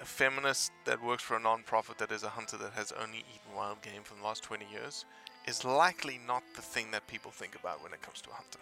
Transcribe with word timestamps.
a 0.00 0.04
feminist 0.04 0.70
that 0.84 1.02
works 1.02 1.22
for 1.22 1.36
a 1.36 1.40
non-profit 1.40 1.98
that 1.98 2.12
is 2.12 2.22
a 2.22 2.28
hunter 2.28 2.56
that 2.56 2.72
has 2.72 2.92
only 2.92 3.18
eaten 3.18 3.56
wild 3.56 3.80
game 3.82 4.02
for 4.04 4.14
the 4.14 4.22
last 4.22 4.42
20 4.44 4.64
years 4.72 5.04
is 5.46 5.64
likely 5.64 6.20
not 6.26 6.42
the 6.54 6.62
thing 6.62 6.90
that 6.92 7.06
people 7.06 7.30
think 7.30 7.56
about 7.58 7.82
when 7.82 7.92
it 7.92 8.02
comes 8.02 8.20
to 8.20 8.30
a 8.30 8.34
hunter. 8.34 8.58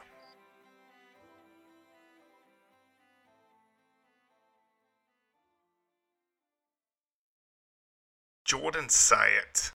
Jordan 8.45 8.89
Syatt 8.89 9.73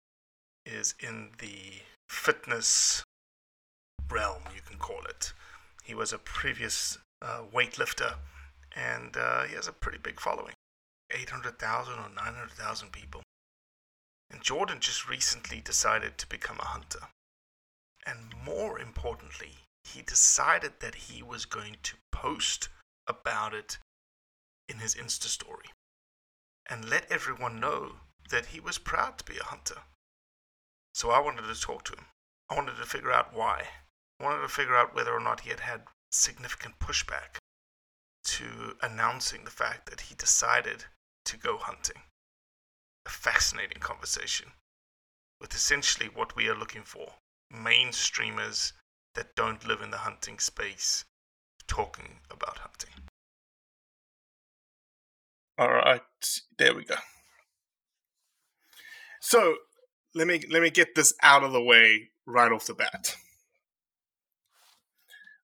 is 0.65 0.95
in 1.01 1.31
the 1.39 1.81
fitness 2.07 3.03
realm, 4.09 4.43
you 4.55 4.61
can 4.65 4.77
call 4.77 5.01
it. 5.09 5.33
He 5.83 5.93
was 5.93 6.13
a 6.13 6.17
previous 6.17 6.97
uh, 7.21 7.41
weightlifter, 7.53 8.13
and 8.73 9.17
uh, 9.17 9.43
he 9.43 9.55
has 9.55 9.67
a 9.67 9.73
pretty 9.73 9.97
big 9.97 10.21
following 10.21 10.53
800,000 11.13 11.93
or 11.93 12.09
900,000 12.09 12.91
people. 12.91 13.21
And 14.29 14.41
Jordan 14.41 14.79
just 14.79 15.07
recently 15.09 15.61
decided 15.61 16.17
to 16.17 16.27
become 16.27 16.57
a 16.59 16.65
hunter. 16.65 17.07
And 18.05 18.33
more 18.43 18.79
importantly, 18.79 19.57
he 19.83 20.01
decided 20.01 20.73
that 20.79 20.95
he 20.95 21.21
was 21.21 21.45
going 21.45 21.77
to 21.83 21.95
post 22.11 22.69
about 23.07 23.53
it 23.53 23.77
in 24.69 24.79
his 24.79 24.95
Insta 24.95 25.25
story 25.25 25.71
and 26.69 26.89
let 26.89 27.11
everyone 27.11 27.59
know 27.59 27.97
that 28.29 28.47
he 28.47 28.59
was 28.59 28.77
proud 28.77 29.17
to 29.17 29.25
be 29.25 29.37
a 29.37 29.43
hunter. 29.43 29.81
So 30.93 31.11
I 31.11 31.19
wanted 31.19 31.43
to 31.43 31.59
talk 31.59 31.83
to 31.85 31.93
him. 31.93 32.05
I 32.49 32.55
wanted 32.55 32.77
to 32.77 32.85
figure 32.85 33.11
out 33.11 33.33
why. 33.33 33.67
I 34.19 34.23
wanted 34.23 34.41
to 34.41 34.47
figure 34.47 34.75
out 34.75 34.95
whether 34.95 35.11
or 35.11 35.19
not 35.19 35.41
he 35.41 35.49
had 35.49 35.61
had 35.61 35.83
significant 36.11 36.79
pushback 36.79 37.37
to 38.23 38.77
announcing 38.81 39.43
the 39.43 39.51
fact 39.51 39.89
that 39.89 40.01
he 40.01 40.15
decided 40.15 40.85
to 41.25 41.37
go 41.37 41.57
hunting. 41.57 42.01
A 43.05 43.09
fascinating 43.09 43.79
conversation 43.79 44.51
with 45.39 45.53
essentially 45.53 46.09
what 46.13 46.35
we 46.35 46.47
are 46.47 46.57
looking 46.57 46.83
for 46.83 47.13
mainstreamers 47.53 48.73
that 49.15 49.35
don't 49.35 49.67
live 49.67 49.81
in 49.81 49.91
the 49.91 49.97
hunting 49.97 50.39
space 50.39 51.03
talking 51.67 52.19
about 52.29 52.59
hunting. 52.59 52.89
All 55.57 55.71
right, 55.71 56.01
there 56.57 56.73
we 56.73 56.85
go. 56.85 56.95
So 59.19 59.55
let 60.15 60.27
me 60.27 60.41
let 60.49 60.61
me 60.61 60.69
get 60.69 60.95
this 60.95 61.13
out 61.21 61.43
of 61.43 61.51
the 61.51 61.61
way 61.61 62.09
right 62.25 62.51
off 62.51 62.65
the 62.65 62.73
bat. 62.73 63.15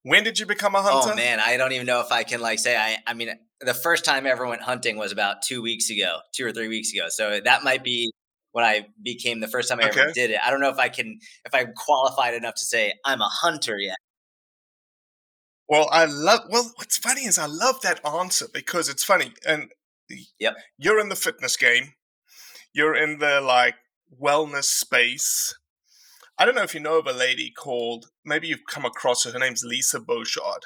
When 0.07 0.23
did 0.23 0.39
you 0.39 0.45
become 0.45 0.73
a 0.73 0.77
oh, 0.77 0.83
hunter? 0.83 1.11
Oh 1.11 1.15
man, 1.15 1.41
I 1.41 1.57
don't 1.57 1.73
even 1.73 1.85
know 1.85 1.99
if 1.99 2.13
I 2.13 2.23
can 2.23 2.39
like 2.39 2.59
say 2.59 2.77
I. 2.77 2.97
I 3.05 3.13
mean, 3.13 3.29
the 3.59 3.73
first 3.73 4.05
time 4.05 4.25
I 4.25 4.29
ever 4.29 4.47
went 4.47 4.61
hunting 4.61 4.95
was 4.95 5.11
about 5.11 5.41
two 5.41 5.61
weeks 5.61 5.89
ago, 5.89 6.19
two 6.33 6.45
or 6.45 6.53
three 6.53 6.69
weeks 6.69 6.93
ago. 6.93 7.07
So 7.09 7.41
that 7.43 7.65
might 7.65 7.83
be 7.83 8.13
when 8.53 8.63
I 8.63 8.87
became 9.03 9.41
the 9.41 9.49
first 9.49 9.67
time 9.67 9.81
I 9.81 9.89
ever 9.89 10.13
did 10.13 10.31
it. 10.31 10.39
I 10.41 10.49
don't 10.49 10.61
know 10.61 10.69
if 10.69 10.79
I 10.79 10.87
can, 10.87 11.19
if 11.43 11.53
I'm 11.53 11.73
qualified 11.75 12.35
enough 12.35 12.55
to 12.55 12.63
say 12.63 12.93
I'm 13.03 13.19
a 13.19 13.27
hunter 13.27 13.77
yet. 13.77 13.97
Well, 15.67 15.89
I 15.91 16.05
love. 16.05 16.39
Well, 16.49 16.71
what's 16.77 16.97
funny 16.97 17.25
is 17.25 17.37
I 17.37 17.47
love 17.47 17.81
that 17.81 17.99
answer 18.05 18.45
because 18.53 18.87
it's 18.87 19.03
funny, 19.03 19.33
and 19.45 19.71
Yep. 20.39 20.55
you're 20.77 21.01
in 21.01 21.09
the 21.09 21.17
fitness 21.17 21.57
game, 21.57 21.95
you're 22.71 22.95
in 22.95 23.19
the 23.19 23.41
like 23.41 23.75
wellness 24.17 24.63
space. 24.63 25.53
I 26.39 26.45
don't 26.45 26.55
know 26.55 26.63
if 26.63 26.73
you 26.73 26.79
know 26.79 26.99
of 26.99 27.07
a 27.07 27.13
lady 27.13 27.51
called. 27.51 28.07
Maybe 28.23 28.47
you've 28.47 28.65
come 28.69 28.85
across 28.85 29.23
her. 29.23 29.31
Her 29.31 29.39
name's 29.39 29.63
Lisa 29.63 29.99
Beauchard, 29.99 30.63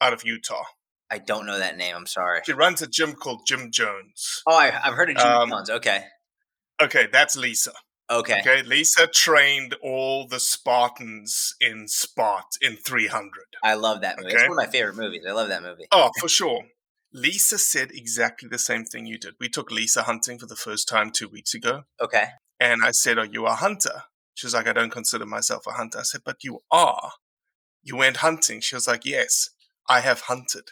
out 0.00 0.12
of 0.12 0.24
Utah. 0.24 0.64
I 1.10 1.18
don't 1.18 1.46
know 1.46 1.58
that 1.58 1.76
name. 1.76 1.94
I'm 1.96 2.06
sorry. 2.06 2.40
She 2.44 2.52
runs 2.52 2.82
a 2.82 2.86
gym 2.86 3.14
called 3.14 3.42
Gym 3.46 3.70
Jones. 3.70 4.42
Oh, 4.46 4.54
I, 4.56 4.72
I've 4.82 4.94
heard 4.94 5.10
of 5.10 5.16
Gym 5.16 5.26
Um, 5.26 5.50
Jones. 5.50 5.70
Okay. 5.70 6.04
Okay, 6.82 7.08
that's 7.12 7.36
Lisa. 7.36 7.72
Okay. 8.10 8.40
Okay, 8.40 8.62
Lisa 8.62 9.06
trained 9.06 9.76
all 9.82 10.26
the 10.26 10.40
Spartans 10.40 11.54
in 11.60 11.86
Spart 11.86 12.42
in 12.60 12.76
300. 12.76 13.30
I 13.62 13.74
love 13.74 14.02
that 14.02 14.18
movie. 14.18 14.32
It's 14.34 14.42
one 14.42 14.52
of 14.52 14.56
my 14.56 14.66
favorite 14.66 14.96
movies. 14.96 15.22
I 15.26 15.32
love 15.32 15.48
that 15.48 15.62
movie. 15.62 15.86
Oh, 15.90 16.10
for 16.20 16.28
sure. 16.28 16.64
Lisa 17.12 17.58
said 17.58 17.90
exactly 17.92 18.48
the 18.48 18.58
same 18.58 18.84
thing 18.84 19.06
you 19.06 19.18
did. 19.18 19.34
We 19.40 19.48
took 19.48 19.70
Lisa 19.70 20.02
hunting 20.02 20.38
for 20.38 20.46
the 20.46 20.56
first 20.56 20.88
time 20.88 21.10
two 21.10 21.28
weeks 21.28 21.54
ago. 21.54 21.84
Okay. 22.02 22.24
And 22.60 22.82
I 22.84 22.90
said, 22.90 23.18
Are 23.18 23.24
you 23.24 23.46
a 23.46 23.54
hunter? 23.54 24.02
She 24.34 24.46
was 24.46 24.54
like, 24.54 24.66
I 24.66 24.72
don't 24.72 24.90
consider 24.90 25.26
myself 25.26 25.66
a 25.66 25.72
hunter. 25.72 26.00
I 26.00 26.02
said, 26.02 26.22
But 26.24 26.42
you 26.42 26.60
are. 26.70 27.12
You 27.82 27.96
went 27.96 28.18
hunting. 28.18 28.60
She 28.60 28.74
was 28.74 28.86
like, 28.86 29.04
Yes, 29.04 29.50
I 29.88 30.00
have 30.00 30.22
hunted, 30.22 30.70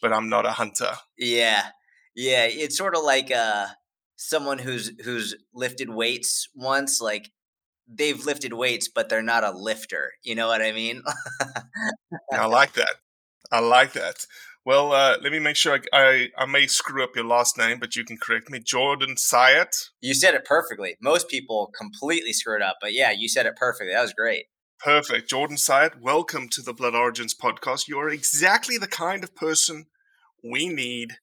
but 0.00 0.12
I'm 0.12 0.28
not 0.28 0.46
a 0.46 0.52
hunter. 0.52 0.94
Yeah. 1.16 1.68
Yeah. 2.14 2.44
It's 2.44 2.76
sort 2.76 2.96
of 2.96 3.04
like 3.04 3.30
uh 3.30 3.68
someone 4.16 4.58
who's 4.58 4.92
who's 5.04 5.34
lifted 5.54 5.90
weights 5.90 6.48
once, 6.54 7.00
like 7.00 7.30
they've 7.88 8.24
lifted 8.24 8.52
weights, 8.52 8.88
but 8.88 9.08
they're 9.08 9.22
not 9.22 9.44
a 9.44 9.50
lifter. 9.50 10.12
You 10.22 10.34
know 10.34 10.48
what 10.48 10.62
I 10.62 10.72
mean? 10.72 11.02
I 12.32 12.46
like 12.46 12.72
that. 12.74 12.94
I 13.50 13.60
like 13.60 13.92
that. 13.92 14.26
Well, 14.64 14.92
uh, 14.92 15.16
let 15.20 15.32
me 15.32 15.40
make 15.40 15.56
sure 15.56 15.74
I, 15.74 15.80
I, 15.92 16.28
I 16.38 16.46
may 16.46 16.68
screw 16.68 17.02
up 17.02 17.16
your 17.16 17.24
last 17.24 17.58
name, 17.58 17.80
but 17.80 17.96
you 17.96 18.04
can 18.04 18.16
correct 18.16 18.48
me. 18.48 18.60
Jordan 18.60 19.16
Syatt. 19.16 19.74
You 20.00 20.14
said 20.14 20.34
it 20.34 20.44
perfectly. 20.44 20.94
Most 21.02 21.28
people 21.28 21.72
completely 21.76 22.32
screw 22.32 22.54
it 22.54 22.62
up, 22.62 22.76
but 22.80 22.92
yeah, 22.92 23.10
you 23.10 23.28
said 23.28 23.44
it 23.46 23.56
perfectly. 23.56 23.92
That 23.92 24.02
was 24.02 24.12
great. 24.12 24.44
Perfect. 24.78 25.28
Jordan 25.28 25.56
Syatt, 25.56 26.00
welcome 26.00 26.48
to 26.52 26.62
the 26.62 26.72
Blood 26.72 26.94
Origins 26.94 27.34
podcast. 27.34 27.88
You 27.88 27.98
are 27.98 28.08
exactly 28.08 28.78
the 28.78 28.86
kind 28.86 29.24
of 29.24 29.34
person 29.34 29.86
we 30.44 30.68
need 30.68 31.14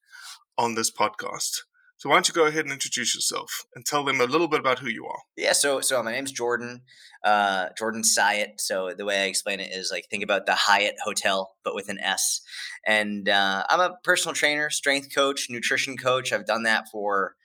on 0.57 0.75
this 0.75 0.91
podcast. 0.91 1.59
So 1.99 2.07
why 2.07 2.15
don't 2.15 2.29
you 2.29 2.33
go 2.33 2.45
ahead 2.45 2.63
and 2.63 2.71
introduce 2.71 3.13
yourself 3.13 3.65
and 3.75 3.85
tell 3.85 4.05
them 4.05 4.21
a 4.21 4.25
little 4.25 4.47
bit 4.47 4.61
about 4.61 4.79
who 4.79 4.87
you 4.87 5.05
are? 5.05 5.19
Yeah, 5.35 5.51
so 5.51 5.81
so 5.81 6.01
my 6.01 6.13
name's 6.13 6.31
Jordan, 6.31 6.83
uh, 7.25 7.67
Jordan 7.77 8.03
Syatt. 8.03 8.61
So 8.61 8.93
the 8.97 9.03
way 9.03 9.23
I 9.23 9.25
explain 9.25 9.59
it 9.59 9.71
is 9.73 9.91
like 9.91 10.05
think 10.09 10.23
about 10.23 10.45
the 10.45 10.55
Hyatt 10.55 10.95
Hotel, 11.03 11.51
but 11.65 11.75
with 11.75 11.89
an 11.89 11.99
S. 11.99 12.39
And 12.87 13.27
uh, 13.27 13.65
I'm 13.69 13.81
a 13.81 13.97
personal 14.05 14.33
trainer, 14.33 14.69
strength 14.69 15.13
coach, 15.13 15.47
nutrition 15.49 15.97
coach. 15.97 16.31
I've 16.31 16.45
done 16.45 16.63
that 16.63 16.87
for 16.89 17.35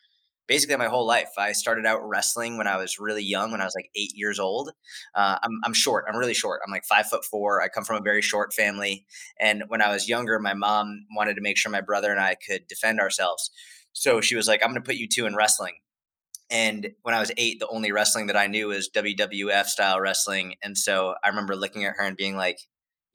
basically 0.47 0.77
my 0.77 0.87
whole 0.87 1.05
life. 1.05 1.31
I 1.37 1.51
started 1.51 1.85
out 1.85 2.07
wrestling 2.09 2.57
when 2.57 2.69
I 2.69 2.77
was 2.77 3.01
really 3.01 3.25
young, 3.25 3.51
when 3.51 3.61
I 3.61 3.65
was 3.65 3.75
like 3.75 3.91
eight 3.97 4.13
years 4.15 4.39
old. 4.39 4.71
Uh, 5.17 5.37
I'm, 5.43 5.59
I'm 5.65 5.75
short. 5.75 6.05
I'm 6.09 6.17
really 6.17 6.35
short. 6.35 6.61
I'm 6.65 6.71
like 6.71 6.85
five 6.85 7.09
foot 7.09 7.25
four. 7.25 7.61
I 7.61 7.67
come 7.67 7.83
from 7.83 7.97
a 7.97 8.05
very 8.05 8.23
short 8.23 8.53
family. 8.53 9.05
And 9.41 9.65
when 9.67 9.83
I 9.83 9.91
was 9.91 10.09
younger, 10.09 10.39
my 10.39 10.55
mom 10.55 11.07
wanted 11.17 11.35
to 11.35 11.41
make 11.41 11.57
sure 11.57 11.73
my 11.73 11.81
brother 11.81 12.13
and 12.13 12.21
I 12.21 12.37
could 12.37 12.69
defend 12.69 13.01
ourselves. 13.01 13.51
So 13.95 14.21
she 14.21 14.37
was 14.37 14.47
like, 14.47 14.63
I'm 14.63 14.71
going 14.71 14.83
to 14.83 14.87
put 14.87 14.97
you 14.97 15.09
two 15.09 15.25
in 15.25 15.35
wrestling. 15.35 15.77
And 16.51 16.91
when 17.03 17.15
I 17.15 17.21
was 17.21 17.33
eight, 17.39 17.59
the 17.59 17.69
only 17.69 17.91
wrestling 17.91 18.27
that 18.27 18.37
I 18.37 18.49
knew 18.49 18.69
was 18.69 18.91
WWF 18.91 19.65
style 19.65 20.01
wrestling. 20.01 20.57
And 20.63 20.77
so 20.77 21.15
I 21.25 21.29
remember 21.29 21.57
looking 21.57 21.85
at 21.85 21.95
her 21.97 22.05
and 22.05 22.17
being 22.17 22.37
like, 22.37 22.59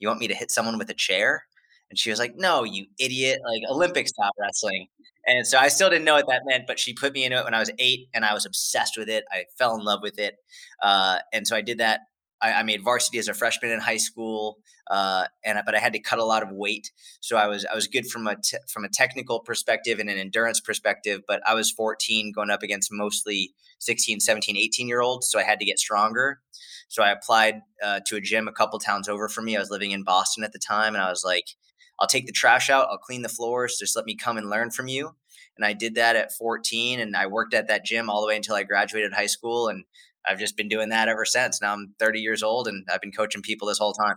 You 0.00 0.08
want 0.08 0.20
me 0.20 0.28
to 0.28 0.34
hit 0.34 0.50
someone 0.50 0.78
with 0.78 0.90
a 0.90 0.94
chair? 0.94 1.44
And 1.90 1.98
she 1.98 2.10
was 2.10 2.18
like, 2.18 2.34
No, 2.36 2.64
you 2.64 2.86
idiot, 2.98 3.40
like 3.46 3.62
Olympic 3.70 4.08
style 4.08 4.32
wrestling. 4.40 4.88
And 5.26 5.46
so 5.46 5.58
I 5.58 5.68
still 5.68 5.90
didn't 5.90 6.06
know 6.06 6.14
what 6.14 6.26
that 6.28 6.42
meant, 6.46 6.66
but 6.66 6.80
she 6.80 6.94
put 6.94 7.12
me 7.12 7.24
into 7.24 7.38
it 7.38 7.44
when 7.44 7.54
I 7.54 7.60
was 7.60 7.70
eight 7.78 8.08
and 8.14 8.24
I 8.24 8.34
was 8.34 8.46
obsessed 8.46 8.96
with 8.96 9.08
it. 9.08 9.24
I 9.30 9.44
fell 9.58 9.76
in 9.76 9.84
love 9.84 10.00
with 10.02 10.18
it. 10.18 10.36
Uh, 10.82 11.18
and 11.32 11.46
so 11.46 11.54
I 11.54 11.60
did 11.60 11.78
that 11.78 12.00
I, 12.42 12.52
I, 12.54 12.62
made 12.62 12.82
varsity 12.82 13.18
as 13.18 13.28
a 13.28 13.34
freshman 13.34 13.70
in 13.70 13.80
high 13.80 13.96
school, 13.96 14.58
uh, 14.90 15.26
and 15.44 15.60
but 15.64 15.74
I 15.74 15.78
had 15.78 15.92
to 15.92 15.98
cut 15.98 16.18
a 16.18 16.24
lot 16.24 16.42
of 16.42 16.50
weight. 16.50 16.90
So 17.20 17.36
I 17.36 17.46
was 17.46 17.66
I 17.70 17.74
was 17.74 17.86
good 17.86 18.06
from 18.06 18.26
a 18.26 18.36
te- 18.36 18.58
from 18.68 18.84
a 18.84 18.88
technical 18.88 19.40
perspective 19.40 19.98
and 19.98 20.08
an 20.08 20.18
endurance 20.18 20.60
perspective. 20.60 21.22
But 21.26 21.42
I 21.46 21.54
was 21.54 21.70
14, 21.70 22.32
going 22.32 22.50
up 22.50 22.62
against 22.62 22.90
mostly 22.92 23.54
16, 23.78 24.20
17, 24.20 24.56
18 24.56 24.88
year 24.88 25.00
olds. 25.00 25.30
So 25.30 25.38
I 25.38 25.42
had 25.42 25.58
to 25.60 25.64
get 25.64 25.78
stronger. 25.78 26.40
So 26.88 27.02
I 27.02 27.10
applied 27.10 27.62
uh, 27.82 28.00
to 28.06 28.16
a 28.16 28.20
gym 28.20 28.48
a 28.48 28.52
couple 28.52 28.78
towns 28.78 29.08
over 29.08 29.28
from 29.28 29.44
me. 29.44 29.56
I 29.56 29.60
was 29.60 29.70
living 29.70 29.92
in 29.92 30.02
Boston 30.02 30.44
at 30.44 30.52
the 30.52 30.58
time, 30.58 30.94
and 30.94 31.02
I 31.02 31.10
was 31.10 31.22
like, 31.24 31.50
"I'll 31.98 32.08
take 32.08 32.26
the 32.26 32.32
trash 32.32 32.70
out. 32.70 32.88
I'll 32.90 32.98
clean 32.98 33.22
the 33.22 33.28
floors. 33.28 33.76
Just 33.78 33.96
let 33.96 34.06
me 34.06 34.16
come 34.16 34.36
and 34.36 34.50
learn 34.50 34.70
from 34.70 34.88
you." 34.88 35.14
And 35.56 35.66
I 35.66 35.72
did 35.74 35.94
that 35.96 36.16
at 36.16 36.32
14, 36.32 37.00
and 37.00 37.14
I 37.14 37.26
worked 37.26 37.52
at 37.52 37.68
that 37.68 37.84
gym 37.84 38.08
all 38.08 38.22
the 38.22 38.28
way 38.28 38.36
until 38.36 38.54
I 38.54 38.62
graduated 38.62 39.12
high 39.12 39.26
school. 39.26 39.68
And 39.68 39.84
I've 40.26 40.38
just 40.38 40.56
been 40.56 40.68
doing 40.68 40.90
that 40.90 41.08
ever 41.08 41.24
since. 41.24 41.60
Now 41.60 41.72
I'm 41.72 41.94
30 41.98 42.20
years 42.20 42.42
old 42.42 42.68
and 42.68 42.86
I've 42.92 43.00
been 43.00 43.12
coaching 43.12 43.42
people 43.42 43.68
this 43.68 43.78
whole 43.78 43.92
time. 43.92 44.16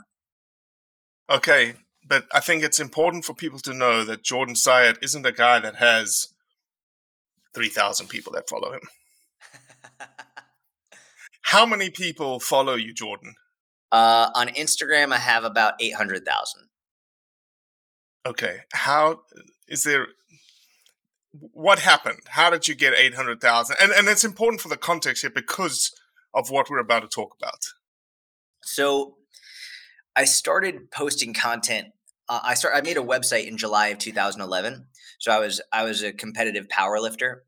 Okay, 1.29 1.73
but 2.05 2.25
I 2.33 2.39
think 2.39 2.63
it's 2.63 2.79
important 2.79 3.25
for 3.25 3.33
people 3.33 3.59
to 3.59 3.73
know 3.73 4.03
that 4.03 4.23
Jordan 4.23 4.55
Syatt 4.55 4.97
isn't 5.01 5.25
a 5.25 5.31
guy 5.31 5.59
that 5.59 5.75
has 5.75 6.33
3,000 7.53 8.07
people 8.07 8.33
that 8.33 8.49
follow 8.49 8.73
him. 8.73 8.81
How 11.43 11.65
many 11.65 11.89
people 11.89 12.39
follow 12.39 12.75
you, 12.75 12.93
Jordan? 12.93 13.35
Uh, 13.91 14.29
on 14.33 14.47
Instagram, 14.49 15.13
I 15.13 15.17
have 15.17 15.43
about 15.43 15.75
800,000. 15.79 16.63
Okay. 18.25 18.59
How 18.73 19.21
is 19.67 19.83
there 19.83 20.07
what 21.33 21.79
happened? 21.79 22.19
How 22.29 22.49
did 22.49 22.67
you 22.67 22.75
get 22.75 22.93
800,000? 22.95 23.75
And 23.81 23.91
and 23.91 24.07
it's 24.07 24.23
important 24.23 24.61
for 24.61 24.69
the 24.69 24.77
context 24.77 25.21
here 25.21 25.31
because 25.31 25.91
of 26.33 26.49
what 26.49 26.69
we're 26.69 26.79
about 26.79 27.01
to 27.01 27.07
talk 27.07 27.35
about. 27.39 27.59
So 28.63 29.17
I 30.15 30.25
started 30.25 30.91
posting 30.91 31.33
content 31.33 31.87
uh, 32.29 32.39
I 32.43 32.53
start 32.53 32.75
I 32.75 32.81
made 32.81 32.97
a 32.97 33.01
website 33.01 33.47
in 33.47 33.57
July 33.57 33.87
of 33.87 33.97
2011. 33.97 34.85
So 35.19 35.31
I 35.31 35.39
was 35.39 35.61
I 35.71 35.83
was 35.83 36.03
a 36.03 36.11
competitive 36.11 36.69
power 36.69 36.99
lifter 36.99 37.43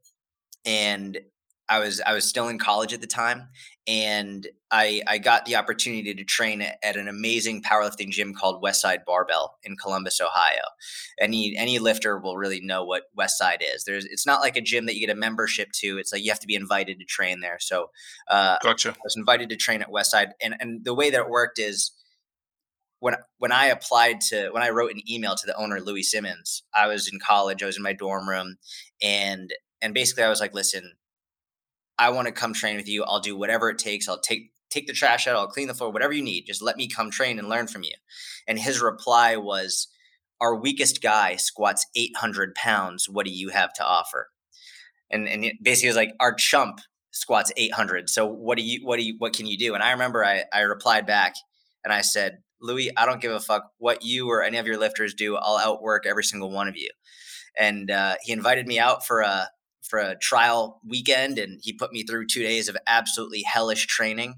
and 0.66 1.18
I 1.68 1.80
was 1.80 2.02
I 2.06 2.14
was 2.14 2.26
still 2.26 2.48
in 2.48 2.60
college 2.60 2.94
at 2.94 3.02
the 3.02 3.08
time, 3.08 3.48
and 3.88 4.48
I 4.72 5.02
I 5.08 5.18
got 5.18 5.46
the 5.46 5.56
opportunity 5.56 6.14
to 6.14 6.24
train 6.24 6.62
at 6.62 6.96
an 6.96 7.08
amazing 7.08 7.64
powerlifting 7.64 8.10
gym 8.10 8.34
called 8.34 8.64
Westside 8.64 9.04
Barbell 9.06 9.58
in 9.64 9.76
Columbus, 9.76 10.22
Ohio. 10.22 10.62
Any 11.20 11.56
any 11.58 11.80
lifter 11.80 12.20
will 12.20 12.38
really 12.38 12.62
know 12.62 12.84
what 12.84 13.04
Westside 13.18 13.62
is. 13.62 13.84
There's 13.84 14.06
it's 14.06 14.28
not 14.28 14.42
like 14.42 14.56
a 14.56 14.62
gym 14.62 14.86
that 14.86 14.96
you 14.96 15.06
get 15.06 15.16
a 15.16 15.20
membership 15.20 15.72
to. 15.80 15.98
It's 15.98 16.14
like 16.14 16.24
you 16.24 16.30
have 16.30 16.40
to 16.42 16.48
be 16.48 16.56
invited 16.56 17.00
to 17.00 17.06
train 17.06 17.40
there. 17.40 17.58
So 17.60 17.90
uh, 18.30 18.58
gotcha. 18.62 18.92
I 18.92 18.96
was 19.04 19.16
invited 19.18 19.50
to 19.50 19.56
train 19.56 19.82
at 19.82 19.90
Westside, 19.90 20.32
and 20.42 20.56
and 20.60 20.86
the 20.86 20.94
way 20.94 21.10
that 21.10 21.22
it 21.22 21.30
worked 21.30 21.58
is 21.58 21.92
when 23.00 23.16
when 23.40 23.52
I 23.52 23.68
applied 23.68 24.22
to 24.30 24.50
when 24.52 24.62
I 24.62 24.70
wrote 24.70 24.92
an 24.92 25.02
email 25.10 25.36
to 25.36 25.48
the 25.48 25.58
owner 25.58 25.80
Louie 25.80 26.04
Simmons, 26.04 26.62
I 26.76 26.86
was 26.88 27.12
in 27.12 27.20
college. 27.20 27.64
I 27.64 27.66
was 27.66 27.78
in 27.78 27.84
my 27.84 27.94
dorm 27.94 28.30
room, 28.30 28.58
and 29.02 29.52
and 29.82 29.96
basically 29.96 30.24
I 30.24 30.30
was 30.30 30.40
like, 30.40 30.54
listen 30.54 30.94
I 31.98 32.10
want 32.10 32.28
to 32.28 32.34
come 32.34 32.54
train 32.54 32.76
with 32.76 32.88
you. 32.88 33.04
I'll 33.04 33.20
do 33.20 33.38
whatever 33.38 33.70
it 33.70 33.78
takes. 33.78 34.08
I'll 34.08 34.20
take 34.20 34.52
take 34.70 34.88
the 34.88 34.94
trash 34.94 35.28
out. 35.28 35.36
I'll 35.36 35.48
clean 35.48 35.68
the 35.68 35.74
floor. 35.74 35.92
Whatever 35.92 36.14
you 36.14 36.24
need. 36.24 36.46
Just 36.46 36.62
let 36.62 36.78
me 36.78 36.88
come 36.88 37.10
train 37.10 37.40
and 37.40 37.50
learn 37.50 37.68
from 37.68 37.84
you. 37.84 37.94
And 38.48 38.60
his 38.60 38.82
reply 38.82 39.38
was, 39.38 39.88
"Our 40.42 40.56
weakest 40.56 41.02
guy 41.02 41.36
squats 41.38 41.86
800 41.96 42.56
pounds. 42.56 43.08
What 43.10 43.26
do 43.26 43.32
you 43.32 43.50
have 43.50 43.74
to 43.74 43.86
offer?" 43.86 44.30
And 45.10 45.28
and 45.28 45.52
basically, 45.62 45.90
was 45.90 45.96
like, 45.96 46.14
"Our 46.20 46.34
chump 46.34 46.82
squats 47.12 47.52
800. 47.56 48.10
So 48.10 48.26
what 48.26 48.58
do 48.58 48.64
you 48.64 48.86
what 48.86 48.98
do 48.98 49.04
you 49.04 49.16
what 49.18 49.34
can 49.34 49.46
you 49.46 49.58
do?" 49.58 49.74
And 49.74 49.84
I 49.84 49.92
remember 49.92 50.26
I 50.26 50.46
I 50.52 50.62
replied 50.62 51.06
back 51.06 51.36
and 51.84 51.94
I 51.94 52.02
said, 52.02 52.40
"Louie, 52.62 52.92
I 52.98 53.06
don't 53.06 53.22
give 53.22 53.32
a 53.32 53.40
fuck 53.40 53.72
what 53.78 54.04
you 54.04 54.30
or 54.30 54.44
any 54.44 54.58
of 54.58 54.68
your 54.68 54.78
lifters 54.78 55.14
do. 55.14 55.38
I'll 55.38 55.58
outwork 55.58 56.06
every 56.06 56.24
single 56.24 56.52
one 56.52 56.68
of 56.68 56.76
you." 56.76 56.90
And 57.58 57.90
uh, 57.90 58.16
he 58.22 58.34
invited 58.34 58.68
me 58.68 58.80
out 58.80 59.06
for 59.06 59.22
a 59.22 59.50
for 59.90 60.00
a 60.00 60.18
trial 60.18 60.82
weekend 60.88 61.38
and 61.38 61.60
he 61.62 61.74
put 61.74 61.92
me 61.92 62.04
through 62.04 62.28
two 62.28 62.44
days 62.44 62.68
of 62.68 62.78
absolutely 62.88 63.44
hellish 63.44 63.88
training. 63.88 64.36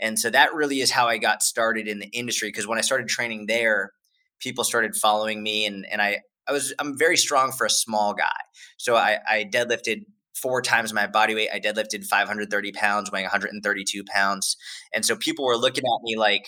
And 0.00 0.18
so 0.18 0.30
that 0.30 0.54
really 0.54 0.80
is 0.80 0.90
how 0.90 1.06
I 1.06 1.18
got 1.18 1.42
started 1.42 1.86
in 1.86 1.98
the 1.98 2.06
industry. 2.06 2.48
Because 2.48 2.66
when 2.66 2.78
I 2.78 2.82
started 2.82 3.08
training 3.08 3.46
there, 3.46 3.92
people 4.40 4.64
started 4.64 4.96
following 4.96 5.42
me 5.42 5.66
and, 5.66 5.86
and 5.90 6.02
I, 6.02 6.20
I 6.46 6.52
was 6.52 6.74
I'm 6.78 6.98
very 6.98 7.16
strong 7.16 7.52
for 7.52 7.64
a 7.66 7.70
small 7.70 8.14
guy. 8.14 8.36
So 8.76 8.96
I, 8.96 9.18
I 9.28 9.48
deadlifted 9.50 10.04
four 10.34 10.60
times 10.60 10.92
my 10.92 11.06
body 11.06 11.34
weight. 11.34 11.48
I 11.52 11.60
deadlifted 11.60 12.04
530 12.04 12.72
pounds, 12.72 13.10
weighing 13.10 13.24
132 13.24 14.04
pounds. 14.04 14.56
And 14.92 15.04
so 15.04 15.16
people 15.16 15.44
were 15.44 15.56
looking 15.56 15.84
at 15.84 16.02
me 16.02 16.16
like, 16.16 16.46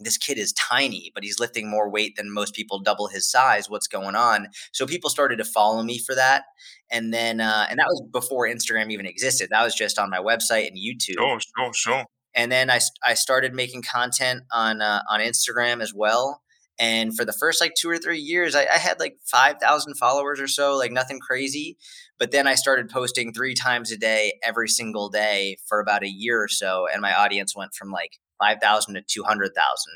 this 0.00 0.16
kid 0.16 0.38
is 0.38 0.52
tiny, 0.52 1.10
but 1.14 1.22
he's 1.22 1.38
lifting 1.38 1.70
more 1.70 1.88
weight 1.88 2.16
than 2.16 2.32
most 2.32 2.54
people 2.54 2.80
double 2.80 3.08
his 3.08 3.30
size. 3.30 3.68
What's 3.68 3.86
going 3.86 4.16
on? 4.16 4.48
So 4.72 4.86
people 4.86 5.10
started 5.10 5.36
to 5.36 5.44
follow 5.44 5.82
me 5.82 5.98
for 5.98 6.14
that. 6.14 6.44
And 6.90 7.12
then, 7.12 7.40
uh, 7.40 7.66
and 7.68 7.78
that 7.78 7.86
was 7.86 8.02
before 8.12 8.46
Instagram 8.46 8.90
even 8.90 9.06
existed. 9.06 9.48
That 9.50 9.62
was 9.62 9.74
just 9.74 9.98
on 9.98 10.10
my 10.10 10.18
website 10.18 10.68
and 10.68 10.76
YouTube. 10.76 11.18
Sure, 11.18 11.40
sure, 11.40 11.72
sure. 11.74 12.04
And 12.34 12.50
then 12.50 12.70
I, 12.70 12.80
I 13.04 13.14
started 13.14 13.54
making 13.54 13.82
content 13.82 14.42
on, 14.52 14.80
uh, 14.80 15.02
on 15.10 15.20
Instagram 15.20 15.82
as 15.82 15.92
well. 15.94 16.42
And 16.78 17.14
for 17.14 17.26
the 17.26 17.32
first 17.32 17.60
like 17.60 17.74
two 17.78 17.90
or 17.90 17.98
three 17.98 18.18
years, 18.18 18.54
I, 18.54 18.62
I 18.62 18.78
had 18.78 18.98
like 18.98 19.18
5,000 19.26 19.94
followers 19.96 20.40
or 20.40 20.48
so, 20.48 20.76
like 20.76 20.92
nothing 20.92 21.20
crazy. 21.20 21.76
But 22.18 22.30
then 22.30 22.46
I 22.46 22.54
started 22.54 22.88
posting 22.88 23.34
three 23.34 23.54
times 23.54 23.92
a 23.92 23.98
day, 23.98 24.38
every 24.42 24.68
single 24.68 25.10
day 25.10 25.58
for 25.66 25.78
about 25.80 26.04
a 26.04 26.08
year 26.08 26.42
or 26.42 26.48
so. 26.48 26.86
And 26.90 27.02
my 27.02 27.14
audience 27.14 27.54
went 27.54 27.74
from 27.74 27.90
like 27.90 28.18
5,000 28.40 28.94
to 28.94 29.02
200,000 29.02 29.54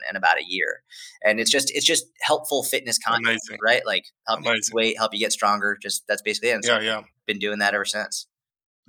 in 0.08 0.16
about 0.16 0.38
a 0.38 0.44
year. 0.46 0.82
And 1.22 1.40
it's 1.40 1.50
just, 1.50 1.70
it's 1.74 1.86
just 1.86 2.06
helpful 2.20 2.62
fitness 2.62 2.98
content, 2.98 3.26
Amazing. 3.26 3.58
right? 3.62 3.82
Like 3.86 4.04
help 4.26 4.40
Amazing. 4.40 4.72
you 4.72 4.76
weight, 4.76 4.98
help 4.98 5.12
you 5.14 5.20
get 5.20 5.32
stronger. 5.32 5.76
Just 5.80 6.04
that's 6.06 6.22
basically 6.22 6.50
it. 6.50 6.54
And 6.54 6.64
yeah, 6.64 6.76
so 6.76 6.80
yeah. 6.80 7.02
Been 7.26 7.38
doing 7.38 7.58
that 7.60 7.74
ever 7.74 7.84
since. 7.84 8.26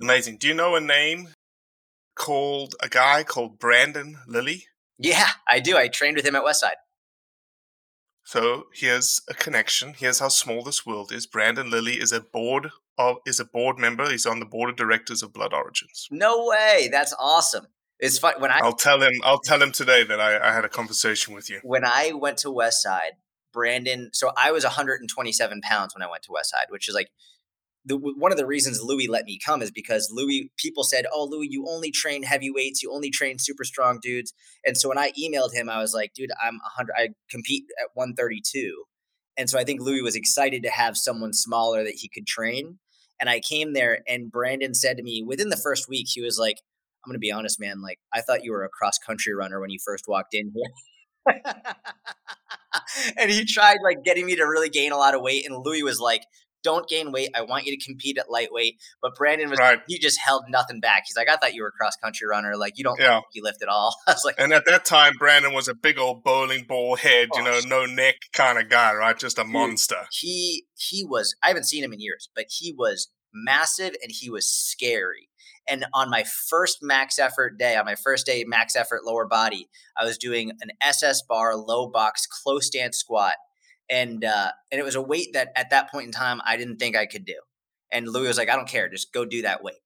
Amazing. 0.00 0.36
Do 0.38 0.46
you 0.48 0.54
know 0.54 0.76
a 0.76 0.80
name 0.80 1.28
called 2.14 2.74
a 2.82 2.88
guy 2.88 3.22
called 3.24 3.58
Brandon 3.58 4.18
Lilly? 4.26 4.66
Yeah, 4.98 5.28
I 5.48 5.60
do. 5.60 5.76
I 5.76 5.88
trained 5.88 6.16
with 6.16 6.26
him 6.26 6.36
at 6.36 6.42
Westside. 6.42 6.76
So 8.24 8.66
here's 8.74 9.20
a 9.28 9.34
connection. 9.34 9.94
Here's 9.96 10.18
how 10.18 10.28
small 10.28 10.64
this 10.64 10.84
world 10.84 11.12
is. 11.12 11.26
Brandon 11.26 11.70
Lilly 11.70 12.00
is 12.00 12.10
a 12.12 12.20
board 12.20 12.70
of 12.98 13.18
is 13.24 13.38
a 13.38 13.44
board 13.44 13.78
member. 13.78 14.10
He's 14.10 14.26
on 14.26 14.40
the 14.40 14.46
board 14.46 14.68
of 14.68 14.76
directors 14.76 15.22
of 15.22 15.32
Blood 15.32 15.54
Origins. 15.54 16.08
No 16.10 16.46
way. 16.46 16.88
That's 16.90 17.14
awesome. 17.20 17.66
It's 17.98 18.18
fun 18.18 18.34
when 18.38 18.50
I. 18.50 18.60
I'll 18.62 18.72
tell 18.74 19.00
him. 19.02 19.12
I'll 19.24 19.40
tell 19.40 19.62
him 19.62 19.72
today 19.72 20.04
that 20.04 20.20
I, 20.20 20.38
I 20.38 20.52
had 20.52 20.64
a 20.64 20.68
conversation 20.68 21.34
with 21.34 21.48
you. 21.48 21.60
When 21.62 21.84
I 21.84 22.12
went 22.12 22.38
to 22.38 22.48
Westside, 22.48 23.16
Brandon. 23.52 24.10
So 24.12 24.32
I 24.36 24.52
was 24.52 24.64
127 24.64 25.60
pounds 25.62 25.94
when 25.94 26.02
I 26.02 26.10
went 26.10 26.22
to 26.24 26.30
Westside, 26.30 26.70
which 26.70 26.88
is 26.88 26.94
like 26.94 27.08
the, 27.86 27.96
one 27.96 28.32
of 28.32 28.38
the 28.38 28.46
reasons 28.46 28.82
Louie 28.82 29.08
let 29.08 29.24
me 29.24 29.38
come 29.38 29.62
is 29.62 29.70
because 29.70 30.10
Louie 30.12 30.50
people 30.56 30.84
said, 30.84 31.06
"Oh, 31.12 31.24
Louie, 31.24 31.48
you 31.50 31.66
only 31.68 31.90
train 31.90 32.22
heavyweights, 32.22 32.82
you 32.82 32.92
only 32.92 33.10
train 33.10 33.38
super 33.38 33.64
strong 33.64 33.98
dudes." 34.02 34.34
And 34.66 34.76
so 34.76 34.88
when 34.88 34.98
I 34.98 35.12
emailed 35.12 35.54
him, 35.54 35.70
I 35.70 35.78
was 35.78 35.94
like, 35.94 36.12
"Dude, 36.12 36.30
I'm 36.42 36.58
100 36.76 36.92
I 36.98 37.08
compete 37.30 37.64
at 37.80 37.88
132." 37.94 38.84
And 39.38 39.48
so 39.48 39.58
I 39.58 39.64
think 39.64 39.80
Louie 39.80 40.02
was 40.02 40.16
excited 40.16 40.62
to 40.62 40.70
have 40.70 40.96
someone 40.96 41.32
smaller 41.32 41.84
that 41.84 41.94
he 41.94 42.08
could 42.08 42.26
train. 42.26 42.78
And 43.20 43.30
I 43.30 43.40
came 43.40 43.72
there 43.72 44.00
and 44.06 44.30
Brandon 44.30 44.74
said 44.74 44.96
to 44.96 45.02
me 45.02 45.22
within 45.22 45.48
the 45.48 45.56
first 45.56 45.88
week, 45.88 46.06
he 46.10 46.20
was 46.20 46.38
like, 46.38 46.60
I'm 47.06 47.10
going 47.10 47.14
to 47.14 47.20
be 47.20 47.30
honest, 47.30 47.60
man. 47.60 47.82
Like, 47.82 48.00
I 48.12 48.20
thought 48.20 48.42
you 48.42 48.50
were 48.50 48.64
a 48.64 48.68
cross 48.68 48.98
country 48.98 49.32
runner 49.32 49.60
when 49.60 49.70
you 49.70 49.78
first 49.84 50.06
walked 50.08 50.34
in 50.34 50.52
here. 50.52 51.34
and 53.16 53.30
he 53.30 53.44
tried 53.44 53.78
like 53.84 54.02
getting 54.04 54.26
me 54.26 54.34
to 54.36 54.42
really 54.44 54.68
gain 54.68 54.90
a 54.92 54.96
lot 54.96 55.14
of 55.14 55.22
weight. 55.22 55.46
And 55.46 55.64
Louie 55.64 55.82
was 55.84 56.00
like, 56.00 56.22
don't 56.64 56.88
gain 56.88 57.12
weight. 57.12 57.30
I 57.32 57.42
want 57.42 57.64
you 57.64 57.76
to 57.78 57.84
compete 57.84 58.18
at 58.18 58.28
lightweight. 58.28 58.74
But 59.00 59.14
Brandon 59.14 59.48
was 59.50 59.58
Right. 59.60 59.80
he 59.86 60.00
just 60.00 60.18
held 60.20 60.42
nothing 60.48 60.80
back. 60.80 61.04
He's 61.06 61.16
like, 61.16 61.28
I 61.30 61.36
thought 61.36 61.54
you 61.54 61.62
were 61.62 61.68
a 61.68 61.72
cross 61.72 61.94
country 62.02 62.26
runner. 62.26 62.56
Like 62.56 62.72
you 62.76 62.82
don't 62.82 62.98
Yeah. 63.00 63.20
you 63.32 63.42
lift 63.44 63.62
at 63.62 63.68
all. 63.68 63.94
I 64.08 64.12
was 64.12 64.24
like, 64.24 64.34
And 64.38 64.52
at 64.52 64.64
that 64.66 64.84
time, 64.84 65.14
Brandon 65.16 65.52
was 65.52 65.68
a 65.68 65.74
big 65.74 65.96
old 65.96 66.24
bowling 66.24 66.64
ball 66.66 66.96
head, 66.96 67.28
you 67.34 67.42
oh, 67.42 67.44
know, 67.44 67.60
Oh. 67.62 67.68
no 67.68 67.86
neck 67.86 68.16
kind 68.32 68.58
of 68.58 68.68
guy, 68.68 68.92
right? 68.94 69.16
Just 69.16 69.38
a 69.38 69.44
monster. 69.44 70.06
he 70.10 70.66
he 70.76 71.04
was 71.04 71.36
I 71.44 71.48
haven't 71.48 71.64
seen 71.64 71.84
him 71.84 71.92
in 71.92 72.00
years, 72.00 72.28
but 72.34 72.46
he 72.48 72.72
was 72.76 73.12
massive 73.32 73.94
and 74.02 74.10
he 74.10 74.28
was 74.28 74.50
scary. 74.50 75.28
And 75.68 75.86
on 75.92 76.10
my 76.10 76.24
first 76.48 76.78
max 76.82 77.18
effort 77.18 77.58
day, 77.58 77.76
on 77.76 77.84
my 77.84 77.96
first 77.96 78.26
day 78.26 78.44
max 78.46 78.76
effort 78.76 79.04
lower 79.04 79.26
body, 79.26 79.68
I 79.96 80.04
was 80.04 80.18
doing 80.18 80.52
an 80.60 80.70
SS 80.82 81.22
bar 81.22 81.56
low 81.56 81.88
box 81.88 82.26
close 82.26 82.66
stance 82.66 82.98
squat. 82.98 83.34
And 83.88 84.24
uh 84.24 84.50
and 84.70 84.80
it 84.80 84.84
was 84.84 84.94
a 84.94 85.02
weight 85.02 85.28
that 85.34 85.48
at 85.56 85.70
that 85.70 85.90
point 85.90 86.06
in 86.06 86.12
time 86.12 86.40
I 86.44 86.56
didn't 86.56 86.78
think 86.78 86.96
I 86.96 87.06
could 87.06 87.24
do. 87.24 87.36
And 87.92 88.08
Louie 88.08 88.28
was 88.28 88.38
like, 88.38 88.50
I 88.50 88.56
don't 88.56 88.68
care, 88.68 88.88
just 88.88 89.12
go 89.12 89.24
do 89.24 89.42
that 89.42 89.62
weight. 89.62 89.76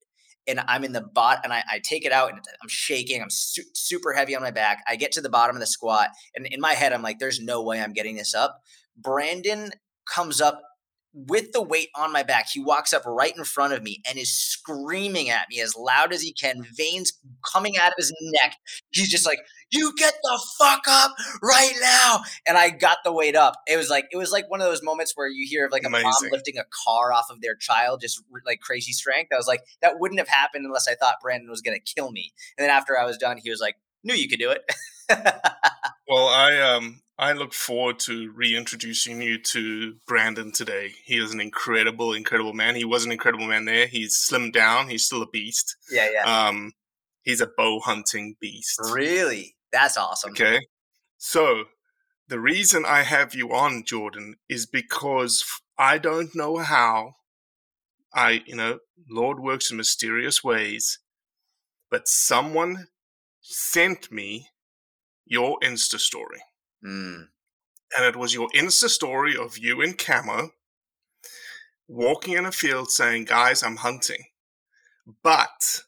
And 0.46 0.60
I'm 0.66 0.84
in 0.84 0.92
the 0.92 1.02
bot, 1.02 1.40
and 1.44 1.52
I, 1.52 1.62
I 1.70 1.80
take 1.80 2.06
it 2.06 2.12
out, 2.12 2.30
and 2.30 2.40
I'm 2.62 2.68
shaking. 2.68 3.20
I'm 3.20 3.28
su- 3.28 3.62
super 3.74 4.14
heavy 4.14 4.34
on 4.34 4.42
my 4.42 4.50
back. 4.50 4.82
I 4.88 4.96
get 4.96 5.12
to 5.12 5.20
the 5.20 5.28
bottom 5.28 5.54
of 5.54 5.60
the 5.60 5.66
squat, 5.66 6.08
and 6.34 6.46
in 6.46 6.60
my 6.60 6.72
head, 6.72 6.94
I'm 6.94 7.02
like, 7.02 7.18
"There's 7.18 7.38
no 7.38 7.62
way 7.62 7.78
I'm 7.78 7.92
getting 7.92 8.16
this 8.16 8.34
up." 8.34 8.58
Brandon 8.96 9.70
comes 10.12 10.40
up 10.40 10.62
with 11.12 11.52
the 11.52 11.62
weight 11.62 11.88
on 11.96 12.12
my 12.12 12.22
back. 12.22 12.48
He 12.52 12.62
walks 12.62 12.92
up 12.92 13.02
right 13.04 13.36
in 13.36 13.44
front 13.44 13.72
of 13.72 13.82
me 13.82 14.00
and 14.08 14.18
is 14.18 14.34
screaming 14.34 15.28
at 15.28 15.46
me 15.50 15.60
as 15.60 15.74
loud 15.76 16.12
as 16.12 16.22
he 16.22 16.32
can, 16.32 16.64
veins 16.76 17.12
coming 17.52 17.76
out 17.76 17.88
of 17.88 17.94
his 17.96 18.12
neck. 18.42 18.56
He's 18.90 19.10
just 19.10 19.26
like, 19.26 19.40
"You 19.70 19.92
get 19.96 20.14
the 20.22 20.40
fuck 20.58 20.82
up 20.88 21.12
right 21.42 21.74
now!" 21.80 22.22
And 22.46 22.56
I 22.56 22.70
got 22.70 22.98
the 23.04 23.12
weight 23.12 23.36
up. 23.36 23.54
It 23.66 23.76
was 23.76 23.90
like 23.90 24.06
it 24.12 24.16
was 24.16 24.30
like 24.30 24.50
one 24.50 24.60
of 24.60 24.66
those 24.66 24.82
moments 24.82 25.12
where 25.14 25.28
you 25.28 25.46
hear 25.48 25.66
of 25.66 25.72
like 25.72 25.84
a 25.84 25.90
mom 25.90 26.12
lifting 26.30 26.58
a 26.58 26.64
car 26.84 27.12
off 27.12 27.26
of 27.30 27.40
their 27.40 27.56
child, 27.56 28.00
just 28.00 28.22
like 28.46 28.60
crazy 28.60 28.92
strength. 28.92 29.32
I 29.32 29.36
was 29.36 29.48
like, 29.48 29.62
that 29.82 29.98
wouldn't 29.98 30.20
have 30.20 30.28
happened 30.28 30.64
unless 30.64 30.88
I 30.88 30.94
thought 30.94 31.16
Brandon 31.22 31.50
was 31.50 31.60
going 31.60 31.78
to 31.78 31.94
kill 31.94 32.12
me. 32.12 32.32
And 32.56 32.64
then 32.64 32.70
after 32.70 32.98
I 32.98 33.04
was 33.04 33.18
done, 33.18 33.38
he 33.38 33.50
was 33.50 33.60
like, 33.60 33.76
"Knew 34.04 34.14
you 34.14 34.28
could 34.28 34.38
do 34.38 34.50
it." 34.50 34.62
Well, 36.10 36.26
I 36.26 36.58
um 36.58 37.02
I 37.20 37.34
look 37.34 37.54
forward 37.54 38.00
to 38.00 38.32
reintroducing 38.32 39.22
you 39.22 39.38
to 39.42 39.94
Brandon 40.08 40.50
today. 40.50 40.94
He 41.04 41.18
is 41.18 41.32
an 41.32 41.40
incredible, 41.40 42.14
incredible 42.14 42.52
man. 42.52 42.74
He 42.74 42.84
was 42.84 43.04
an 43.04 43.12
incredible 43.12 43.46
man 43.46 43.64
there. 43.64 43.86
He's 43.86 44.16
slimmed 44.16 44.52
down. 44.52 44.88
He's 44.88 45.04
still 45.04 45.22
a 45.22 45.28
beast. 45.28 45.76
yeah, 45.88 46.08
yeah. 46.12 46.48
Um, 46.48 46.72
he's 47.22 47.40
a 47.40 47.46
bow 47.56 47.78
hunting 47.78 48.34
beast. 48.40 48.80
really? 48.92 49.54
That's 49.72 49.96
awesome. 49.96 50.32
Okay. 50.32 50.66
So 51.16 51.64
the 52.26 52.40
reason 52.40 52.84
I 52.84 53.02
have 53.02 53.34
you 53.34 53.52
on, 53.52 53.84
Jordan, 53.86 54.34
is 54.48 54.66
because 54.66 55.44
I 55.78 55.98
don't 55.98 56.34
know 56.34 56.56
how 56.56 57.12
I, 58.12 58.42
you 58.46 58.56
know, 58.56 58.78
Lord 59.08 59.38
works 59.38 59.70
in 59.70 59.76
mysterious 59.76 60.42
ways, 60.42 60.98
but 61.88 62.08
someone 62.08 62.88
sent 63.40 64.10
me 64.10 64.48
your 65.30 65.58
Insta 65.60 65.98
story. 65.98 66.42
Mm. 66.84 67.28
And 67.96 68.04
it 68.04 68.16
was 68.16 68.34
your 68.34 68.48
Insta 68.54 68.88
story 68.88 69.36
of 69.36 69.56
you 69.56 69.80
in 69.80 69.94
camo 69.94 70.50
walking 71.88 72.34
in 72.34 72.44
a 72.44 72.52
field 72.52 72.90
saying, 72.90 73.24
Guys, 73.24 73.62
I'm 73.62 73.76
hunting. 73.76 74.24
But 75.22 75.82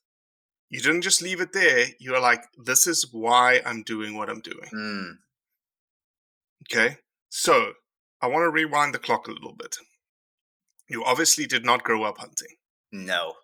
you 0.71 0.81
didn't 0.81 1.03
just 1.03 1.21
leave 1.21 1.41
it 1.41 1.53
there. 1.53 1.87
You're 2.01 2.21
like, 2.21 2.45
This 2.65 2.87
is 2.87 3.07
why 3.13 3.61
I'm 3.67 3.83
doing 3.83 4.17
what 4.17 4.31
I'm 4.31 4.41
doing. 4.41 4.71
Mm. 4.75 5.13
Okay. 6.71 6.97
So 7.29 7.73
I 8.21 8.29
want 8.29 8.45
to 8.45 8.51
rewind 8.51 8.95
the 8.95 8.99
clock 8.99 9.27
a 9.27 9.33
little 9.33 9.55
bit. 9.55 9.77
You 10.89 11.05
obviously 11.05 11.47
did 11.47 11.65
not 11.65 11.83
grow 11.83 12.05
up 12.05 12.19
hunting. 12.19 12.57
No, 12.93 13.35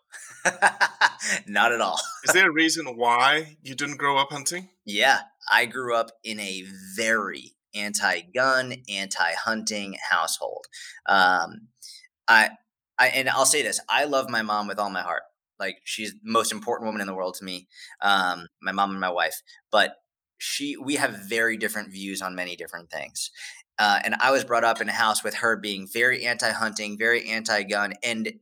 not 1.46 1.72
at 1.72 1.80
all. 1.80 1.98
Is 2.24 2.34
there 2.34 2.48
a 2.48 2.52
reason 2.52 2.86
why 2.96 3.56
you 3.62 3.74
didn't 3.74 3.96
grow 3.96 4.16
up 4.18 4.30
hunting? 4.30 4.68
Yeah, 4.84 5.20
I 5.50 5.66
grew 5.66 5.94
up 5.94 6.10
in 6.24 6.40
a 6.40 6.64
very 6.96 7.54
anti-gun, 7.74 8.74
anti-hunting 8.88 9.96
household. 10.10 10.66
Um, 11.06 11.68
I, 12.26 12.50
I, 12.98 13.08
and 13.08 13.28
I'll 13.28 13.46
say 13.46 13.62
this: 13.62 13.80
I 13.88 14.04
love 14.04 14.28
my 14.28 14.42
mom 14.42 14.68
with 14.68 14.78
all 14.78 14.90
my 14.90 15.02
heart. 15.02 15.22
Like 15.58 15.78
she's 15.84 16.12
the 16.12 16.20
most 16.24 16.52
important 16.52 16.86
woman 16.86 17.00
in 17.00 17.06
the 17.06 17.14
world 17.14 17.34
to 17.34 17.44
me. 17.44 17.68
Um, 18.00 18.48
my 18.62 18.72
mom 18.72 18.90
and 18.90 19.00
my 19.00 19.10
wife, 19.10 19.42
but 19.72 19.96
she, 20.38 20.76
we 20.76 20.94
have 20.96 21.28
very 21.28 21.56
different 21.56 21.90
views 21.90 22.22
on 22.22 22.34
many 22.34 22.54
different 22.54 22.90
things. 22.90 23.30
Uh, 23.78 24.00
and 24.04 24.16
I 24.20 24.30
was 24.30 24.44
brought 24.44 24.64
up 24.64 24.80
in 24.80 24.88
a 24.88 24.92
house 24.92 25.22
with 25.22 25.34
her 25.34 25.56
being 25.56 25.86
very 25.92 26.24
anti-hunting, 26.24 26.98
very 26.98 27.28
anti-gun, 27.28 27.94
and 28.02 28.32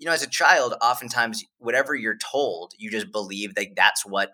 you 0.00 0.06
know, 0.06 0.12
as 0.12 0.22
a 0.22 0.28
child, 0.28 0.74
oftentimes 0.80 1.44
whatever 1.58 1.94
you're 1.94 2.16
told, 2.16 2.72
you 2.78 2.90
just 2.90 3.12
believe 3.12 3.54
that 3.54 3.76
that's 3.76 4.04
what 4.04 4.30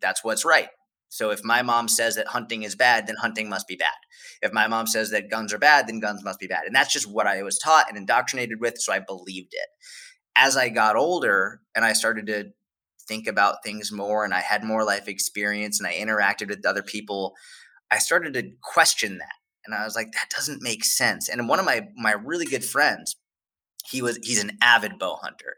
that's 0.00 0.24
what's 0.24 0.46
right. 0.46 0.70
So 1.10 1.30
if 1.30 1.44
my 1.44 1.60
mom 1.60 1.88
says 1.88 2.16
that 2.16 2.28
hunting 2.28 2.62
is 2.62 2.74
bad, 2.74 3.06
then 3.06 3.16
hunting 3.16 3.48
must 3.48 3.68
be 3.68 3.76
bad. 3.76 3.92
If 4.40 4.52
my 4.52 4.66
mom 4.66 4.86
says 4.86 5.10
that 5.10 5.30
guns 5.30 5.52
are 5.52 5.58
bad, 5.58 5.86
then 5.86 6.00
guns 6.00 6.24
must 6.24 6.40
be 6.40 6.46
bad. 6.46 6.64
And 6.64 6.74
that's 6.74 6.92
just 6.92 7.10
what 7.10 7.26
I 7.26 7.42
was 7.42 7.58
taught 7.58 7.86
and 7.88 7.98
indoctrinated 7.98 8.60
with, 8.60 8.78
so 8.78 8.92
I 8.92 9.00
believed 9.00 9.52
it. 9.52 9.68
As 10.36 10.56
I 10.56 10.70
got 10.70 10.96
older 10.96 11.60
and 11.74 11.84
I 11.84 11.92
started 11.92 12.26
to 12.28 12.52
think 13.06 13.26
about 13.26 13.62
things 13.62 13.92
more 13.92 14.24
and 14.24 14.32
I 14.32 14.40
had 14.40 14.64
more 14.64 14.84
life 14.84 15.06
experience 15.06 15.78
and 15.78 15.86
I 15.86 15.94
interacted 15.94 16.48
with 16.48 16.64
other 16.64 16.82
people, 16.82 17.34
I 17.90 17.98
started 17.98 18.32
to 18.34 18.52
question 18.62 19.18
that. 19.18 19.34
And 19.66 19.74
I 19.74 19.84
was 19.84 19.96
like, 19.96 20.12
that 20.12 20.30
doesn't 20.34 20.62
make 20.62 20.84
sense. 20.84 21.28
And 21.28 21.46
one 21.46 21.58
of 21.58 21.66
my 21.66 21.88
my 21.96 22.12
really 22.12 22.46
good 22.46 22.64
friends, 22.64 23.16
he 23.88 24.02
was 24.02 24.18
he's 24.22 24.42
an 24.42 24.58
avid 24.62 24.98
bow 24.98 25.16
hunter. 25.22 25.56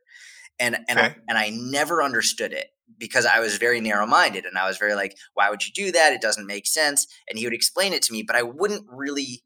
And 0.58 0.78
and 0.88 0.98
I, 0.98 1.16
and 1.28 1.38
I 1.38 1.50
never 1.50 2.02
understood 2.02 2.52
it 2.52 2.68
because 2.98 3.26
I 3.26 3.40
was 3.40 3.56
very 3.56 3.80
narrow 3.80 4.06
minded 4.06 4.44
and 4.44 4.58
I 4.58 4.68
was 4.68 4.78
very 4.78 4.94
like, 4.94 5.16
why 5.34 5.50
would 5.50 5.66
you 5.66 5.72
do 5.72 5.90
that? 5.92 6.12
It 6.12 6.20
doesn't 6.20 6.46
make 6.46 6.66
sense. 6.66 7.06
And 7.28 7.38
he 7.38 7.46
would 7.46 7.54
explain 7.54 7.92
it 7.92 8.02
to 8.02 8.12
me, 8.12 8.22
but 8.22 8.36
I 8.36 8.42
wouldn't 8.42 8.86
really 8.88 9.42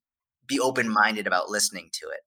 be 0.47 0.61
open 0.61 0.89
minded 0.89 1.27
about 1.27 1.49
listening 1.49 1.89
to 1.93 2.09
it. 2.09 2.21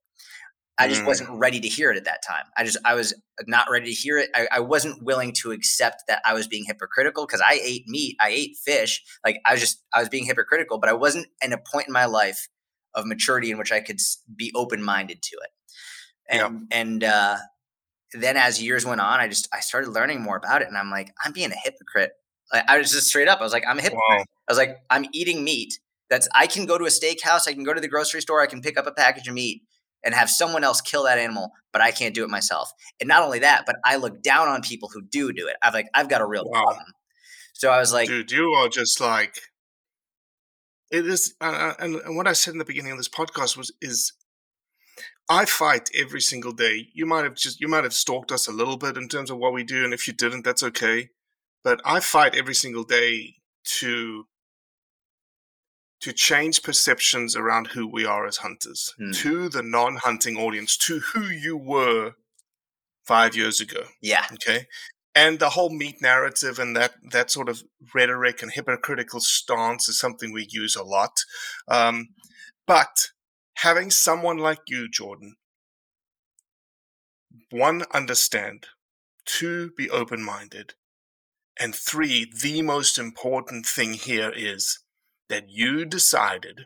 I 0.80 0.88
just 0.88 1.02
Mm. 1.02 1.08
wasn't 1.08 1.30
ready 1.32 1.60
to 1.60 1.68
hear 1.68 1.92
it 1.92 1.98
at 1.98 2.06
that 2.06 2.24
time. 2.26 2.46
I 2.58 2.64
just 2.64 2.78
I 2.86 2.94
was 2.96 3.14
not 3.48 3.70
ready 3.70 3.88
to 3.88 3.94
hear 3.94 4.18
it. 4.18 4.30
I, 4.34 4.48
I 4.50 4.60
wasn't 4.62 5.04
willing 5.04 5.34
to 5.42 5.52
accept 5.52 6.04
that 6.08 6.22
I 6.26 6.34
was 6.34 6.48
being 6.48 6.64
hypocritical 6.66 7.26
because 7.26 7.42
I 7.42 7.60
ate 7.62 7.88
meat, 7.88 8.16
I 8.22 8.30
ate 8.30 8.58
fish. 8.64 9.04
Like 9.26 9.40
I 9.46 9.52
was 9.52 9.60
just 9.60 9.84
I 9.94 10.00
was 10.00 10.08
being 10.10 10.26
hypocritical, 10.26 10.80
but 10.80 10.90
I 10.90 10.94
wasn't 10.94 11.28
in 11.44 11.52
a 11.52 11.58
point 11.58 11.88
in 11.88 11.94
my 11.94 12.06
life 12.06 12.48
of 12.96 13.06
maturity 13.06 13.52
in 13.52 13.58
which 13.58 13.74
I 13.74 13.82
could 13.82 14.00
be 14.36 14.52
open 14.56 14.82
minded 14.82 15.22
to 15.22 15.36
it. 15.44 15.50
Yeah. 16.30 16.48
And 16.48 16.68
and 16.72 17.04
uh, 17.04 17.38
then 18.14 18.38
as 18.38 18.62
years 18.62 18.86
went 18.86 19.02
on, 19.02 19.20
I 19.20 19.28
just 19.28 19.48
I 19.54 19.60
started 19.60 19.90
learning 19.92 20.22
more 20.22 20.38
about 20.38 20.62
it, 20.62 20.68
and 20.68 20.78
I'm 20.78 20.90
like, 20.92 21.12
I'm 21.24 21.32
being 21.32 21.52
a 21.52 21.56
hypocrite. 21.56 22.12
I, 22.52 22.64
I 22.68 22.78
was 22.78 22.92
just 22.92 23.08
straight 23.08 23.28
up. 23.28 23.40
I 23.40 23.44
was 23.44 23.54
like, 23.54 23.66
I'm 23.68 23.78
a 23.80 23.82
hypocrite. 23.82 24.02
Wow. 24.10 24.18
I 24.48 24.52
was 24.52 24.58
like, 24.58 24.78
I'm 24.90 25.06
eating 25.14 25.44
meat. 25.44 25.80
That's 26.10 26.28
I 26.34 26.48
can 26.48 26.66
go 26.66 26.78
to 26.78 26.86
a 26.86 26.90
steakhouse, 26.90 27.48
I 27.48 27.54
can 27.54 27.64
go 27.64 27.74
to 27.74 27.82
the 27.82 27.88
grocery 27.88 28.22
store, 28.22 28.42
I 28.42 28.48
can 28.48 28.62
pick 28.62 28.78
up 28.80 28.88
a 28.88 28.92
package 28.92 29.28
of 29.28 29.36
meat 29.36 29.62
and 30.04 30.16
have 30.16 30.30
someone 30.30 30.64
else 30.64 30.82
kill 30.82 31.04
that 31.04 31.20
animal, 31.20 31.52
but 31.72 31.82
I 31.82 31.92
can't 31.92 32.16
do 32.16 32.24
it 32.24 32.30
myself. 32.30 32.72
And 33.00 33.08
not 33.08 33.22
only 33.22 33.40
that, 33.40 33.66
but 33.68 33.76
I 33.84 33.98
look 33.98 34.24
down 34.24 34.48
on 34.48 34.62
people 34.62 34.90
who 34.92 35.02
do 35.04 35.32
do 35.34 35.48
it. 35.48 35.56
I've 35.62 35.74
like 35.74 35.88
I've 35.94 36.10
got 36.10 36.22
a 36.22 36.26
real 36.26 36.46
Wow. 36.46 36.64
problem. 36.64 36.86
So 37.54 37.70
I 37.70 37.80
was 37.80 37.94
like, 37.94 38.08
Dude, 38.08 38.32
you 38.32 38.50
are 38.54 38.70
just 38.70 39.00
like 39.00 39.40
it 40.92 41.06
is. 41.06 41.36
Uh, 41.40 41.74
and, 41.80 41.96
and 41.98 42.16
what 42.16 42.28
I 42.28 42.34
said 42.34 42.54
in 42.54 42.58
the 42.58 42.66
beginning 42.66 42.92
of 42.92 42.98
this 42.98 43.10
podcast 43.10 43.56
was 43.56 43.72
is 43.82 44.14
I 45.30 45.46
fight 45.46 45.90
every 45.96 46.22
single 46.22 46.52
day. 46.52 46.88
You 46.94 47.06
might 47.06 47.24
have 47.24 47.36
just 47.36 47.62
you 47.62 47.68
might 47.68 47.84
have 47.84 47.94
stalked 47.94 48.32
us 48.32 48.48
a 48.48 48.52
little 48.52 48.78
bit 48.78 48.98
in 48.98 49.08
terms 49.08 49.30
of 49.30 49.38
what 49.38 49.54
we 49.54 49.64
do, 49.64 49.84
and 49.84 49.94
if 49.94 50.08
you 50.08 50.14
didn't, 50.14 50.44
that's 50.44 50.64
okay. 50.64 51.10
But 51.64 51.82
I 51.86 52.00
fight 52.00 52.36
every 52.36 52.56
single 52.56 52.84
day 52.84 53.36
to 53.80 54.26
to 56.02 56.14
change 56.14 56.64
perceptions 56.64 57.36
around 57.36 57.68
who 57.68 57.86
we 57.86 58.06
are 58.06 58.26
as 58.26 58.38
hunters 58.38 58.94
Hmm. 58.98 59.12
to 59.12 59.50
the 59.50 59.62
non-hunting 59.62 60.38
audience, 60.38 60.78
to 60.78 61.00
who 61.00 61.24
you 61.26 61.58
were 61.58 62.14
five 63.06 63.36
years 63.36 63.60
ago 63.60 63.84
yeah, 64.02 64.26
okay 64.34 64.68
and 65.16 65.40
the 65.40 65.50
whole 65.50 65.72
meat 65.72 65.96
narrative 66.02 66.60
and 66.60 66.76
that 66.76 66.94
that 67.12 67.32
sort 67.32 67.50
of 67.50 67.64
rhetoric 67.94 68.42
and 68.44 68.52
hypocritical 68.52 69.20
stance 69.20 69.90
is 69.90 70.00
something 70.00 70.32
we 70.32 70.48
use 70.50 70.76
a 70.76 70.84
lot 70.84 71.24
um, 71.68 72.10
but 72.68 73.10
having 73.62 73.92
someone 73.92 74.38
like 74.38 74.62
you 74.68 74.90
jordan 74.90 75.36
one, 77.52 77.84
understand, 77.94 78.68
two, 79.26 79.72
be 79.76 79.90
open 79.90 80.24
minded, 80.24 80.74
and 81.60 81.76
three, 81.76 82.32
the 82.42 82.62
most 82.62 82.98
important 82.98 83.66
thing 83.66 83.94
here 83.94 84.32
is 84.36 84.80
that 85.30 85.50
you 85.50 85.86
decided 85.86 86.62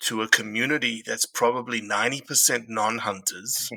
to 0.00 0.22
a 0.22 0.28
community 0.28 1.02
that's 1.04 1.26
probably 1.26 1.80
90% 1.80 2.68
non 2.68 2.98
hunters, 2.98 3.70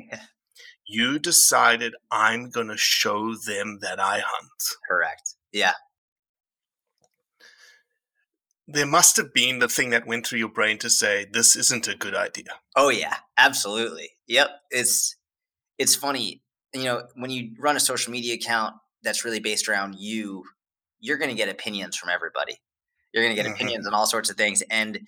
you 0.86 1.18
decided 1.18 1.94
I'm 2.10 2.50
going 2.50 2.68
to 2.68 2.76
show 2.76 3.34
them 3.34 3.78
that 3.82 4.00
I 4.00 4.20
hunt. 4.24 4.62
Correct. 4.88 5.34
Yeah. 5.52 5.74
There 8.72 8.86
must 8.86 9.16
have 9.16 9.34
been 9.34 9.58
the 9.58 9.68
thing 9.68 9.90
that 9.90 10.06
went 10.06 10.26
through 10.26 10.38
your 10.38 10.48
brain 10.48 10.78
to 10.78 10.90
say, 10.90 11.26
this 11.30 11.56
isn't 11.56 11.88
a 11.88 11.96
good 11.96 12.14
idea. 12.14 12.60
Oh, 12.76 12.88
yeah. 12.88 13.16
Absolutely. 13.36 14.10
Yep. 14.28 14.48
It's, 14.70 15.16
it's 15.78 15.94
funny. 15.94 16.42
You 16.72 16.84
know, 16.84 17.02
when 17.14 17.30
you 17.30 17.50
run 17.58 17.76
a 17.76 17.80
social 17.80 18.12
media 18.12 18.34
account 18.34 18.74
that's 19.02 19.24
really 19.24 19.40
based 19.40 19.68
around 19.68 19.96
you, 19.98 20.44
you're 21.00 21.18
going 21.18 21.30
to 21.30 21.36
get 21.36 21.48
opinions 21.48 21.96
from 21.96 22.10
everybody. 22.10 22.58
You're 23.12 23.24
going 23.24 23.34
to 23.34 23.42
get 23.42 23.46
mm-hmm. 23.46 23.54
opinions 23.54 23.86
on 23.86 23.94
all 23.94 24.06
sorts 24.06 24.30
of 24.30 24.36
things. 24.36 24.62
And 24.70 25.00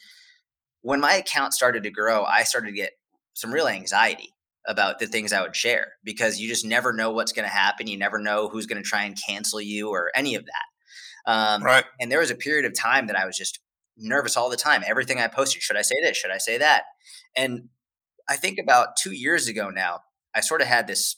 when 0.81 1.01
my 1.01 1.15
account 1.15 1.53
started 1.53 1.85
to 1.85 1.91
grow, 1.91 2.25
I 2.25 2.43
started 2.43 2.69
to 2.69 2.73
get 2.73 2.93
some 3.35 3.53
real 3.53 3.69
anxiety 3.69 4.35
about 4.67 4.99
the 4.99 5.07
things 5.07 5.33
I 5.33 5.43
would 5.43 5.55
share 5.55 5.93
because 6.03 6.41
you 6.41 6.49
just 6.49 6.65
never 6.65 6.93
know 6.93 7.11
what's 7.11 7.33
going 7.33 7.49
to 7.49 7.55
happen. 7.55 7.87
You 7.87 7.99
never 7.99 8.19
know 8.19 8.49
who's 8.49 8.67
going 8.67 8.83
to 8.83 8.89
try 8.89 9.05
and 9.05 9.17
cancel 9.29 9.61
you 9.61 9.91
or 9.91 10.11
any 10.15 10.35
of 10.35 10.45
that. 10.47 10.65
Um, 11.27 11.63
right. 11.63 11.85
And 12.01 12.11
there 12.11 12.21
was 12.21 12.31
a 12.31 12.35
period 12.35 12.65
of 12.65 12.75
time 12.79 13.07
that 13.07 13.17
I 13.17 13.27
was 13.27 13.37
just 13.37 13.61
nervous 13.97 14.37
all 14.37 14.51
the 14.51 14.57
time. 14.57 14.83
Everything 14.87 15.19
I 15.19 15.29
posted, 15.29 15.63
should 15.63 15.77
I 15.77 15.83
say 15.83 15.97
this? 16.03 16.17
Should 16.17 16.31
I 16.31 16.39
say 16.39 16.59
that? 16.59 16.85
And 17.37 17.69
I 18.29 18.37
think 18.37 18.59
about 18.59 18.97
two 18.97 19.13
years 19.13 19.49
ago 19.49 19.71
now, 19.71 20.01
I 20.35 20.41
sort 20.41 20.63
of 20.63 20.67
had 20.67 20.87
this 20.87 21.17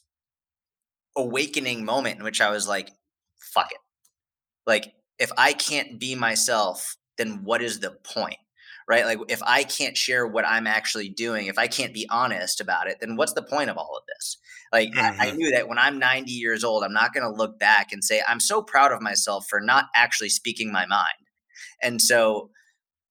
awakening 1.16 1.84
moment 1.84 2.18
in 2.18 2.24
which 2.24 2.40
I 2.40 2.50
was 2.50 2.66
like, 2.66 2.90
fuck 3.40 3.70
it. 3.70 3.78
Like, 4.66 4.94
if 5.18 5.30
I 5.38 5.52
can't 5.52 6.00
be 6.00 6.14
myself, 6.14 6.96
then 7.16 7.44
what 7.44 7.62
is 7.62 7.80
the 7.80 7.90
point? 7.90 8.38
right? 8.88 9.04
Like 9.04 9.18
if 9.28 9.42
I 9.42 9.64
can't 9.64 9.96
share 9.96 10.26
what 10.26 10.46
I'm 10.46 10.66
actually 10.66 11.08
doing, 11.08 11.46
if 11.46 11.58
I 11.58 11.66
can't 11.66 11.94
be 11.94 12.06
honest 12.10 12.60
about 12.60 12.86
it, 12.86 12.98
then 13.00 13.16
what's 13.16 13.32
the 13.32 13.42
point 13.42 13.70
of 13.70 13.78
all 13.78 13.96
of 13.96 14.04
this? 14.06 14.36
Like 14.72 14.90
mm-hmm. 14.90 15.20
I, 15.20 15.24
I, 15.24 15.28
mm-hmm. 15.28 15.36
knew 15.36 15.50
that 15.52 15.68
when 15.68 15.78
I'm 15.78 15.98
90 15.98 16.30
years 16.30 16.64
old, 16.64 16.84
I'm 16.84 16.92
not 16.92 17.12
going 17.12 17.24
to 17.24 17.36
look 17.36 17.58
back 17.58 17.92
and 17.92 18.02
say 18.02 18.22
I'm 18.26 18.40
so 18.40 18.62
proud 18.62 18.92
of 18.92 19.00
myself 19.00 19.46
for 19.48 19.60
not 19.60 19.86
actually 19.94 20.30
speaking 20.30 20.72
my 20.72 20.86
mind. 20.86 21.08
And 21.82 22.00
so 22.00 22.50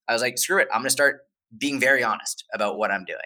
I 0.07 0.13
was 0.13 0.21
like, 0.21 0.37
screw 0.37 0.59
it, 0.59 0.67
I'm 0.73 0.81
going 0.81 0.85
to 0.85 0.91
start 0.91 1.21
being 1.57 1.79
very 1.79 2.03
honest 2.03 2.43
about 2.53 2.77
what 2.77 2.91
I'm 2.91 3.05
doing. 3.05 3.19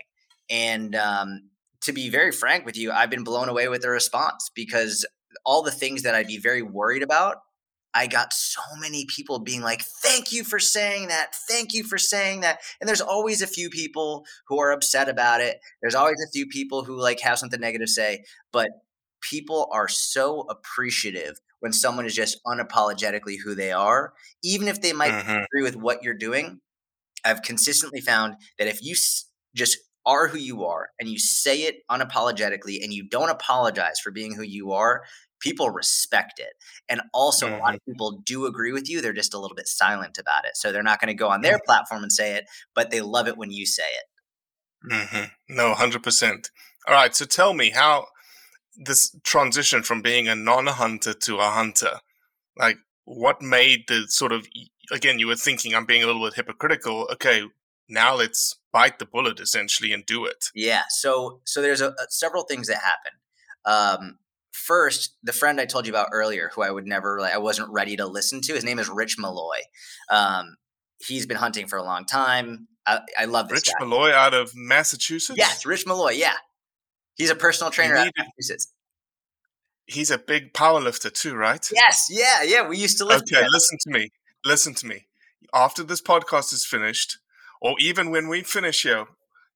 And 0.49 0.95
um, 0.95 1.49
to 1.81 1.91
be 1.91 2.09
very 2.09 2.31
frank 2.31 2.65
with 2.65 2.77
you, 2.77 2.91
I've 2.91 3.09
been 3.09 3.23
blown 3.23 3.49
away 3.49 3.67
with 3.67 3.81
the 3.81 3.89
response 3.89 4.49
because 4.53 5.05
all 5.45 5.63
the 5.63 5.71
things 5.71 6.03
that 6.03 6.15
I'd 6.15 6.27
be 6.27 6.37
very 6.37 6.61
worried 6.61 7.03
about 7.03 7.37
I 7.97 8.05
got 8.05 8.31
so 8.31 8.61
many 8.79 9.07
people 9.07 9.39
being 9.39 9.61
like, 9.61 9.81
thank 9.81 10.31
you 10.31 10.43
for 10.43 10.59
saying 10.59 11.07
that. 11.07 11.33
Thank 11.49 11.73
you 11.73 11.83
for 11.83 11.97
saying 11.97 12.41
that. 12.41 12.59
And 12.79 12.87
there's 12.87 13.01
always 13.01 13.41
a 13.41 13.47
few 13.47 13.71
people 13.71 14.23
who 14.47 14.59
are 14.59 14.71
upset 14.71 15.09
about 15.09 15.41
it. 15.41 15.57
There's 15.81 15.95
always 15.95 16.23
a 16.23 16.29
few 16.31 16.45
people 16.45 16.83
who 16.83 17.01
like 17.01 17.19
have 17.21 17.39
something 17.39 17.59
negative 17.59 17.87
to 17.87 17.91
say, 17.91 18.23
but 18.53 18.69
people 19.21 19.67
are 19.71 19.87
so 19.87 20.41
appreciative 20.41 21.39
when 21.59 21.73
someone 21.73 22.05
is 22.05 22.13
just 22.13 22.39
unapologetically 22.45 23.37
who 23.43 23.55
they 23.55 23.71
are, 23.71 24.13
even 24.43 24.67
if 24.67 24.79
they 24.79 24.93
might 24.93 25.13
mm-hmm. 25.13 25.43
agree 25.45 25.63
with 25.63 25.75
what 25.75 26.03
you're 26.03 26.13
doing. 26.13 26.61
I've 27.25 27.41
consistently 27.41 27.99
found 27.99 28.35
that 28.59 28.67
if 28.67 28.83
you 28.83 28.95
just 29.55 29.77
are 30.05 30.27
who 30.27 30.37
you 30.37 30.65
are 30.65 30.89
and 30.99 31.09
you 31.09 31.17
say 31.17 31.63
it 31.63 31.79
unapologetically 31.89 32.83
and 32.83 32.93
you 32.93 33.09
don't 33.09 33.29
apologize 33.29 33.99
for 33.99 34.11
being 34.11 34.35
who 34.35 34.43
you 34.43 34.71
are, 34.71 35.03
people 35.39 35.69
respect 35.69 36.39
it. 36.39 36.53
And 36.89 37.01
also, 37.13 37.45
mm-hmm. 37.47 37.55
a 37.55 37.59
lot 37.59 37.73
of 37.73 37.81
mm-hmm. 37.81 37.91
people 37.91 38.21
do 38.25 38.45
agree 38.45 38.71
with 38.71 38.89
you. 38.89 39.01
They're 39.01 39.13
just 39.13 39.33
a 39.33 39.39
little 39.39 39.55
bit 39.55 39.67
silent 39.67 40.17
about 40.17 40.45
it. 40.45 40.55
So 40.55 40.71
they're 40.71 40.83
not 40.83 40.99
going 40.99 41.09
to 41.09 41.13
go 41.13 41.29
on 41.29 41.41
their 41.41 41.59
platform 41.65 42.03
and 42.03 42.11
say 42.11 42.35
it, 42.35 42.45
but 42.73 42.91
they 42.91 43.01
love 43.01 43.27
it 43.27 43.37
when 43.37 43.51
you 43.51 43.65
say 43.65 43.83
it. 43.83 44.91
Mm-hmm. 44.91 45.55
No, 45.55 45.73
100%. 45.73 46.49
All 46.87 46.93
right. 46.93 47.15
So 47.15 47.25
tell 47.25 47.53
me 47.53 47.71
how 47.71 48.07
this 48.75 49.15
transition 49.23 49.83
from 49.83 50.01
being 50.01 50.27
a 50.27 50.35
non 50.35 50.67
hunter 50.67 51.13
to 51.13 51.37
a 51.37 51.49
hunter, 51.49 51.99
like 52.57 52.77
what 53.05 53.41
made 53.41 53.85
the 53.87 54.05
sort 54.07 54.31
of, 54.31 54.47
again, 54.91 55.19
you 55.19 55.27
were 55.27 55.35
thinking 55.35 55.73
I'm 55.73 55.85
being 55.85 56.03
a 56.03 56.05
little 56.05 56.23
bit 56.23 56.35
hypocritical. 56.35 57.07
Okay. 57.13 57.43
Now 57.89 58.15
let's 58.15 58.55
bite 58.71 58.99
the 58.99 59.05
bullet 59.05 59.39
essentially 59.39 59.93
and 59.93 60.05
do 60.05 60.25
it. 60.25 60.51
Yeah. 60.53 60.83
So, 60.89 61.41
so 61.45 61.61
there's 61.61 61.81
a, 61.81 61.89
a 61.89 62.07
several 62.09 62.43
things 62.43 62.67
that 62.67 62.77
happen. 62.77 63.13
Um, 63.65 64.19
first, 64.67 65.15
the 65.23 65.33
friend 65.33 65.59
I 65.59 65.65
told 65.65 65.87
you 65.87 65.93
about 65.93 66.09
earlier, 66.11 66.51
who 66.53 66.61
I 66.61 66.69
would 66.69 66.85
never 66.85 67.19
like, 67.19 67.33
I 67.33 67.37
wasn't 67.37 67.69
ready 67.71 67.95
to 67.95 68.05
listen 68.05 68.41
to. 68.41 68.53
His 68.53 68.65
name 68.65 68.79
is 68.79 68.89
Rich 68.89 69.17
Malloy. 69.17 69.59
Um, 70.11 70.57
he's 70.99 71.25
been 71.25 71.37
hunting 71.37 71.67
for 71.67 71.77
a 71.77 71.83
long 71.83 72.05
time. 72.05 72.67
I, 72.85 72.99
I 73.17 73.25
love 73.25 73.47
this 73.47 73.59
Rich 73.59 73.71
guy. 73.79 73.85
Malloy 73.85 74.11
out 74.11 74.33
of 74.33 74.51
Massachusetts. 74.53 75.37
Yes, 75.37 75.65
Rich 75.65 75.87
Malloy. 75.87 76.11
Yeah, 76.11 76.35
he's 77.15 77.29
a 77.29 77.35
personal 77.35 77.71
trainer 77.71 77.95
out 77.95 78.07
of 78.07 78.13
Massachusetts. 78.17 78.73
He's 79.85 80.11
a 80.11 80.17
big 80.17 80.53
power 80.53 80.81
lifter 80.81 81.09
too, 81.09 81.35
right? 81.35 81.65
Yes. 81.73 82.07
Yeah. 82.09 82.43
Yeah. 82.43 82.67
We 82.67 82.77
used 82.77 82.97
to 82.97 83.05
lift. 83.05 83.31
Okay, 83.33 83.45
listen 83.49 83.77
to 83.83 83.89
me. 83.97 84.09
Listen 84.45 84.73
to 84.75 84.85
me. 84.85 85.07
After 85.53 85.81
this 85.81 86.01
podcast 86.01 86.51
is 86.51 86.65
finished, 86.65 87.19
or 87.61 87.75
even 87.79 88.11
when 88.11 88.27
we 88.27 88.41
finish 88.43 88.83
here, 88.83 89.05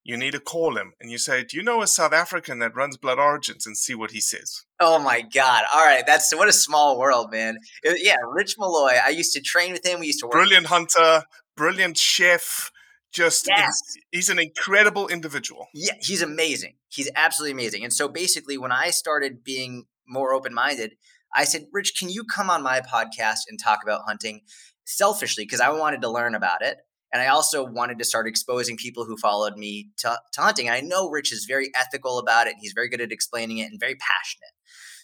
you 0.04 0.16
need 0.16 0.32
to 0.32 0.40
call 0.40 0.76
him 0.76 0.94
and 1.00 1.10
you 1.10 1.18
say, 1.18 1.44
"Do 1.44 1.56
you 1.56 1.62
know 1.62 1.82
a 1.82 1.86
South 1.86 2.12
African 2.12 2.58
that 2.58 2.74
runs 2.74 2.96
Blood 2.96 3.18
Origins?" 3.18 3.66
and 3.66 3.76
see 3.76 3.94
what 3.94 4.10
he 4.10 4.20
says. 4.20 4.64
Oh 4.80 4.98
my 4.98 5.20
God! 5.20 5.64
All 5.72 5.84
right, 5.84 6.04
that's 6.06 6.34
what 6.34 6.48
a 6.48 6.52
small 6.52 6.98
world, 6.98 7.30
man. 7.30 7.58
It, 7.82 8.00
yeah, 8.02 8.16
Rich 8.28 8.56
Malloy. 8.58 8.96
I 9.04 9.10
used 9.10 9.32
to 9.34 9.40
train 9.40 9.72
with 9.72 9.86
him. 9.86 10.00
We 10.00 10.06
used 10.06 10.20
to 10.20 10.26
work. 10.26 10.32
Brilliant 10.32 10.66
hunter, 10.66 11.24
brilliant 11.56 11.96
chef. 11.96 12.70
Just 13.12 13.46
yes. 13.54 13.78
he's 14.10 14.30
an 14.30 14.38
incredible 14.38 15.06
individual. 15.06 15.68
Yeah, 15.74 15.92
he's 16.00 16.22
amazing. 16.22 16.76
He's 16.88 17.10
absolutely 17.14 17.52
amazing. 17.52 17.84
And 17.84 17.92
so 17.92 18.08
basically, 18.08 18.56
when 18.56 18.72
I 18.72 18.88
started 18.90 19.44
being 19.44 19.84
more 20.08 20.32
open 20.32 20.54
minded, 20.54 20.96
I 21.34 21.44
said, 21.44 21.66
"Rich, 21.72 21.98
can 21.98 22.08
you 22.08 22.24
come 22.24 22.50
on 22.50 22.62
my 22.62 22.80
podcast 22.80 23.40
and 23.48 23.58
talk 23.58 23.80
about 23.82 24.02
hunting?" 24.06 24.40
Selfishly, 24.84 25.44
because 25.44 25.60
I 25.60 25.70
wanted 25.70 26.02
to 26.02 26.10
learn 26.10 26.34
about 26.34 26.60
it. 26.60 26.78
And 27.12 27.20
I 27.20 27.26
also 27.26 27.64
wanted 27.64 27.98
to 27.98 28.04
start 28.04 28.26
exposing 28.26 28.76
people 28.76 29.04
who 29.04 29.16
followed 29.16 29.56
me 29.56 29.90
to, 29.98 30.18
to 30.32 30.40
hunting. 30.40 30.68
And 30.68 30.74
I 30.74 30.80
know 30.80 31.10
Rich 31.10 31.32
is 31.32 31.44
very 31.44 31.70
ethical 31.78 32.18
about 32.18 32.46
it. 32.46 32.56
He's 32.58 32.72
very 32.72 32.88
good 32.88 33.00
at 33.00 33.12
explaining 33.12 33.58
it 33.58 33.70
and 33.70 33.78
very 33.78 33.96
passionate. 33.96 34.52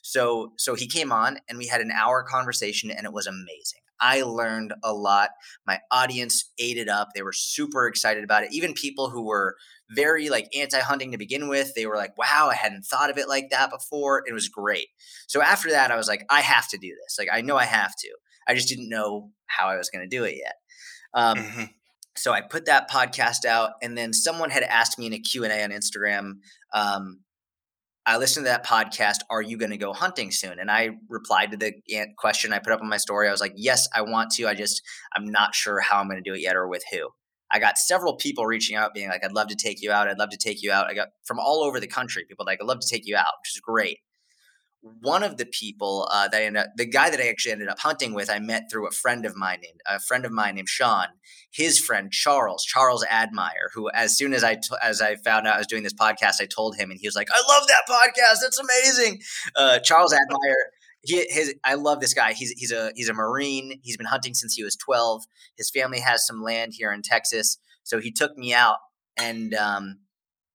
So 0.03 0.53
so 0.57 0.75
he 0.75 0.87
came 0.87 1.13
on 1.13 1.39
and 1.49 1.59
we 1.59 1.67
had 1.67 1.81
an 1.81 1.91
hour 1.91 2.23
conversation 2.23 2.91
and 2.91 3.05
it 3.05 3.13
was 3.13 3.27
amazing. 3.27 3.81
I 4.01 4.23
learned 4.23 4.73
a 4.83 4.93
lot. 4.93 5.31
My 5.67 5.81
audience 5.91 6.51
ate 6.59 6.79
it 6.79 6.89
up. 6.89 7.09
They 7.15 7.23
were 7.23 7.33
super 7.33 7.87
excited 7.87 8.23
about 8.23 8.45
it. 8.45 8.53
Even 8.53 8.73
people 8.73 9.11
who 9.11 9.27
were 9.27 9.57
very 9.91 10.29
like 10.29 10.49
anti-hunting 10.57 11.11
to 11.13 11.19
begin 11.19 11.49
with, 11.49 11.75
they 11.75 11.85
were 11.85 11.97
like, 11.97 12.17
"Wow, 12.17 12.49
I 12.51 12.55
hadn't 12.55 12.85
thought 12.85 13.11
of 13.11 13.19
it 13.19 13.29
like 13.29 13.51
that 13.51 13.71
before." 13.71 14.23
It 14.27 14.33
was 14.33 14.49
great. 14.49 14.89
So 15.27 15.43
after 15.43 15.71
that, 15.71 15.91
I 15.91 15.97
was 15.97 16.07
like, 16.07 16.25
"I 16.31 16.43
have 16.43 16.69
to 16.69 16.79
do 16.79 16.95
this. 17.03 17.17
Like 17.19 17.29
I 17.33 17.41
know 17.41 17.57
I 17.57 17.65
have 17.65 17.95
to. 17.99 18.09
I 18.47 18.55
just 18.55 18.69
didn't 18.69 18.89
know 18.89 19.31
how 19.47 19.67
I 19.67 19.77
was 19.77 19.91
going 19.91 20.09
to 20.09 20.17
do 20.17 20.25
it 20.25 20.37
yet." 20.37 20.55
Um, 21.13 21.39
mm-hmm 21.39 21.65
so 22.19 22.33
I 22.33 22.41
put 22.41 22.67
that 22.67 22.91
podcast 22.91 23.45
out, 23.45 23.73
and 23.83 23.97
then 23.97 24.13
someone 24.13 24.51
had 24.51 24.63
asked 24.65 24.99
me 24.99 25.07
in 25.07 25.13
a 25.13 25.19
Q 25.19 25.45
and 25.45 25.53
A 25.53 25.63
on 25.63 25.71
Instagram. 25.71 26.39
Um, 26.73 27.21
I 28.05 28.17
listened 28.17 28.47
to 28.47 28.51
that 28.51 28.67
podcast. 28.67 29.19
Are 29.31 29.43
you 29.43 29.59
going 29.59 29.71
to 29.71 29.77
go 29.77 29.93
hunting 29.93 30.31
soon? 30.31 30.59
And 30.59 30.71
I 30.71 30.91
replied 31.09 31.51
to 31.51 31.57
the 31.57 31.75
question 32.17 32.53
I 32.53 32.59
put 32.59 32.73
up 32.73 32.81
on 32.81 32.89
my 32.89 32.97
story. 32.97 33.29
I 33.29 33.31
was 33.31 33.41
like, 33.41 33.53
"Yes, 33.57 33.87
I 33.95 34.03
want 34.03 34.31
to. 34.33 34.49
I 34.49 34.55
just 34.55 34.83
I'm 35.15 35.27
not 35.27 35.55
sure 35.55 35.81
how 35.81 35.99
I'm 35.99 36.09
going 36.09 36.23
to 36.23 36.29
do 36.29 36.35
it 36.35 36.41
yet, 36.41 36.57
or 36.57 36.69
with 36.69 36.85
who." 36.91 37.11
I 37.51 37.59
got 37.61 37.79
several 37.79 38.17
people 38.17 38.47
reaching 38.47 38.77
out, 38.77 38.95
being 38.95 39.09
like, 39.09 39.25
"I'd 39.25 39.33
love 39.33 39.49
to 39.49 39.57
take 39.57 39.83
you 39.83 39.93
out. 39.93 40.09
I'd 40.09 40.19
love 40.19 40.31
to 40.31 40.39
take 40.39 40.63
you 40.63 40.73
out." 40.73 40.89
I 40.89 40.95
got 40.95 41.09
from 41.25 41.39
all 41.39 41.63
over 41.63 41.81
the 41.81 41.87
country 41.87 42.25
people 42.29 42.45
like, 42.47 42.61
"I'd 42.61 42.67
love 42.67 42.81
to 42.81 42.89
take 42.89 43.07
you 43.07 43.17
out," 43.17 43.35
which 43.43 43.55
is 43.55 43.61
great 43.61 43.99
one 44.81 45.23
of 45.23 45.37
the 45.37 45.47
people 45.47 46.09
uh, 46.11 46.29
that 46.29 46.41
I 46.41 46.45
ended 46.45 46.63
up, 46.63 46.69
the 46.77 46.87
guy 46.87 47.11
that 47.11 47.21
I 47.21 47.29
actually 47.29 47.53
ended 47.53 47.69
up 47.69 47.81
hunting 47.81 48.15
with, 48.15 48.31
I 48.31 48.39
met 48.39 48.71
through 48.71 48.87
a 48.87 48.93
friend 48.93 49.27
of 49.27 49.37
mine 49.37 49.61
named 49.63 49.81
a 49.87 49.99
friend 49.99 50.25
of 50.25 50.31
mine 50.33 50.55
named 50.55 50.69
Sean. 50.69 51.07
His 51.51 51.81
friend 51.81 52.13
Charles, 52.13 52.65
Charles 52.65 53.05
Admire, 53.11 53.71
who 53.75 53.91
as 53.91 54.17
soon 54.17 54.35
as 54.35 54.45
I 54.45 54.55
t- 54.55 54.77
as 54.83 55.01
I 55.01 55.17
found 55.17 55.47
out 55.47 55.55
I 55.55 55.59
was 55.59 55.67
doing 55.67 55.83
this 55.83 55.95
podcast, 55.95 56.41
I 56.41 56.47
told 56.47 56.77
him, 56.77 56.91
and 56.91 57.01
he 57.01 57.09
was 57.09 57.17
like, 57.17 57.29
"I 57.33 57.43
love 57.49 57.67
that 57.67 57.83
podcast. 57.89 58.39
That's 58.43 58.59
amazing." 58.61 59.21
Uh, 59.57 59.79
Charles 59.81 60.13
Admire. 60.13 60.57
He, 61.03 61.25
his, 61.29 61.55
I 61.65 61.75
love 61.75 62.01
this 62.01 62.15
guy. 62.15 62.33
He's 62.33 62.51
he's 62.51 62.73
a 62.73 62.93
he's 62.95 63.09
a 63.09 63.15
Marine. 63.15 63.81
He's 63.83 63.97
been 63.97 64.07
hunting 64.07 64.35
since 64.35 64.55
he 64.55 64.63
was 64.63 64.77
twelve. 64.77 65.25
His 65.57 65.71
family 65.71 66.01
has 66.01 66.27
some 66.27 66.43
land 66.43 66.73
here 66.77 66.93
in 66.93 67.03
Texas, 67.03 67.59
so 67.83 67.99
he 67.99 68.13
took 68.13 68.37
me 68.37 68.53
out, 68.53 68.77
and 69.17 69.55
um, 69.55 70.01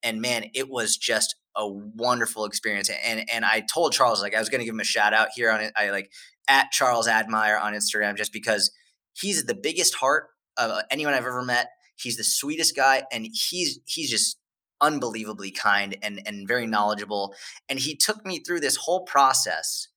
and 0.04 0.22
man, 0.22 0.46
it 0.54 0.70
was 0.70 0.96
just 0.96 1.36
a 1.56 1.68
wonderful 1.68 2.46
experience. 2.46 2.90
And 2.90 3.30
and 3.32 3.46
I 3.46 3.62
told 3.62 3.94
Charles 3.94 4.22
like 4.22 4.36
I 4.36 4.40
was 4.40 4.50
going 4.50 4.60
to 4.60 4.66
give 4.66 4.74
him 4.74 4.80
a 4.80 4.86
shout 4.86 5.14
out 5.14 5.30
here 5.36 5.52
on 5.52 5.62
it. 5.62 5.74
I 5.76 5.90
like 5.90 6.12
at 6.48 6.72
Charles 6.72 7.08
Admire 7.08 7.58
on 7.58 7.74
Instagram 7.74 8.18
just 8.18 8.34
because 8.34 8.72
he's 9.14 9.46
the 9.46 9.56
biggest 9.56 9.96
heart 9.96 10.30
of 10.58 10.72
uh, 10.72 10.82
anyone 10.92 11.14
I've 11.14 11.26
ever 11.26 11.44
met. 11.44 11.70
He's 11.96 12.18
the 12.18 12.24
sweetest 12.24 12.76
guy, 12.76 13.04
and 13.12 13.28
he's 13.32 13.80
he's 13.86 14.10
just 14.10 14.38
unbelievably 14.82 15.52
kind 15.52 15.98
and 16.02 16.22
and 16.26 16.48
very 16.48 16.68
knowledgeable. 16.68 17.36
And 17.70 17.80
he 17.80 17.96
took 17.96 18.26
me 18.26 18.40
through 18.40 18.60
this 18.60 18.76
whole 18.76 19.04
process 19.04 19.88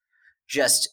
just 0.48 0.88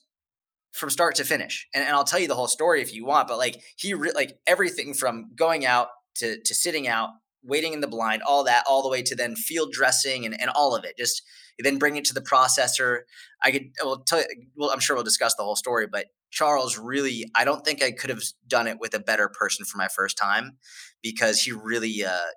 from 0.71 0.89
start 0.89 1.15
to 1.15 1.23
finish. 1.23 1.67
And, 1.73 1.83
and 1.83 1.95
I'll 1.95 2.03
tell 2.03 2.19
you 2.19 2.27
the 2.27 2.35
whole 2.35 2.47
story 2.47 2.81
if 2.81 2.93
you 2.93 3.05
want, 3.05 3.27
but 3.27 3.37
like 3.37 3.61
he 3.77 3.93
re- 3.93 4.11
like 4.13 4.39
everything 4.47 4.93
from 4.93 5.31
going 5.35 5.65
out 5.65 5.89
to 6.15 6.41
to 6.41 6.55
sitting 6.55 6.87
out, 6.87 7.09
waiting 7.43 7.73
in 7.73 7.81
the 7.81 7.87
blind, 7.87 8.21
all 8.23 8.43
that, 8.43 8.63
all 8.67 8.81
the 8.81 8.89
way 8.89 9.01
to 9.03 9.15
then 9.15 9.35
field 9.35 9.71
dressing 9.71 10.25
and, 10.25 10.39
and 10.39 10.49
all 10.55 10.75
of 10.75 10.85
it. 10.85 10.97
Just 10.97 11.21
then 11.59 11.77
bring 11.77 11.95
it 11.95 12.05
to 12.05 12.13
the 12.13 12.21
processor. 12.21 13.01
I 13.43 13.51
could 13.51 13.71
well 13.83 14.03
tell 14.03 14.19
you, 14.19 14.25
well, 14.55 14.71
I'm 14.71 14.79
sure 14.79 14.95
we'll 14.95 15.03
discuss 15.03 15.35
the 15.35 15.43
whole 15.43 15.55
story, 15.55 15.87
but 15.91 16.07
Charles 16.31 16.77
really, 16.77 17.29
I 17.35 17.45
don't 17.45 17.63
think 17.63 17.83
I 17.83 17.91
could 17.91 18.09
have 18.09 18.23
done 18.47 18.65
it 18.67 18.79
with 18.79 18.93
a 18.95 18.99
better 18.99 19.29
person 19.29 19.65
for 19.65 19.77
my 19.77 19.87
first 19.87 20.17
time 20.17 20.57
because 21.03 21.41
he 21.41 21.51
really 21.51 22.03
uh, 22.03 22.31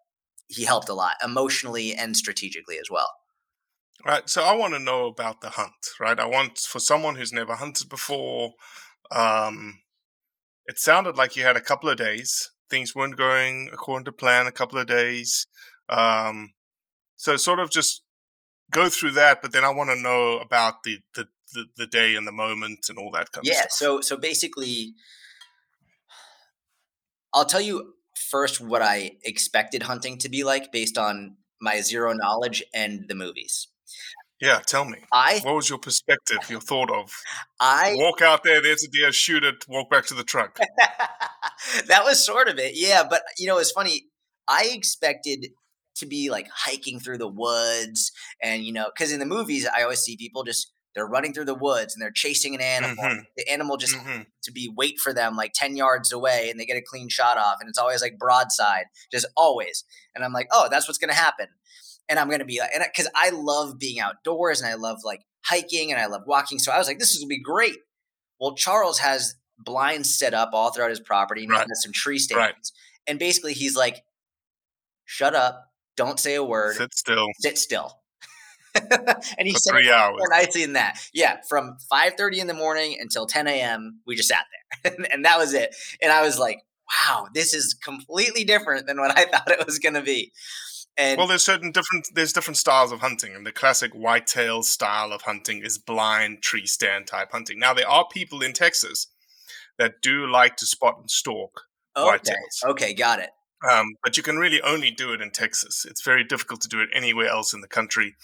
he 0.49 0.65
helped 0.65 0.89
a 0.89 0.95
lot 0.95 1.15
emotionally 1.25 1.95
and 1.95 2.17
strategically 2.17 2.79
as 2.79 2.91
well. 2.91 3.11
Right. 4.05 4.29
So 4.29 4.45
I 4.45 4.55
want 4.55 4.75
to 4.75 4.79
know 4.79 5.07
about 5.07 5.41
the 5.41 5.51
hunt, 5.51 5.73
right? 5.99 6.21
I 6.21 6.27
want 6.27 6.59
for 6.59 6.79
someone 6.79 7.17
who's 7.17 7.33
never 7.33 7.55
hunted 7.55 7.89
before. 7.89 8.53
Um, 9.11 9.81
it 10.67 10.79
sounded 10.79 11.17
like 11.17 11.37
you 11.37 11.43
had 11.43 11.57
a 11.57 11.61
couple 11.61 11.89
of 11.89 11.97
days. 11.97 12.51
Things 12.69 12.95
weren't 12.95 13.17
going 13.17 13.71
according 13.73 14.05
to 14.07 14.13
plan. 14.13 14.47
A 14.47 14.53
couple 14.53 14.79
of 14.79 14.87
days. 14.87 15.47
Um, 15.89 16.53
so 17.17 17.37
sort 17.37 17.61
of 17.61 17.71
just 17.71 18.03
go 18.71 18.89
through 18.89 19.13
that, 19.13 19.43
but 19.43 19.53
then 19.53 19.65
I 19.65 19.71
want 19.71 19.91
to 19.91 19.97
know 19.97 20.39
about 20.39 20.83
the 20.83 20.99
the 21.15 21.29
the, 21.55 21.67
the 21.77 21.87
day 21.87 22.17
and 22.17 22.27
the 22.27 22.33
moment 22.33 22.87
and 22.89 22.99
all 22.99 23.11
that 23.13 23.31
kind 23.33 23.47
yeah, 23.47 23.53
of 23.53 23.57
stuff. 23.59 23.67
Yeah. 23.71 23.89
So 23.89 24.01
so 24.01 24.17
basically 24.17 24.95
I'll 27.33 27.45
tell 27.45 27.61
you 27.61 27.95
first 28.15 28.61
what 28.61 28.83
I 28.83 29.13
expected 29.23 29.85
hunting 29.85 30.19
to 30.19 30.29
be 30.29 30.43
like 30.43 30.73
based 30.73 30.99
on 30.99 31.37
my 31.61 31.81
zero 31.81 32.13
knowledge 32.13 32.65
and 32.75 33.05
the 33.09 33.15
movies. 33.15 33.69
Yeah, 34.41 34.61
tell 34.67 34.85
me. 34.85 34.99
I 35.13 35.41
what 35.45 35.55
was 35.55 35.69
your 35.71 35.79
perspective, 35.79 36.39
your 36.51 36.61
thought 36.61 36.91
of 36.91 37.11
I 37.61 37.95
walk 37.97 38.21
out 38.21 38.45
there, 38.45 38.61
there's 38.61 38.85
a 38.85 38.89
deer, 38.89 39.11
shoot 39.13 39.45
it, 39.45 39.65
walk 39.69 39.91
back 39.91 40.07
to 40.07 40.15
the 40.15 40.25
truck. 40.25 40.59
that 41.87 42.05
was 42.05 42.25
sort 42.25 42.49
of 42.49 42.59
it. 42.59 42.73
Yeah, 42.75 43.05
but 43.09 43.23
you 43.39 43.47
know, 43.47 43.59
it's 43.59 43.71
funny. 43.71 44.05
I 44.49 44.71
expected 44.73 45.47
to 45.97 46.07
be 46.07 46.29
like 46.31 46.49
hiking 46.55 47.01
through 47.01 47.19
the 47.19 47.29
woods 47.29 48.13
and 48.43 48.63
you 48.65 48.73
know, 48.73 48.91
cuz 48.97 49.11
in 49.13 49.21
the 49.21 49.27
movies 49.27 49.67
I 49.67 49.83
always 49.83 50.01
see 50.01 50.17
people 50.17 50.45
just 50.45 50.73
they're 50.95 51.07
running 51.07 51.33
through 51.35 51.45
the 51.47 51.55
woods 51.55 51.95
and 51.95 52.03
they're 52.03 52.11
chasing 52.11 52.55
an 52.55 52.61
animal. 52.61 53.05
Mhm. 53.05 53.25
The 53.37 53.49
animal 53.51 53.77
just 53.79 53.95
Mhm. 53.95 54.27
to 54.45 54.53
be 54.53 54.71
wait 54.75 54.99
for 54.99 55.13
them 55.15 55.37
like 55.37 55.53
10 55.55 55.77
yards 55.77 56.13
away 56.13 56.51
and 56.51 56.59
they 56.61 56.65
get 56.67 56.77
a 56.77 56.83
clean 56.83 57.09
shot 57.09 57.39
off 57.39 57.57
and 57.61 57.69
it's 57.69 57.79
always 57.79 58.03
like 58.03 58.19
broadside, 58.19 58.87
just 59.11 59.27
always. 59.37 59.85
And 60.15 60.25
I'm 60.25 60.33
like, 60.33 60.49
"Oh, 60.53 60.69
that's 60.71 60.89
what's 60.89 60.99
going 60.99 61.11
to 61.11 61.15
happen." 61.15 61.49
And 62.09 62.19
I'm 62.19 62.29
going 62.29 62.39
to 62.41 62.45
be 62.45 62.61
like 62.61 62.71
and 62.75 62.85
cuz 62.95 63.09
I 63.15 63.31
love 63.31 63.79
being 63.79 63.99
outdoors 64.01 64.61
and 64.61 64.71
I 64.71 64.75
love 64.75 64.99
like 65.05 65.23
hiking 65.45 65.91
and 65.93 66.01
I 66.01 66.07
love 66.07 66.23
walking. 66.27 66.59
So 66.59 66.73
I 66.73 66.79
was 66.79 66.87
like, 66.87 66.99
"This 66.99 67.11
is 67.11 67.19
going 67.19 67.29
to 67.29 67.37
be 67.37 67.43
great." 67.43 67.79
Well, 68.41 68.55
Charles 68.55 68.99
has 69.01 69.35
blinds 69.59 70.15
set 70.17 70.35
up 70.35 70.51
all 70.53 70.71
throughout 70.73 70.91
his 70.91 71.01
property 71.01 71.43
and 71.45 71.53
he 71.53 71.57
Right. 71.59 71.67
has 71.69 71.83
some 71.83 71.93
tree 71.93 72.15
Right. 72.17 72.21
stands. 72.55 72.73
And 73.07 73.19
basically 73.19 73.55
he's 73.55 73.75
like, 73.77 74.05
"Shut 75.05 75.35
up, 75.35 75.73
don't 75.97 76.19
say 76.21 76.35
a 76.35 76.45
word, 76.45 76.77
Sit 76.77 76.95
still 76.95 77.27
sit 77.41 77.59
still." 77.59 78.01
and 78.75 79.47
he 79.49 79.53
for 79.55 79.59
said 79.61 79.73
three 79.73 79.91
hours. 79.91 80.17
more 80.19 80.29
nicely 80.29 80.63
than 80.63 80.75
that. 80.75 80.99
Yeah, 81.15 81.41
from 81.49 81.79
5:30 81.91 82.39
in 82.41 82.47
the 82.47 82.55
morning 82.55 82.97
until 83.01 83.27
10 83.27 83.47
a.m. 83.49 84.01
we 84.07 84.15
just 84.17 84.29
sat 84.29 84.45
there, 84.83 84.93
and, 84.97 85.07
and 85.13 85.25
that 85.25 85.39
was 85.39 85.55
it. 85.55 85.75
And 86.03 86.13
I 86.13 86.21
was 86.23 86.39
like, 86.39 86.59
"Wow, 87.09 87.29
this 87.33 87.55
is 87.55 87.73
completely 87.75 88.45
different 88.45 88.87
than 88.87 88.99
what 89.01 89.17
I 89.17 89.25
thought 89.31 89.51
it 89.51 89.65
was 89.65 89.79
going 89.79 89.95
to 89.95 90.03
be." 90.03 90.33
And 90.99 91.19
Well, 91.19 91.27
there's 91.27 91.45
certain 91.45 91.73
different 91.73 92.09
there's 92.15 92.33
different 92.33 92.57
styles 92.57 92.91
of 92.91 93.01
hunting, 93.01 93.35
and 93.35 93.47
the 93.47 93.53
classic 93.53 93.93
whitetail 93.93 94.63
style 94.63 95.13
of 95.13 95.23
hunting 95.23 95.63
is 95.63 95.77
blind 95.79 96.43
tree 96.43 96.67
stand 96.67 97.07
type 97.07 97.33
hunting. 97.33 97.59
Now 97.59 97.75
there 97.75 97.89
are 97.89 98.07
people 98.11 98.43
in 98.43 98.53
Texas 98.53 99.09
that 99.79 100.01
do 100.01 100.27
like 100.27 100.57
to 100.57 100.67
spot 100.67 100.99
and 100.99 101.11
stalk 101.11 101.63
okay, 101.97 102.33
whitetails, 102.33 102.71
okay, 102.71 102.95
got 102.95 103.19
it. 103.21 103.31
um, 103.71 103.87
but 104.03 104.17
you 104.17 104.23
can 104.23 104.37
really 104.37 104.63
only 104.63 104.91
do 104.91 105.13
it 105.13 105.21
in 105.21 105.31
Texas. 105.31 105.85
It's 105.89 106.03
very 106.03 106.25
difficult 106.25 106.63
to 106.63 106.69
do 106.69 106.81
it 106.81 106.89
anywhere 106.95 107.29
else 107.29 107.53
in 107.53 107.61
the 107.61 107.69
country. 107.69 108.17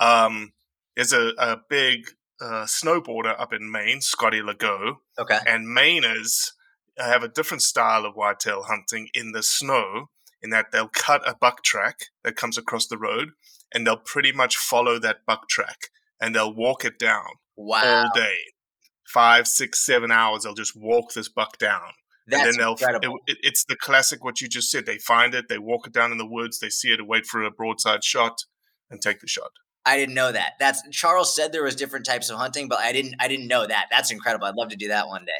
Um, 0.00 0.52
there's 0.94 1.12
a, 1.12 1.32
a 1.38 1.56
big 1.68 2.10
uh, 2.40 2.64
snowboarder 2.64 3.34
up 3.40 3.52
in 3.52 3.70
Maine, 3.70 4.00
Scotty 4.00 4.40
Legault, 4.40 4.96
Okay, 5.18 5.38
and 5.46 5.66
Mainers 5.66 6.52
have 6.96 7.22
a 7.22 7.28
different 7.28 7.62
style 7.62 8.04
of 8.04 8.14
whitetail 8.14 8.64
hunting 8.64 9.08
in 9.14 9.32
the 9.32 9.42
snow, 9.42 10.10
in 10.42 10.50
that 10.50 10.72
they'll 10.72 10.88
cut 10.88 11.26
a 11.28 11.34
buck 11.34 11.62
track 11.62 12.06
that 12.24 12.36
comes 12.36 12.56
across 12.56 12.86
the 12.86 12.98
road, 12.98 13.30
and 13.72 13.86
they'll 13.86 13.96
pretty 13.96 14.32
much 14.32 14.56
follow 14.56 14.98
that 14.98 15.26
buck 15.26 15.48
track, 15.48 15.88
and 16.20 16.34
they'll 16.34 16.54
walk 16.54 16.84
it 16.84 16.98
down 16.98 17.26
wow, 17.56 18.04
all 18.04 18.10
day, 18.14 18.36
five, 19.06 19.46
six, 19.46 19.84
seven 19.84 20.10
hours. 20.10 20.42
They'll 20.42 20.54
just 20.54 20.76
walk 20.76 21.12
this 21.12 21.28
buck 21.28 21.58
down, 21.58 21.92
that's 22.26 22.42
and 22.42 22.52
then 22.52 22.58
they'll. 22.58 22.72
incredible. 22.72 23.18
It, 23.26 23.32
it, 23.32 23.38
it's 23.42 23.64
the 23.64 23.76
classic 23.76 24.24
what 24.24 24.40
you 24.40 24.48
just 24.48 24.70
said. 24.70 24.86
They 24.86 24.98
find 24.98 25.34
it, 25.34 25.48
they 25.48 25.58
walk 25.58 25.86
it 25.86 25.92
down 25.92 26.12
in 26.12 26.18
the 26.18 26.26
woods, 26.26 26.58
they 26.58 26.70
see 26.70 26.88
it, 26.88 27.06
wait 27.06 27.26
for 27.26 27.42
a 27.42 27.50
broadside 27.50 28.04
shot, 28.04 28.44
and 28.90 29.00
take 29.00 29.20
the 29.20 29.28
shot. 29.28 29.50
I 29.86 29.96
didn't 29.96 30.14
know 30.14 30.30
that. 30.30 30.52
That's 30.58 30.82
Charles 30.90 31.34
said 31.34 31.52
there 31.52 31.64
was 31.64 31.74
different 31.74 32.04
types 32.04 32.28
of 32.28 32.38
hunting, 32.38 32.68
but 32.68 32.78
I 32.80 32.92
didn't. 32.92 33.14
I 33.18 33.28
didn't 33.28 33.48
know 33.48 33.66
that. 33.66 33.86
That's 33.90 34.10
incredible. 34.10 34.46
I'd 34.46 34.54
love 34.54 34.68
to 34.68 34.76
do 34.76 34.88
that 34.88 35.08
one 35.08 35.24
day. 35.24 35.32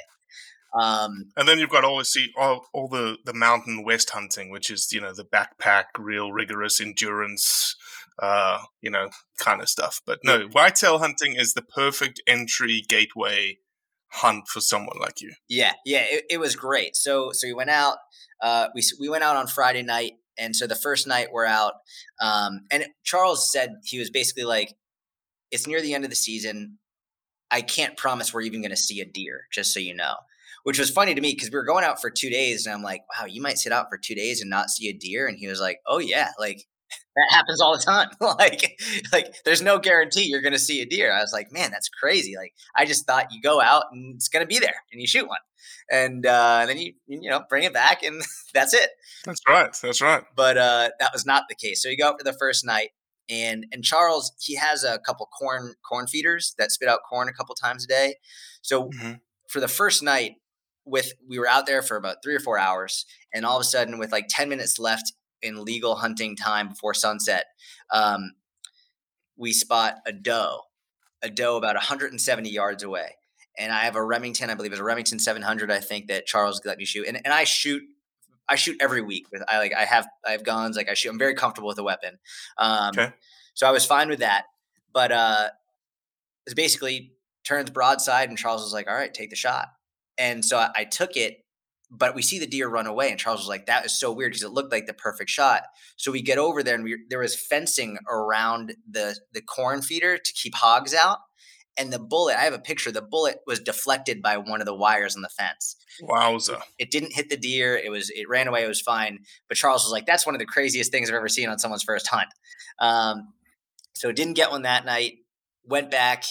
Um, 0.73 1.33
And 1.37 1.49
then 1.49 1.59
you've 1.59 1.71
got 1.71 1.85
all 1.85 1.99
the 1.99 2.05
see 2.05 2.33
all, 2.37 2.67
all 2.73 2.89
the 2.89 3.19
the 3.25 3.35
mountain 3.35 3.85
west 3.85 4.11
hunting, 4.11 4.51
which 4.51 4.71
is 4.71 4.93
you 4.93 5.01
know 5.01 5.13
the 5.13 5.25
backpack, 5.25 5.85
real 5.99 6.33
rigorous 6.33 6.81
endurance, 6.81 7.77
uh, 8.21 8.63
you 8.81 8.91
know, 8.91 9.11
kind 9.39 9.61
of 9.61 9.69
stuff. 9.69 10.01
But 10.07 10.21
no, 10.25 10.47
whitetail 10.53 10.99
hunting 10.99 11.35
is 11.35 11.55
the 11.55 11.63
perfect 11.63 12.23
entry 12.27 12.85
gateway 12.89 13.59
hunt 14.13 14.49
for 14.49 14.61
someone 14.61 14.99
like 15.01 15.21
you. 15.21 15.33
Yeah, 15.49 15.73
yeah, 15.85 16.05
it, 16.09 16.25
it 16.31 16.41
was 16.41 16.55
great. 16.55 16.97
So 16.97 17.33
so 17.33 17.49
we 17.49 17.55
went 17.55 17.71
out. 17.71 17.99
Uh, 18.41 18.69
we 18.75 18.83
we 19.01 19.09
went 19.09 19.25
out 19.25 19.37
on 19.37 19.49
Friday 19.49 19.83
night, 19.83 20.13
and 20.39 20.55
so 20.55 20.67
the 20.67 20.77
first 20.77 21.07
night 21.07 21.29
we're 21.33 21.47
out. 21.47 21.75
Um, 22.21 22.61
and 22.71 22.87
Charles 23.03 23.51
said 23.51 23.71
he 23.85 23.99
was 23.99 24.11
basically 24.11 24.45
like, 24.45 24.75
"It's 25.51 25.67
near 25.67 25.83
the 25.83 25.95
end 25.95 26.05
of 26.05 26.11
the 26.11 26.17
season. 26.17 26.79
I 27.51 27.63
can't 27.63 27.97
promise 27.97 28.33
we're 28.33 28.43
even 28.43 28.61
going 28.61 28.71
to 28.71 28.77
see 28.77 29.01
a 29.01 29.05
deer, 29.05 29.43
just 29.53 29.75
so 29.75 29.81
you 29.81 29.95
know." 29.95 30.15
Which 30.65 30.79
was 30.79 30.91
funny 30.91 31.15
to 31.15 31.21
me 31.21 31.33
because 31.33 31.51
we 31.51 31.57
were 31.57 31.65
going 31.65 31.85
out 31.85 32.01
for 32.01 32.11
two 32.11 32.31
days, 32.31 32.67
and 32.67 32.75
I'm 32.75 32.83
like, 32.83 33.03
"Wow, 33.17 33.27
you 33.27 33.41
might 33.41 33.59
sit 33.59 33.73
out 33.73 33.89
for 33.89 33.99
two 33.99 34.15
days 34.15 34.41
and 34.41 34.51
not 34.51 34.71
see 34.71 34.89
a 34.89 34.93
deer." 34.93 35.27
And 35.27 35.39
he 35.39 35.47
was 35.49 35.61
like, 35.61 35.79
"Oh 35.87 35.99
yeah, 35.99 36.31
like." 36.39 36.65
That 37.17 37.37
happens 37.37 37.61
all 37.61 37.77
the 37.77 37.83
time. 37.83 38.09
like, 38.21 38.81
like 39.13 39.35
there's 39.45 39.61
no 39.63 39.79
guarantee 39.79 40.25
you're 40.25 40.41
going 40.41 40.53
to 40.53 40.59
see 40.61 40.81
a 40.81 40.87
deer. 40.87 41.13
I 41.13 41.21
was 41.21 41.33
like, 41.33 41.53
man, 41.53 41.71
that's 41.71 41.89
crazy. 41.89 42.37
Like, 42.37 42.53
I 42.77 42.85
just 42.87 43.05
thought 43.05 43.33
you 43.33 43.43
go 43.43 43.61
out 43.61 43.85
and 43.93 44.15
it's 44.15 44.29
going 44.29 44.43
to 44.45 44.47
be 44.47 44.59
there 44.61 44.75
and 44.93 45.01
you 45.01 45.07
shoot 45.09 45.27
one 45.29 45.39
and 45.91 46.25
uh, 46.25 46.65
then 46.67 46.79
you 46.79 46.95
you 47.07 47.29
know 47.29 47.43
bring 47.49 47.65
it 47.65 47.73
back 47.73 48.03
and 48.03 48.23
that's 48.55 48.75
it. 48.75 48.91
That's 49.25 49.41
right. 49.47 49.77
That's 49.83 50.01
right. 50.01 50.23
But 50.35 50.57
uh, 50.57 50.91
that 51.01 51.11
was 51.13 51.27
not 51.27 51.45
the 51.49 51.55
case. 51.55 51.83
So 51.83 51.89
you 51.89 51.97
go 51.97 52.09
out 52.09 52.19
for 52.19 52.25
the 52.25 52.37
first 52.39 52.65
night, 52.65 52.91
and 53.29 53.67
and 53.73 53.85
Charles 53.85 54.33
he 54.41 54.57
has 54.57 54.85
a 54.85 54.99
couple 55.01 55.27
corn 55.27 55.75
corn 55.89 56.07
feeders 56.07 56.55
that 56.59 56.71
spit 56.71 56.89
out 56.89 57.01
corn 57.09 57.29
a 57.29 57.33
couple 57.33 57.55
times 57.55 57.85
a 57.85 57.89
day. 57.89 58.15
So 58.63 58.89
Mhm. 58.91 59.21
for 59.49 59.61
the 59.61 59.69
first 59.69 60.03
night, 60.03 60.37
with 60.91 61.13
we 61.29 61.39
were 61.39 61.49
out 61.49 61.67
there 61.67 61.83
for 61.83 61.97
about 61.97 62.17
three 62.23 62.35
or 62.35 62.41
four 62.41 62.59
hours, 62.59 63.07
and 63.33 63.47
all 63.47 63.57
of 63.57 63.61
a 63.63 63.65
sudden, 63.65 63.99
with 63.99 64.13
like 64.13 64.27
ten 64.29 64.49
minutes 64.49 64.79
left 64.79 65.13
in 65.43 65.65
legal 65.65 65.97
hunting 65.97 66.37
time 66.37 66.69
before 66.69 66.95
sunset, 66.95 67.47
um, 67.93 68.33
we 69.37 69.53
spot 69.53 69.97
a 70.07 70.13
doe, 70.13 70.61
a 71.23 71.31
doe 71.31 71.57
about 71.57 71.75
170 71.75 72.51
yards 72.51 72.83
away. 72.83 73.17
And 73.59 73.73
I 73.73 73.81
have 73.81 73.97
a 73.97 74.05
Remington, 74.05 74.51
I 74.51 74.55
believe 74.55 74.73
it's 74.73 74.81
a 74.81 74.85
Remington 74.85 75.19
700, 75.19 75.71
I 75.71 75.81
think 75.81 76.09
that 76.09 76.27
Charles 76.27 76.61
let 76.65 76.79
me 76.79 76.85
shoot. 76.85 77.07
And, 77.07 77.17
and 77.17 77.33
I 77.33 77.45
shoot, 77.45 77.83
I 78.49 78.57
shoot 78.57 78.77
every 78.81 79.03
week 79.03 79.27
with, 79.33 79.43
I 79.49 79.59
like, 79.59 79.75
I 79.75 79.85
have, 79.85 80.07
I 80.27 80.33
have 80.33 80.45
guns, 80.45 80.77
like 80.77 80.89
I 80.89 80.95
shoot, 80.95 81.11
I'm 81.11 81.19
very 81.19 81.35
comfortable 81.35 81.69
with 81.69 81.79
a 81.79 81.83
weapon. 81.83 82.19
Um, 82.59 82.91
Okay. 82.91 83.13
So 83.55 83.67
I 83.67 83.71
was 83.71 83.85
fine 83.85 84.09
with 84.09 84.21
that. 84.21 84.45
But 84.93 85.13
uh, 85.13 85.49
it's 86.47 86.55
basically 86.55 87.13
turns 87.45 87.71
broadside 87.71 88.29
and 88.29 88.39
Charles 88.39 88.63
was 88.63 88.73
like, 88.73 88.89
all 88.89 88.95
right, 88.95 89.13
take 89.13 89.31
the 89.31 89.37
shot. 89.37 89.69
And 90.21 90.45
so 90.45 90.59
I, 90.59 90.71
I 90.77 90.85
took 90.85 91.17
it, 91.17 91.39
but 91.91 92.15
we 92.15 92.23
see 92.23 92.39
the 92.39 92.47
deer 92.47 92.69
run 92.69 92.87
away. 92.87 93.11
And 93.11 93.19
Charles 93.19 93.41
was 93.41 93.49
like, 93.49 93.67
that 93.67 93.85
is 93.85 93.99
so 93.99 94.13
weird 94.13 94.31
because 94.31 94.45
it 94.45 94.53
looked 94.53 94.71
like 94.71 94.87
the 94.87 94.95
perfect 94.95 95.31
shot. 95.31 95.63
So 95.97 96.13
we 96.13 96.23
get 96.23 96.39
over 96.39 96.63
there 96.63 96.77
and 96.77 96.85
we, 96.85 96.99
there 97.09 97.19
was 97.19 97.35
fencing 97.35 97.99
around 98.09 98.75
the, 98.89 99.17
the 99.33 99.41
corn 99.43 99.83
feeder 99.83 100.19
to 100.19 100.33
keep 100.33 100.55
hogs 100.55 100.95
out. 100.95 101.19
And 101.79 101.93
the 101.93 101.99
bullet, 101.99 102.37
I 102.37 102.43
have 102.43 102.53
a 102.53 102.59
picture, 102.59 102.93
the 102.93 103.01
bullet 103.01 103.39
was 103.47 103.59
deflected 103.59 104.21
by 104.21 104.37
one 104.37 104.61
of 104.61 104.67
the 104.67 104.75
wires 104.75 105.17
on 105.17 105.23
the 105.23 105.31
fence. 105.31 105.77
Wowza. 106.03 106.61
It 106.79 106.91
didn't 106.91 107.15
hit 107.15 107.31
the 107.31 107.37
deer. 107.37 107.77
It 107.77 107.91
was, 107.91 108.11
it 108.11 108.29
ran 108.29 108.49
away. 108.49 108.65
It 108.65 108.69
was 108.69 108.83
fine. 108.83 109.21
But 109.49 109.57
Charles 109.57 109.85
was 109.85 109.93
like, 109.93 110.05
that's 110.05 110.27
one 110.27 110.35
of 110.35 110.41
the 110.41 110.47
craziest 110.47 110.93
things 110.93 111.09
I've 111.09 111.17
ever 111.17 111.29
seen 111.29 111.49
on 111.49 111.59
someone's 111.59 111.83
first 111.83 112.09
hunt. 112.09 112.29
Um, 112.81 113.33
so 113.95 114.13
didn't 114.13 114.35
get 114.35 114.51
one 114.51 114.63
that 114.63 114.85
night. 114.85 115.15
Went 115.65 115.91
back, 115.91 116.25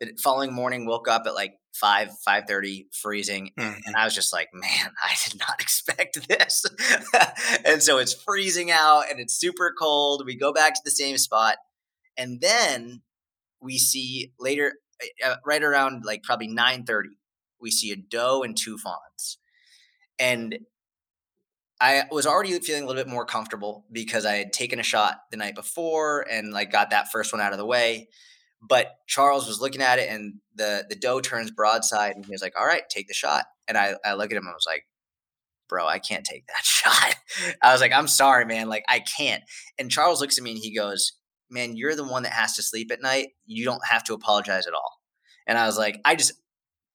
the 0.00 0.12
following 0.22 0.52
morning 0.52 0.86
woke 0.86 1.08
up 1.08 1.22
at 1.26 1.34
like 1.34 1.54
5 1.74 2.10
5.30 2.26 2.86
freezing 2.92 3.50
Mhm. 3.58 3.80
and 3.86 3.96
i 3.96 4.04
was 4.04 4.14
just 4.14 4.32
like 4.32 4.48
man 4.52 4.90
i 5.04 5.14
did 5.28 5.38
not 5.38 5.60
expect 5.60 6.26
this 6.28 6.64
and 7.64 7.82
so 7.82 7.98
it's 7.98 8.14
freezing 8.14 8.70
out 8.70 9.04
and 9.10 9.20
it's 9.20 9.36
super 9.38 9.72
cold 9.78 10.24
we 10.26 10.36
go 10.36 10.52
back 10.52 10.74
to 10.74 10.80
the 10.84 10.90
same 10.90 11.18
spot 11.18 11.56
and 12.16 12.40
then 12.40 13.02
we 13.60 13.78
see 13.78 14.32
later 14.38 14.74
uh, 15.24 15.36
right 15.44 15.62
around 15.62 16.04
like 16.04 16.22
probably 16.22 16.48
9.30 16.48 17.04
we 17.60 17.70
see 17.70 17.90
a 17.92 17.96
doe 17.96 18.42
and 18.42 18.56
two 18.56 18.78
fawns 18.78 19.38
and 20.18 20.58
I 21.78 22.04
was 22.10 22.26
already 22.26 22.58
feeling 22.60 22.84
a 22.84 22.86
little 22.86 23.02
bit 23.04 23.10
more 23.10 23.26
comfortable 23.26 23.84
because 23.92 24.24
I 24.24 24.36
had 24.36 24.52
taken 24.52 24.80
a 24.80 24.82
shot 24.82 25.16
the 25.30 25.36
night 25.36 25.54
before 25.54 26.24
and 26.30 26.50
like 26.52 26.72
got 26.72 26.88
that 26.90 27.12
first 27.12 27.34
one 27.34 27.42
out 27.42 27.52
of 27.52 27.58
the 27.58 27.66
way. 27.66 28.08
But 28.62 28.96
Charles 29.06 29.46
was 29.46 29.60
looking 29.60 29.82
at 29.82 29.98
it 29.98 30.10
and 30.10 30.34
the 30.54 30.84
the 30.88 30.96
doe 30.96 31.20
turns 31.20 31.50
broadside 31.50 32.16
and 32.16 32.24
he 32.24 32.32
was 32.32 32.42
like, 32.42 32.54
All 32.58 32.66
right, 32.66 32.82
take 32.88 33.08
the 33.08 33.14
shot. 33.14 33.44
And 33.68 33.76
I, 33.76 33.94
I 34.04 34.14
look 34.14 34.30
at 34.30 34.36
him 34.36 34.44
and 34.44 34.50
I 34.50 34.54
was 34.54 34.66
like, 34.66 34.84
Bro, 35.68 35.86
I 35.86 35.98
can't 35.98 36.24
take 36.24 36.46
that 36.46 36.62
shot. 36.64 37.16
I 37.62 37.72
was 37.72 37.80
like, 37.80 37.92
I'm 37.92 38.08
sorry, 38.08 38.44
man. 38.44 38.68
Like, 38.68 38.84
I 38.88 39.00
can't. 39.00 39.42
And 39.78 39.90
Charles 39.90 40.20
looks 40.20 40.38
at 40.38 40.44
me 40.44 40.52
and 40.52 40.60
he 40.60 40.74
goes, 40.74 41.12
Man, 41.50 41.76
you're 41.76 41.94
the 41.94 42.04
one 42.04 42.22
that 42.24 42.32
has 42.32 42.56
to 42.56 42.62
sleep 42.62 42.90
at 42.90 43.02
night. 43.02 43.28
You 43.44 43.64
don't 43.64 43.86
have 43.86 44.04
to 44.04 44.14
apologize 44.14 44.66
at 44.66 44.74
all. 44.74 45.00
And 45.46 45.58
I 45.58 45.66
was 45.66 45.78
like, 45.78 46.00
I 46.04 46.16
just 46.16 46.32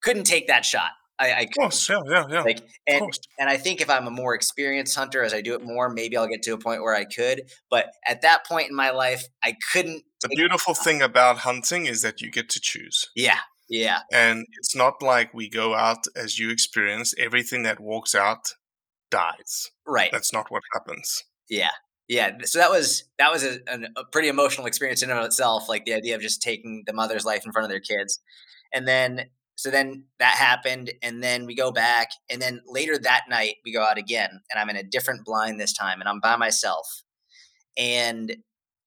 couldn't 0.02 0.24
take 0.24 0.48
that 0.48 0.64
shot. 0.64 0.90
I, 1.22 1.32
I 1.32 1.40
Of 1.42 1.50
course, 1.56 1.88
yeah, 1.88 2.00
yeah, 2.08 2.24
yeah. 2.28 2.42
like 2.42 2.62
and 2.86 3.04
and 3.38 3.48
I 3.48 3.56
think 3.56 3.80
if 3.80 3.88
I'm 3.88 4.06
a 4.06 4.10
more 4.10 4.34
experienced 4.34 4.96
hunter, 4.96 5.22
as 5.22 5.32
I 5.32 5.40
do 5.40 5.54
it 5.54 5.62
more, 5.64 5.88
maybe 5.88 6.16
I'll 6.16 6.28
get 6.28 6.42
to 6.42 6.52
a 6.52 6.58
point 6.58 6.82
where 6.82 6.94
I 6.94 7.04
could. 7.04 7.42
But 7.70 7.86
at 8.06 8.22
that 8.22 8.46
point 8.46 8.68
in 8.68 8.76
my 8.76 8.90
life, 8.90 9.24
I 9.42 9.56
couldn't. 9.72 10.04
The 10.22 10.28
beautiful 10.28 10.74
thing 10.74 11.02
about 11.02 11.38
hunting 11.38 11.86
is 11.86 12.02
that 12.02 12.20
you 12.20 12.30
get 12.30 12.48
to 12.50 12.60
choose. 12.60 13.08
Yeah, 13.16 13.38
yeah, 13.72 14.00
And 14.12 14.44
it's 14.58 14.76
not 14.76 15.02
like 15.02 15.32
we 15.32 15.48
go 15.48 15.74
out 15.74 16.04
as 16.14 16.38
you 16.38 16.50
experience, 16.50 17.14
everything 17.18 17.62
that 17.62 17.80
walks 17.80 18.14
out 18.14 18.54
dies. 19.10 19.70
right. 19.86 20.10
That's 20.12 20.32
not 20.32 20.50
what 20.50 20.62
happens. 20.74 21.24
Yeah, 21.48 21.70
yeah. 22.06 22.32
So 22.44 22.58
that 22.58 22.70
was 22.70 23.04
that 23.18 23.32
was 23.32 23.44
a, 23.44 23.60
a 23.96 24.04
pretty 24.10 24.28
emotional 24.28 24.66
experience 24.66 25.02
in 25.02 25.10
and 25.10 25.18
of 25.18 25.24
itself. 25.24 25.68
Like 25.68 25.86
the 25.86 25.94
idea 25.94 26.16
of 26.16 26.20
just 26.20 26.42
taking 26.42 26.82
the 26.86 26.92
mother's 26.92 27.24
life 27.24 27.46
in 27.46 27.52
front 27.52 27.64
of 27.64 27.70
their 27.70 27.80
kids, 27.80 28.20
and 28.74 28.86
then 28.86 29.30
so 29.54 29.70
then 29.70 30.04
that 30.18 30.34
happened, 30.34 30.92
and 31.02 31.22
then 31.22 31.46
we 31.46 31.54
go 31.54 31.70
back, 31.70 32.10
and 32.30 32.40
then 32.40 32.60
later 32.66 32.98
that 32.98 33.22
night 33.28 33.56
we 33.64 33.72
go 33.72 33.82
out 33.82 33.98
again, 33.98 34.40
and 34.50 34.60
I'm 34.60 34.70
in 34.70 34.76
a 34.76 34.82
different 34.82 35.24
blind 35.24 35.60
this 35.60 35.72
time, 35.72 36.00
and 36.00 36.08
I'm 36.08 36.20
by 36.20 36.36
myself, 36.36 37.02
and 37.76 38.34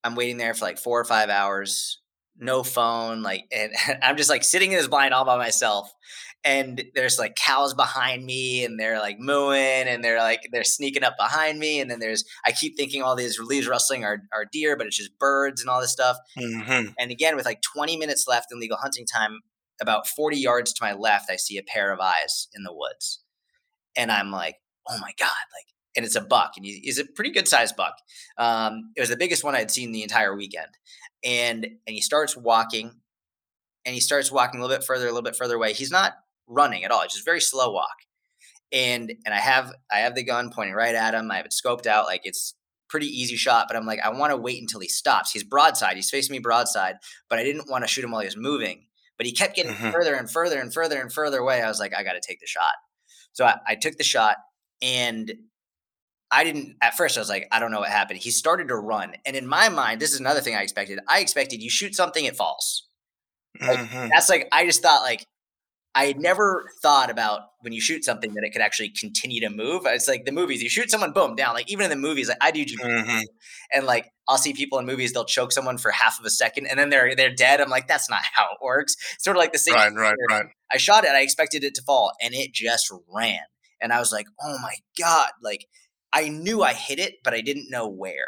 I'm 0.03 0.15
waiting 0.15 0.37
there 0.37 0.53
for 0.53 0.65
like 0.65 0.77
four 0.77 0.99
or 0.99 1.05
five 1.05 1.29
hours, 1.29 2.01
no 2.37 2.63
phone, 2.63 3.23
like, 3.23 3.45
and 3.51 3.71
I'm 4.03 4.17
just 4.17 4.29
like 4.29 4.43
sitting 4.43 4.71
in 4.71 4.77
this 4.77 4.87
blind 4.87 5.13
all 5.13 5.25
by 5.25 5.37
myself. 5.37 5.91
And 6.43 6.83
there's 6.93 7.17
like 7.17 7.35
cows 7.35 7.73
behind 7.73 8.23
me, 8.23 8.63
and 8.63 8.79
they're 8.79 8.99
like 8.99 9.17
mooing, 9.17 9.87
and 9.87 10.03
they're 10.03 10.19
like 10.19 10.41
they're 10.51 10.63
sneaking 10.63 11.03
up 11.03 11.15
behind 11.17 11.57
me. 11.57 11.79
And 11.79 11.89
then 11.89 11.99
there's 11.99 12.23
I 12.45 12.51
keep 12.51 12.77
thinking 12.77 13.01
all 13.01 13.15
these 13.15 13.39
leaves 13.39 13.67
rustling 13.67 14.03
are, 14.03 14.21
are 14.31 14.45
deer, 14.51 14.77
but 14.77 14.85
it's 14.85 14.97
just 14.97 15.17
birds 15.17 15.59
and 15.61 15.71
all 15.71 15.81
this 15.81 15.91
stuff. 15.91 16.17
hmm 16.37 16.89
And 16.99 17.09
again, 17.09 17.35
with 17.35 17.45
like 17.45 17.63
20 17.63 17.97
minutes 17.97 18.27
left 18.27 18.51
in 18.51 18.59
legal 18.59 18.77
hunting 18.77 19.07
time, 19.07 19.39
about 19.81 20.07
40 20.07 20.37
yards 20.37 20.73
to 20.73 20.83
my 20.83 20.93
left, 20.93 21.29
I 21.29 21.35
see 21.35 21.57
a 21.57 21.63
pair 21.63 21.91
of 21.91 21.99
eyes 21.99 22.47
in 22.55 22.63
the 22.63 22.73
woods. 22.73 23.21
And 23.95 24.11
I'm 24.11 24.31
like, 24.31 24.55
oh 24.89 24.97
my 24.99 25.13
God. 25.19 25.29
Like, 25.29 25.65
and 25.95 26.05
it's 26.05 26.15
a 26.15 26.21
buck, 26.21 26.53
and 26.57 26.65
he- 26.65 26.81
he's 26.83 26.99
a 26.99 27.05
pretty 27.05 27.31
good 27.31 27.47
sized 27.47 27.77
buck. 27.77 27.95
Um, 28.37 28.91
it 28.97 28.99
was 28.99 29.09
the 29.09 29.15
biggest 29.17 29.43
one 29.45 29.55
I'd 29.55 29.71
seen 29.71 29.91
the 29.93 30.03
entire 30.03 30.35
weekend. 30.35 30.67
And 31.23 31.65
and 31.65 31.93
he 31.95 32.01
starts 32.01 32.35
walking, 32.35 32.91
and 33.85 33.93
he 33.93 34.01
starts 34.01 34.31
walking 34.31 34.59
a 34.59 34.63
little 34.63 34.77
bit 34.77 34.85
further, 34.85 35.05
a 35.05 35.09
little 35.09 35.21
bit 35.21 35.35
further 35.37 35.55
away. 35.55 35.73
He's 35.73 35.91
not 35.91 36.13
running 36.47 36.83
at 36.83 36.91
all. 36.91 37.01
It's 37.03 37.13
just 37.13 37.25
very 37.25 37.39
slow 37.41 37.71
walk. 37.71 37.95
And 38.71 39.13
and 39.25 39.33
I 39.33 39.39
have 39.39 39.71
I 39.91 39.99
have 39.99 40.15
the 40.15 40.23
gun 40.23 40.51
pointing 40.51 40.75
right 40.75 40.95
at 40.95 41.13
him. 41.13 41.31
I 41.31 41.37
have 41.37 41.45
it 41.45 41.53
scoped 41.53 41.85
out, 41.87 42.05
like 42.07 42.21
it's 42.25 42.55
pretty 42.89 43.07
easy 43.07 43.35
shot, 43.35 43.65
but 43.67 43.77
I'm 43.77 43.85
like, 43.85 43.99
I 44.03 44.09
want 44.09 44.31
to 44.31 44.37
wait 44.37 44.61
until 44.61 44.79
he 44.79 44.87
stops. 44.87 45.31
He's 45.31 45.43
broadside, 45.43 45.95
he's 45.95 46.09
facing 46.09 46.33
me 46.33 46.39
broadside, 46.39 46.95
but 47.29 47.39
I 47.39 47.43
didn't 47.43 47.69
want 47.69 47.83
to 47.83 47.87
shoot 47.87 48.03
him 48.03 48.11
while 48.11 48.21
he 48.21 48.27
was 48.27 48.37
moving. 48.37 48.85
But 49.17 49.25
he 49.25 49.31
kept 49.31 49.55
getting 49.55 49.73
Mhm. 49.73 49.91
further 49.91 50.15
and 50.15 50.29
further 50.29 50.59
and 50.59 50.73
further 50.73 50.99
and 51.01 51.11
further 51.11 51.39
away. 51.39 51.61
I 51.61 51.67
was 51.67 51.79
like, 51.79 51.93
I 51.95 52.03
got 52.03 52.13
to 52.13 52.21
take 52.21 52.39
the 52.39 52.47
shot. 52.47 52.73
So 53.33 53.45
I, 53.45 53.57
I 53.67 53.75
took 53.75 53.97
the 53.97 54.03
shot, 54.03 54.37
and 54.81 55.33
I 56.31 56.43
didn't 56.43 56.75
at 56.81 56.95
first. 56.95 57.17
I 57.17 57.21
was 57.21 57.29
like, 57.29 57.47
I 57.51 57.59
don't 57.59 57.71
know 57.71 57.79
what 57.79 57.89
happened. 57.89 58.19
He 58.19 58.31
started 58.31 58.67
to 58.69 58.75
run, 58.75 59.15
and 59.25 59.35
in 59.35 59.47
my 59.47 59.69
mind, 59.69 60.01
this 60.01 60.13
is 60.13 60.19
another 60.19 60.41
thing 60.41 60.55
I 60.55 60.61
expected. 60.61 60.99
I 61.07 61.19
expected 61.19 61.61
you 61.61 61.69
shoot 61.69 61.95
something, 61.95 62.25
it 62.25 62.35
falls. 62.35 62.87
Like, 63.61 63.79
hmm 63.79 64.07
That's 64.13 64.29
like 64.29 64.47
I 64.51 64.65
just 64.65 64.81
thought 64.81 65.01
like 65.03 65.25
I 65.95 66.07
had 66.07 66.19
never 66.19 66.69
thought 66.81 67.09
about 67.09 67.41
when 67.61 67.71
you 67.71 67.79
shoot 67.79 68.03
something 68.03 68.33
that 68.33 68.43
it 68.43 68.51
could 68.51 68.61
actually 68.61 68.89
continue 68.89 69.39
to 69.39 69.49
move. 69.49 69.83
It's 69.85 70.09
like 70.09 70.25
the 70.25 70.33
movies, 70.33 70.61
you 70.61 70.67
shoot 70.67 70.91
someone, 70.91 71.13
boom, 71.13 71.35
down. 71.35 71.53
Like 71.53 71.71
even 71.71 71.85
in 71.85 71.89
the 71.89 71.95
movies, 71.95 72.27
like 72.27 72.37
I 72.41 72.51
do 72.51 72.65
jujitsu, 72.65 73.05
hmm 73.05 73.21
and 73.73 73.85
like 73.85 74.11
I'll 74.27 74.37
see 74.37 74.53
people 74.53 74.77
in 74.77 74.85
movies, 74.85 75.13
they'll 75.13 75.25
choke 75.25 75.51
someone 75.51 75.77
for 75.77 75.91
half 75.91 76.19
of 76.19 76.25
a 76.25 76.29
second 76.29 76.67
and 76.67 76.77
then 76.77 76.89
they're 76.89 77.15
they're 77.15 77.33
dead. 77.33 77.61
I'm 77.61 77.69
like, 77.69 77.87
that's 77.87 78.09
not 78.09 78.19
how 78.33 78.43
it 78.43 78.57
works. 78.61 78.95
Sort 79.19 79.37
of 79.37 79.39
like 79.39 79.53
the 79.53 79.57
same. 79.57 79.73
Right, 79.73 79.93
right, 79.95 80.15
right. 80.29 80.45
I 80.71 80.77
shot 80.77 81.05
it, 81.05 81.11
I 81.11 81.21
expected 81.21 81.63
it 81.63 81.73
to 81.75 81.81
fall, 81.81 82.11
and 82.21 82.33
it 82.33 82.53
just 82.53 82.91
ran. 83.13 83.39
And 83.81 83.93
I 83.93 83.99
was 83.99 84.11
like, 84.11 84.25
oh 84.41 84.57
my 84.61 84.75
God. 84.99 85.29
Like 85.41 85.65
I 86.11 86.27
knew 86.27 86.61
I 86.61 86.73
hit 86.73 86.99
it, 86.99 87.15
but 87.23 87.33
I 87.33 87.41
didn't 87.41 87.71
know 87.71 87.87
where. 87.87 88.27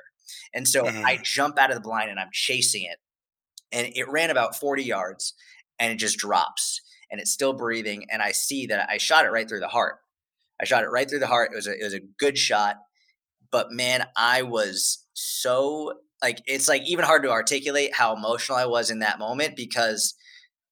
And 0.54 0.68
so 0.68 0.88
I 0.88 1.20
jump 1.22 1.60
out 1.60 1.70
of 1.70 1.76
the 1.76 1.82
blind 1.82 2.10
and 2.10 2.20
I'm 2.20 2.30
chasing 2.32 2.84
it. 2.84 2.98
And 3.72 3.92
it 3.96 4.10
ran 4.10 4.30
about 4.30 4.56
40 4.56 4.84
yards 4.84 5.34
and 5.80 5.92
it 5.92 5.98
just 5.98 6.18
drops 6.18 6.82
and 7.12 7.20
it's 7.22 7.32
still 7.32 7.54
breathing. 7.54 8.06
And 8.10 8.22
I 8.22 8.32
see 8.32 8.68
that 8.68 8.90
I 8.90 8.98
shot 8.98 9.26
it 9.26 9.32
right 9.32 9.48
through 9.48 9.60
the 9.62 9.68
heart. 9.68 9.98
I 10.62 10.66
shot 10.66 10.84
it 10.84 10.90
right 10.90 11.10
through 11.10 11.20
the 11.20 11.28
heart. 11.28 11.52
It 11.54 11.56
was 11.56 11.68
a, 11.68 11.72
it 11.80 11.84
was 11.84 11.94
a 11.94 12.00
good 12.20 12.38
shot. 12.38 12.78
But 13.52 13.72
man, 13.72 14.08
I 14.18 14.42
was 14.42 15.06
so 15.14 15.94
like, 16.22 16.42
it's 16.46 16.68
like 16.68 16.82
even 16.84 17.06
hard 17.06 17.24
to 17.24 17.30
articulate 17.30 17.94
how 17.94 18.16
emotional 18.16 18.58
I 18.58 18.66
was 18.66 18.90
in 18.90 19.00
that 19.00 19.20
moment 19.20 19.56
because 19.56 20.16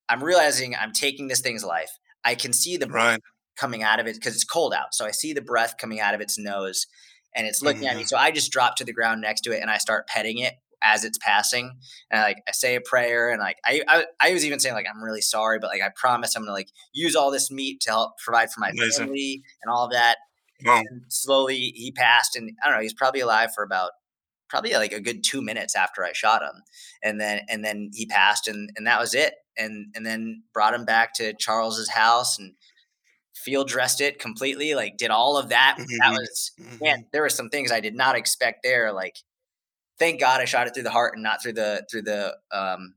I'm 0.10 0.24
realizing 0.24 0.76
I'm 0.76 0.92
taking 0.92 1.28
this 1.28 1.40
thing's 1.42 1.64
life. 1.64 1.90
I 2.24 2.36
can 2.36 2.52
see 2.54 2.78
the 2.78 2.88
Right. 2.88 3.22
coming 3.58 3.84
out 3.84 4.00
of 4.00 4.08
it 4.08 4.16
because 4.16 4.36
it's 4.36 4.44
cold 4.44 4.74
out. 4.74 4.94
So 4.94 5.06
I 5.06 5.12
see 5.12 5.34
the 5.34 5.42
breath 5.42 5.76
coming 5.80 6.00
out 6.00 6.14
of 6.16 6.22
its 6.22 6.38
nose 6.38 6.88
and 7.36 7.46
it's 7.48 7.62
looking 7.62 7.86
at 7.88 7.96
me. 7.96 8.04
Mhm. 8.04 8.08
So 8.08 8.18
I 8.18 8.32
just 8.32 8.52
drop 8.52 8.76
to 8.78 8.84
the 8.84 8.94
ground 8.94 9.22
next 9.22 9.42
to 9.42 9.52
it 9.52 9.62
and 9.62 9.70
I 9.70 9.78
start 9.78 10.08
petting 10.08 10.40
it 10.40 10.56
as 10.86 11.04
it's 11.04 11.18
passing. 11.18 11.72
And 12.12 12.22
I 12.22 12.24
like 12.24 12.38
I 12.48 12.52
say 12.52 12.76
a 12.76 12.82
prayer 12.82 13.30
and 13.32 13.40
like 13.40 13.58
I 13.66 13.82
I, 13.88 14.06
I 14.22 14.34
was 14.34 14.46
even 14.46 14.60
saying 14.60 14.76
like 14.76 14.86
I'm 14.94 15.04
really 15.04 15.22
sorry, 15.22 15.60
but 15.60 15.68
like 15.68 15.82
I 15.82 15.90
promise 15.96 16.36
I'm 16.36 16.44
gonna 16.44 16.54
like 16.54 16.70
use 16.94 17.16
all 17.16 17.32
this 17.32 17.50
meat 17.52 17.82
to 17.82 17.90
help 17.92 18.18
provide 18.24 18.52
for 18.52 18.60
my 18.60 18.72
Amazing. 18.72 19.08
family 19.08 19.44
and 19.64 19.74
all 19.74 19.86
of 19.86 19.92
that. 19.92 20.18
Wow. 20.64 20.84
And 20.90 21.04
slowly 21.10 21.58
he 21.76 21.92
passed 21.92 22.36
and 22.36 22.52
I 22.64 22.68
don't 22.70 22.78
know, 22.78 22.84
he's 22.84 22.94
probably 22.94 23.22
alive 23.22 23.50
for 23.54 23.64
about 23.64 23.92
probably 24.48 24.74
like 24.74 24.94
a 24.94 25.02
good 25.02 25.24
two 25.24 25.42
minutes 25.42 25.76
after 25.76 26.06
I 26.06 26.14
shot 26.14 26.44
him. 26.44 26.62
And 27.04 27.20
then 27.20 27.42
and 27.50 27.66
then 27.66 27.90
he 27.94 28.06
passed 28.06 28.48
and 28.48 28.70
and 28.78 28.86
that 28.88 29.00
was 29.00 29.14
it. 29.16 29.34
And 29.58 29.88
and 29.96 30.06
then 30.06 30.44
brought 30.54 30.74
him 30.74 30.86
back 30.86 31.14
to 31.16 31.34
Charles's 31.34 31.90
house 31.90 32.38
and 32.40 32.54
field 33.36 33.68
dressed 33.68 34.02
it 34.02 34.20
completely, 34.20 34.76
like 34.76 34.98
did 34.98 35.12
all 35.12 35.38
of 35.38 35.50
that. 35.50 35.78
That 36.00 36.12
Mhm. 36.12 36.14
was 36.14 36.52
man, 36.82 37.06
there 37.12 37.22
were 37.22 37.30
some 37.30 37.50
things 37.50 37.72
I 37.72 37.80
did 37.80 37.96
not 37.96 38.16
expect 38.16 38.64
there. 38.64 38.92
Like 38.94 39.18
thank 40.00 40.20
God 40.20 40.42
I 40.42 40.46
shot 40.46 40.68
it 40.68 40.74
through 40.74 40.84
the 40.84 40.92
heart 40.92 41.14
and 41.16 41.24
not 41.24 41.42
through 41.42 41.54
the 41.54 41.86
through 41.90 42.04
the 42.04 42.38
um 42.52 42.96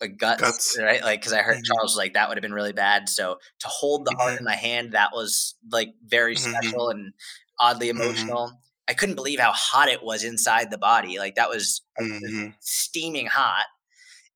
like 0.00 0.18
guts, 0.18 0.42
Guts. 0.42 0.76
right? 0.78 1.02
Like 1.02 1.20
because 1.20 1.32
I 1.32 1.42
heard 1.42 1.56
Mhm. 1.56 1.64
Charles 1.64 1.92
was 1.92 1.96
like 1.96 2.14
that 2.14 2.28
would 2.28 2.36
have 2.38 2.42
been 2.42 2.52
really 2.54 2.72
bad. 2.72 3.08
So 3.08 3.38
to 3.60 3.68
hold 3.68 4.04
the 4.06 4.14
heart 4.18 4.34
Mhm. 4.34 4.38
in 4.38 4.44
my 4.44 4.56
hand, 4.56 4.92
that 4.92 5.10
was 5.12 5.54
like 5.70 5.94
very 6.04 6.36
Mhm. 6.36 6.36
special 6.36 6.90
and 6.90 7.12
oddly 7.60 7.88
Mhm. 7.92 7.92
emotional. 8.04 8.60
I 8.88 8.94
couldn't 8.94 9.14
believe 9.16 9.40
how 9.40 9.52
hot 9.52 9.88
it 9.88 10.02
was 10.04 10.22
inside 10.24 10.70
the 10.70 10.78
body. 10.78 11.18
Like 11.18 11.34
that 11.36 11.48
was 11.50 11.82
hmm 11.98 12.50
steaming 12.60 13.26
hot. 13.26 13.66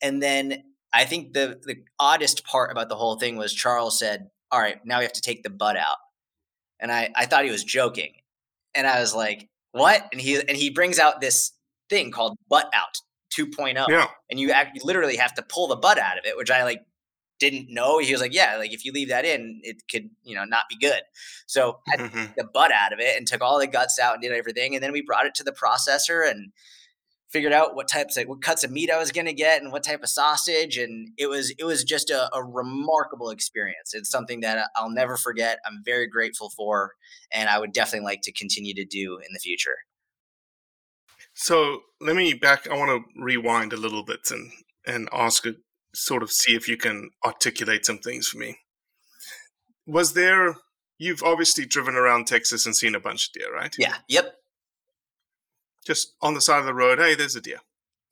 And 0.02 0.22
then 0.22 0.64
I 0.92 1.04
think 1.04 1.34
the 1.34 1.60
the 1.64 1.76
oddest 1.98 2.44
part 2.44 2.70
about 2.72 2.88
the 2.88 2.96
whole 2.96 3.18
thing 3.18 3.36
was 3.36 3.52
Charles 3.54 3.98
said, 3.98 4.30
"All 4.50 4.60
right, 4.60 4.84
now 4.84 4.98
we 4.98 5.04
have 5.04 5.12
to 5.14 5.20
take 5.22 5.42
the 5.42 5.50
butt 5.50 5.76
out," 5.76 5.98
and 6.80 6.92
I 6.92 7.10
I 7.16 7.26
thought 7.26 7.44
he 7.44 7.50
was 7.50 7.64
joking, 7.64 8.14
and 8.74 8.86
I 8.86 9.00
was 9.00 9.14
like, 9.14 9.48
"What?" 9.72 10.08
And 10.12 10.20
he 10.20 10.36
and 10.40 10.56
he 10.56 10.70
brings 10.70 10.98
out 10.98 11.20
this 11.20 11.52
thing 11.90 12.10
called 12.10 12.38
butt 12.48 12.70
out 12.74 12.96
2.0, 13.36 13.86
Yeah. 13.88 14.06
and 14.30 14.40
you 14.40 14.50
act, 14.52 14.76
you 14.76 14.82
literally 14.84 15.16
have 15.16 15.34
to 15.34 15.42
pull 15.42 15.68
the 15.68 15.76
butt 15.76 15.98
out 15.98 16.18
of 16.18 16.24
it, 16.24 16.36
which 16.36 16.50
I 16.50 16.64
like 16.64 16.80
didn't 17.38 17.72
know. 17.72 17.98
He 17.98 18.12
was 18.12 18.20
like, 18.20 18.34
"Yeah, 18.34 18.56
like 18.56 18.72
if 18.72 18.84
you 18.84 18.92
leave 18.92 19.08
that 19.08 19.24
in, 19.24 19.60
it 19.64 19.82
could 19.90 20.10
you 20.24 20.34
know 20.34 20.44
not 20.44 20.64
be 20.68 20.76
good." 20.78 21.02
So 21.46 21.80
I 21.88 21.96
hmm 21.96 22.26
the 22.36 22.44
butt 22.44 22.72
out 22.72 22.92
of 22.92 23.00
it 23.00 23.16
and 23.16 23.26
took 23.26 23.42
all 23.42 23.58
the 23.58 23.66
guts 23.66 23.98
out 23.98 24.14
and 24.14 24.22
did 24.22 24.32
everything. 24.32 24.74
And 24.74 24.82
then 24.82 24.92
we 24.92 25.02
brought 25.02 25.26
it 25.26 25.34
to 25.36 25.44
the 25.44 25.52
processor 25.52 26.28
and 26.30 26.52
figured 27.30 27.52
out 27.52 27.76
what 27.76 27.86
types 27.88 28.16
of 28.16 28.26
what 28.26 28.42
cuts 28.42 28.64
of 28.64 28.70
meat 28.72 28.90
I 28.90 28.98
was 28.98 29.12
gonna 29.12 29.32
get 29.32 29.62
and 29.62 29.72
what 29.72 29.84
type 29.84 30.02
of 30.02 30.08
sausage. 30.08 30.76
And 30.76 31.10
it 31.16 31.28
was 31.28 31.50
it 31.58 31.64
was 31.64 31.84
just 31.84 32.10
a, 32.10 32.28
a 32.34 32.42
remarkable 32.44 33.30
experience. 33.30 33.94
It's 33.94 34.10
something 34.10 34.40
that 34.40 34.68
I'll 34.76 34.90
never 34.90 35.16
forget. 35.16 35.58
I'm 35.66 35.82
very 35.84 36.08
grateful 36.08 36.50
for, 36.50 36.92
and 37.32 37.48
I 37.48 37.58
would 37.58 37.72
definitely 37.72 38.04
like 38.06 38.22
to 38.22 38.32
continue 38.32 38.74
to 38.74 38.84
do 38.84 39.16
in 39.18 39.32
the 39.32 39.38
future. 39.40 39.76
So 41.42 41.84
let 42.02 42.16
me 42.16 42.34
back. 42.34 42.68
I 42.68 42.76
want 42.76 42.90
to 42.90 43.22
rewind 43.22 43.72
a 43.72 43.78
little 43.78 44.02
bit 44.02 44.30
and 44.30 44.52
and 44.86 45.08
ask 45.10 45.46
sort 45.94 46.22
of 46.22 46.30
see 46.30 46.54
if 46.54 46.68
you 46.68 46.76
can 46.76 47.08
articulate 47.24 47.86
some 47.86 47.96
things 47.96 48.28
for 48.28 48.36
me. 48.36 48.58
Was 49.86 50.12
there? 50.12 50.56
You've 50.98 51.22
obviously 51.22 51.64
driven 51.64 51.94
around 51.94 52.26
Texas 52.26 52.66
and 52.66 52.76
seen 52.76 52.94
a 52.94 53.00
bunch 53.00 53.28
of 53.28 53.32
deer, 53.32 53.54
right? 53.54 53.74
Yeah. 53.78 53.94
Yep. 54.08 54.34
Just 55.86 56.12
on 56.20 56.34
the 56.34 56.42
side 56.42 56.60
of 56.60 56.66
the 56.66 56.74
road. 56.74 56.98
Hey, 56.98 57.14
there's 57.14 57.36
a 57.36 57.40
deer. 57.40 57.60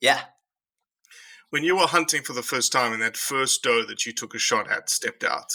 Yeah. 0.01 0.21
When 1.51 1.63
you 1.63 1.75
were 1.75 1.85
hunting 1.85 2.23
for 2.23 2.33
the 2.33 2.41
first 2.41 2.71
time 2.71 2.93
and 2.93 3.01
that 3.03 3.15
first 3.15 3.61
doe 3.61 3.85
that 3.85 4.07
you 4.07 4.11
took 4.11 4.33
a 4.33 4.39
shot 4.39 4.71
at 4.71 4.89
stepped 4.89 5.23
out, 5.23 5.53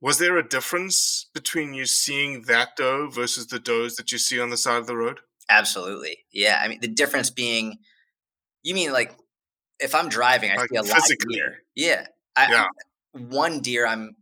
was 0.00 0.18
there 0.18 0.36
a 0.36 0.48
difference 0.48 1.26
between 1.34 1.74
you 1.74 1.84
seeing 1.84 2.42
that 2.42 2.76
doe 2.76 3.08
versus 3.10 3.48
the 3.48 3.58
does 3.58 3.96
that 3.96 4.12
you 4.12 4.18
see 4.18 4.38
on 4.38 4.50
the 4.50 4.56
side 4.56 4.78
of 4.78 4.86
the 4.86 4.96
road? 4.96 5.18
Absolutely. 5.48 6.24
Yeah. 6.32 6.60
I 6.62 6.68
mean, 6.68 6.80
the 6.80 6.88
difference 6.88 7.30
being, 7.30 7.78
you 8.62 8.74
mean 8.74 8.92
like 8.92 9.14
if 9.78 9.94
I'm 9.94 10.08
driving, 10.08 10.50
I 10.50 10.56
Like 10.56 10.70
see 10.70 10.76
a 10.76 10.82
lot 10.82 11.10
of 11.10 11.18
deer. 11.28 11.58
Yeah. 11.74 12.06
I, 12.34 12.50
Yeah. 12.50 12.66
One 13.12 13.60
deer 13.60 13.86
I'm 13.86 14.16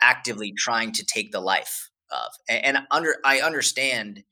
actively 0.00 0.52
trying 0.52 0.92
to 0.92 1.04
take 1.04 1.32
the 1.32 1.40
life 1.40 1.90
of, 2.10 2.32
A- 2.48 2.64
and, 2.64 2.78
under 2.90 3.16
I 3.24 3.40
understand 3.40 4.22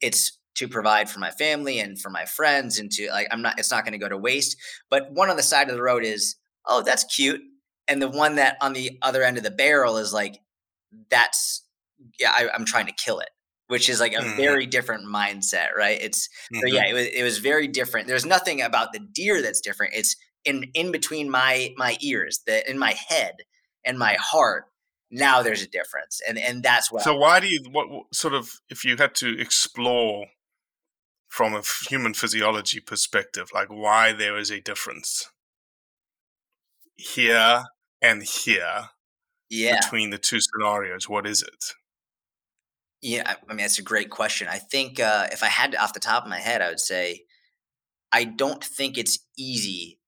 it's 0.00 0.38
to 0.54 0.68
provide 0.68 1.08
for 1.08 1.18
my 1.20 1.30
family 1.30 1.78
and 1.78 2.00
for 2.00 2.10
my 2.10 2.24
friends, 2.24 2.78
and 2.78 2.90
to 2.92 3.10
like 3.10 3.28
I'm 3.30 3.42
not. 3.42 3.58
It's 3.58 3.70
not 3.70 3.84
going 3.84 3.92
to 3.92 3.98
go 3.98 4.08
to 4.08 4.16
waste. 4.16 4.56
But 4.88 5.12
one 5.12 5.30
on 5.30 5.36
the 5.36 5.42
side 5.42 5.68
of 5.68 5.76
the 5.76 5.82
road 5.82 6.04
is, 6.04 6.36
oh, 6.66 6.82
that's 6.82 7.04
cute, 7.04 7.40
and 7.88 8.00
the 8.00 8.08
one 8.08 8.36
that 8.36 8.56
on 8.60 8.72
the 8.72 8.98
other 9.02 9.22
end 9.22 9.36
of 9.36 9.42
the 9.42 9.50
barrel 9.50 9.96
is 9.96 10.12
like, 10.12 10.40
that's 11.10 11.64
yeah, 12.18 12.32
I, 12.32 12.48
I'm 12.54 12.64
trying 12.64 12.86
to 12.86 12.92
kill 12.92 13.20
it. 13.20 13.30
Which 13.70 13.88
is 13.88 14.00
like 14.00 14.14
a 14.14 14.22
Mhm. 14.22 14.36
very 14.36 14.66
different 14.66 15.04
mindset, 15.06 15.74
right? 15.76 16.00
It's 16.00 16.28
so 16.52 16.66
Mhm. 16.66 16.72
yeah, 16.74 16.86
it 16.88 16.92
was 16.92 17.06
it 17.06 17.22
was 17.22 17.38
very 17.38 17.68
different. 17.68 18.08
There's 18.08 18.26
nothing 18.26 18.60
about 18.60 18.92
the 18.92 18.98
deer 18.98 19.40
that's 19.40 19.60
different. 19.60 19.94
It's 19.94 20.16
in 20.44 20.70
in 20.74 20.90
between 20.90 21.30
my 21.30 21.72
my 21.76 21.96
ears, 22.00 22.40
the 22.46 22.68
in 22.68 22.78
my 22.78 22.92
head 22.92 23.36
and 23.84 23.96
my 23.98 24.14
heart. 24.14 24.64
Now 25.10 25.42
there's 25.42 25.62
a 25.62 25.68
difference, 25.68 26.20
and 26.26 26.36
and 26.38 26.62
that's 26.62 26.90
what. 26.90 27.02
So 27.04 27.14
why 27.14 27.40
do 27.40 27.46
you 27.48 27.60
what, 27.70 27.88
what 27.90 28.14
sort 28.14 28.34
of 28.34 28.50
if 28.68 28.84
you 28.84 28.96
had 28.96 29.14
to 29.16 29.38
explore 29.38 30.26
from 31.28 31.54
a 31.54 31.62
human 31.88 32.14
physiology 32.14 32.80
perspective, 32.80 33.50
like 33.54 33.68
why 33.68 34.12
there 34.12 34.36
is 34.36 34.50
a 34.50 34.60
difference 34.60 35.30
here 36.96 37.64
and 38.02 38.22
here 38.22 38.90
yeah, 39.48 39.76
between 39.80 40.10
the 40.10 40.18
two 40.18 40.40
scenarios? 40.40 41.08
What 41.08 41.26
is 41.26 41.42
it? 41.42 41.74
Yeah. 43.02 43.22
I- 43.26 43.48
mean, 43.48 43.58
that's 43.58 43.78
a 43.78 43.82
great 43.82 44.10
question. 44.10 44.48
I 44.48 44.58
think 44.58 45.00
uh, 45.00 45.28
if 45.32 45.42
I 45.42 45.46
had 45.46 45.72
to, 45.72 45.82
off 45.82 45.92
the 45.92 46.00
top 46.00 46.24
of 46.24 46.30
my 46.30 46.38
head, 46.38 46.62
I 46.62 46.68
would 46.68 46.80
say 46.80 47.24
I 48.12 48.24
don't 48.24 48.62
think 48.62 48.98
it's 48.98 49.18
easy. 49.38 49.98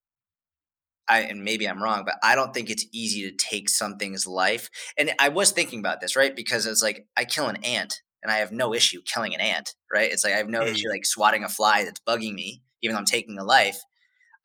I, 1.09 1.19
and 1.21 1.43
maybe 1.43 1.67
I'm 1.67 1.83
wrong, 1.83 2.03
but 2.05 2.15
I 2.23 2.35
don't 2.35 2.53
think 2.53 2.69
it's 2.69 2.85
easy 2.93 3.29
to 3.29 3.35
take 3.35 3.67
something's 3.67 4.25
life. 4.25 4.69
And 4.97 5.11
I 5.19 5.29
was 5.29 5.51
thinking 5.51 5.79
about 5.79 5.99
this, 5.99 6.15
right? 6.15 6.33
Because 6.35 6.65
it's 6.65 6.81
like 6.81 7.07
I 7.17 7.25
kill 7.25 7.49
an 7.49 7.57
ant 7.57 8.01
and 8.21 8.31
I 8.31 8.37
have 8.37 8.53
no 8.53 8.73
issue 8.73 9.01
killing 9.03 9.35
an 9.35 9.41
ant, 9.41 9.75
right? 9.93 10.11
It's 10.11 10.23
like 10.23 10.33
I 10.33 10.37
have 10.37 10.47
no 10.47 10.63
issue 10.63 10.89
like 10.89 11.05
swatting 11.05 11.43
a 11.43 11.49
fly 11.49 11.83
that's 11.83 11.99
bugging 12.07 12.33
me, 12.33 12.61
even 12.81 12.93
though 12.93 12.99
I'm 12.99 13.05
taking 13.05 13.37
a 13.37 13.43
life. 13.43 13.79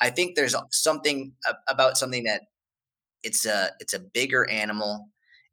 I 0.01 0.11
think 0.11 0.35
there's 0.35 0.55
something 0.73 1.33
about 1.69 1.97
something 1.97 2.25
that 2.25 2.43
it's 3.23 3.47
a 3.47 3.71
it's 3.81 3.95
a 3.95 4.01
bigger 4.01 4.49
animal. 4.51 5.09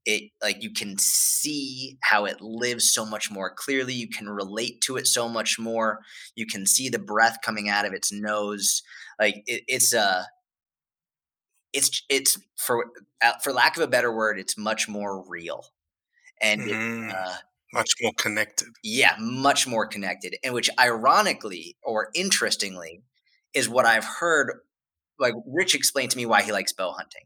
It 0.05 0.31
like 0.41 0.61
you 0.63 0.71
can 0.71 0.97
see 0.99 1.97
how 2.01 2.25
it 2.25 2.41
lives 2.41 2.91
so 2.91 3.05
much 3.05 3.31
more 3.31 3.49
clearly. 3.53 3.93
You 3.93 4.07
can 4.07 4.29
relate 4.29 4.81
to 4.81 4.97
it 4.97 5.07
so 5.07 5.27
much 5.27 5.57
more. 5.59 6.01
You 6.35 6.45
can 6.45 6.65
see 6.67 6.89
the 6.89 6.99
breath 6.99 7.39
coming 7.43 7.69
out 7.69 7.85
of 7.85 7.93
its 7.93 8.11
nose. 8.11 8.83
Like 9.19 9.43
it, 9.47 9.63
it's 9.67 9.93
a 9.93 10.27
it's 11.73 12.03
it's 12.09 12.37
for 12.57 12.85
uh, 13.21 13.33
for 13.43 13.51
lack 13.53 13.75
of 13.77 13.83
a 13.83 13.87
better 13.87 14.11
word, 14.15 14.39
it's 14.39 14.57
much 14.57 14.87
more 14.87 15.23
real, 15.27 15.65
and 16.41 16.67
it, 16.67 16.79
Mhm. 16.79 17.15
uh, 17.15 17.35
Much 17.73 17.95
more 18.01 18.13
connected. 18.17 18.69
yeah, 18.83 19.15
much 19.19 19.67
more 19.67 19.87
connected. 19.87 20.35
And 20.43 20.53
which, 20.53 20.69
ironically 20.79 21.77
or 21.83 22.09
interestingly, 22.13 23.01
is 23.53 23.67
what 23.69 23.85
I've 23.85 24.05
heard. 24.05 24.51
Like 25.19 25.33
Rich 25.47 25.75
explained 25.75 26.11
to 26.11 26.17
me 26.17 26.25
why 26.25 26.41
he 26.41 26.51
likes 26.51 26.73
bow 26.73 26.91
hunting, 26.91 27.23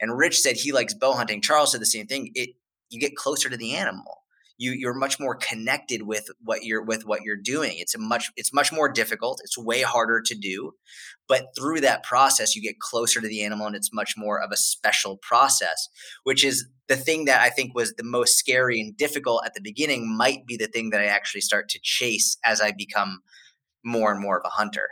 and 0.00 0.16
Rich 0.16 0.40
said 0.40 0.56
he 0.56 0.72
likes 0.72 0.94
bow 0.94 1.14
hunting. 1.14 1.40
Charles 1.40 1.72
said 1.72 1.80
the 1.80 1.86
same 1.86 2.06
thing. 2.06 2.30
It 2.34 2.50
you 2.90 3.00
get 3.00 3.16
closer 3.16 3.48
to 3.48 3.56
the 3.56 3.74
animal. 3.74 4.22
You 4.56 4.70
you're 4.70 4.94
much 4.94 5.18
more 5.18 5.34
connected 5.34 6.02
with 6.02 6.28
what 6.40 6.64
you're 6.64 6.82
with 6.82 7.04
what 7.04 7.22
you're 7.22 7.36
doing. 7.36 7.72
It's 7.76 7.94
a 7.94 7.98
much 7.98 8.30
it's 8.36 8.52
much 8.52 8.72
more 8.72 8.88
difficult. 8.88 9.40
It's 9.42 9.58
way 9.58 9.82
harder 9.82 10.20
to 10.20 10.34
do, 10.36 10.72
but 11.28 11.48
through 11.56 11.80
that 11.80 12.04
process, 12.04 12.54
you 12.54 12.62
get 12.62 12.78
closer 12.78 13.20
to 13.20 13.26
the 13.26 13.42
animal, 13.42 13.66
and 13.66 13.74
it's 13.74 13.92
much 13.92 14.14
more 14.16 14.40
of 14.40 14.52
a 14.52 14.56
special 14.56 15.16
process. 15.16 15.88
Which 16.22 16.44
is 16.44 16.66
the 16.86 16.96
thing 16.96 17.24
that 17.24 17.40
I 17.40 17.50
think 17.50 17.74
was 17.74 17.94
the 17.94 18.04
most 18.04 18.38
scary 18.38 18.80
and 18.80 18.96
difficult 18.96 19.42
at 19.44 19.54
the 19.54 19.60
beginning. 19.60 20.16
Might 20.16 20.46
be 20.46 20.56
the 20.56 20.68
thing 20.68 20.90
that 20.90 21.00
I 21.00 21.06
actually 21.06 21.40
start 21.40 21.68
to 21.70 21.80
chase 21.82 22.36
as 22.44 22.60
I 22.60 22.70
become 22.70 23.22
more 23.84 24.12
and 24.12 24.20
more 24.20 24.38
of 24.38 24.44
a 24.44 24.50
hunter. 24.50 24.88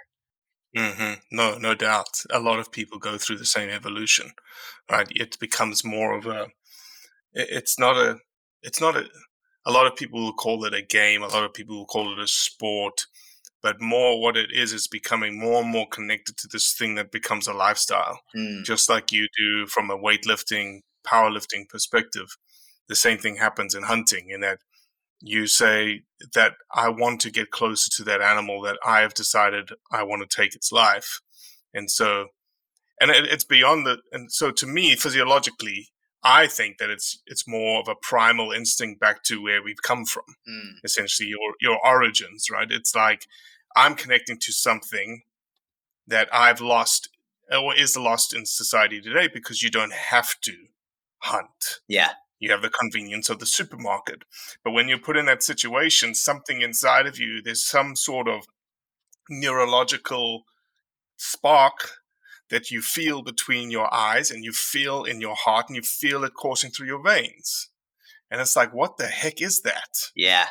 Hmm 0.76 1.14
No, 1.30 1.58
no 1.58 1.74
doubt. 1.74 2.22
A 2.30 2.40
lot 2.40 2.58
of 2.58 2.72
people 2.72 2.98
go 2.98 3.18
through 3.18 3.38
the 3.38 3.44
same 3.46 3.68
evolution, 3.68 4.32
right? 4.90 5.08
It 5.10 5.38
becomes 5.38 5.84
more 5.84 6.16
of 6.16 6.26
a. 6.26 6.48
It's 7.34 7.78
not 7.78 7.96
a. 7.96 8.18
It's 8.62 8.80
not 8.80 8.96
a. 8.96 9.08
A 9.66 9.72
lot 9.72 9.86
of 9.86 9.96
people 9.96 10.20
will 10.22 10.34
call 10.34 10.64
it 10.64 10.74
a 10.74 10.82
game. 10.82 11.22
A 11.22 11.28
lot 11.28 11.44
of 11.44 11.54
people 11.54 11.76
will 11.76 11.86
call 11.86 12.12
it 12.12 12.18
a 12.20 12.26
sport, 12.28 13.06
but 13.62 13.80
more 13.80 14.20
what 14.20 14.36
it 14.36 14.52
is 14.52 14.72
is 14.72 14.88
becoming 14.88 15.38
more 15.40 15.62
and 15.62 15.70
more 15.70 15.88
connected 15.88 16.36
to 16.38 16.48
this 16.48 16.74
thing 16.74 16.96
that 16.96 17.12
becomes 17.12 17.48
a 17.48 17.54
lifestyle. 17.54 18.20
Mm, 18.36 18.64
Just 18.64 18.88
like 18.90 19.12
you 19.12 19.28
do 19.38 19.66
from 19.66 19.90
a 19.90 19.98
weightlifting, 19.98 20.80
powerlifting 21.06 21.68
perspective, 21.68 22.28
the 22.88 22.96
same 22.96 23.18
thing 23.18 23.36
happens 23.36 23.74
in 23.74 23.84
hunting. 23.84 24.30
In 24.30 24.40
that 24.42 24.58
you 25.22 25.46
say 25.46 26.02
that 26.34 26.54
I 26.74 26.88
want 26.88 27.20
to 27.20 27.30
get 27.30 27.50
closer 27.50 27.90
to 27.96 28.04
that 28.04 28.20
animal 28.20 28.60
that 28.62 28.78
I 28.84 29.00
have 29.00 29.14
decided 29.14 29.70
I 29.90 30.02
want 30.02 30.28
to 30.28 30.36
take 30.36 30.54
its 30.54 30.72
life. 30.72 31.20
And 31.72 31.90
so, 31.90 32.26
and 33.00 33.10
it, 33.10 33.24
it's 33.26 33.44
beyond 33.44 33.86
the, 33.86 33.98
and 34.10 34.30
so 34.32 34.50
to 34.50 34.66
me, 34.66 34.96
physiologically, 34.96 35.88
I 36.24 36.46
think 36.48 36.78
that 36.78 36.90
it's, 36.90 37.20
it's 37.26 37.48
more 37.48 37.80
of 37.80 37.88
a 37.88 37.94
primal 37.94 38.50
instinct 38.52 39.00
back 39.00 39.22
to 39.24 39.42
where 39.42 39.62
we've 39.62 39.82
come 39.82 40.04
from, 40.04 40.24
mm, 40.48 40.72
essentially 40.84 41.28
your, 41.28 41.54
your 41.60 41.78
origins, 41.84 42.48
right? 42.50 42.70
It's 42.70 42.94
like 42.94 43.26
I'm 43.76 43.94
connecting 43.94 44.38
to 44.40 44.52
something 44.52 45.22
that 46.06 46.28
I've 46.32 46.60
lost 46.60 47.08
or 47.50 47.74
is 47.76 47.96
lost 47.96 48.34
in 48.34 48.44
society 48.46 49.00
today 49.00 49.28
because 49.32 49.62
you 49.62 49.70
don't 49.70 49.92
have 49.92 50.34
to 50.42 50.52
hunt 51.18 51.80
yeah, 51.86 52.12
you 52.42 52.50
have 52.50 52.60
the 52.60 52.68
convenience 52.70 53.30
of 53.30 53.38
the 53.38 53.46
supermarket. 53.46 54.24
But 54.64 54.72
when 54.72 54.88
you're 54.88 54.98
put 54.98 55.16
in 55.16 55.26
that 55.26 55.44
situation, 55.44 56.12
something 56.16 56.60
inside 56.60 57.06
of 57.06 57.16
you, 57.16 57.40
there's 57.40 57.64
some 57.64 57.94
sort 57.94 58.26
of 58.26 58.42
neurological 59.30 60.42
spark 61.16 61.92
that 62.50 62.68
you 62.72 62.82
feel 62.82 63.22
between 63.22 63.70
your 63.70 63.92
eyes 63.94 64.28
and 64.28 64.44
you 64.44 64.52
feel 64.52 65.04
in 65.04 65.20
your 65.20 65.36
heart 65.36 65.66
and 65.68 65.76
you 65.76 65.82
feel 65.82 66.24
it 66.24 66.34
coursing 66.34 66.72
through 66.72 66.88
your 66.88 67.02
veins. 67.02 67.70
And 68.28 68.40
it's 68.40 68.56
like, 68.56 68.74
what 68.74 68.96
the 68.96 69.06
heck 69.06 69.40
is 69.40 69.60
that? 69.60 70.10
yeah, 70.16 70.46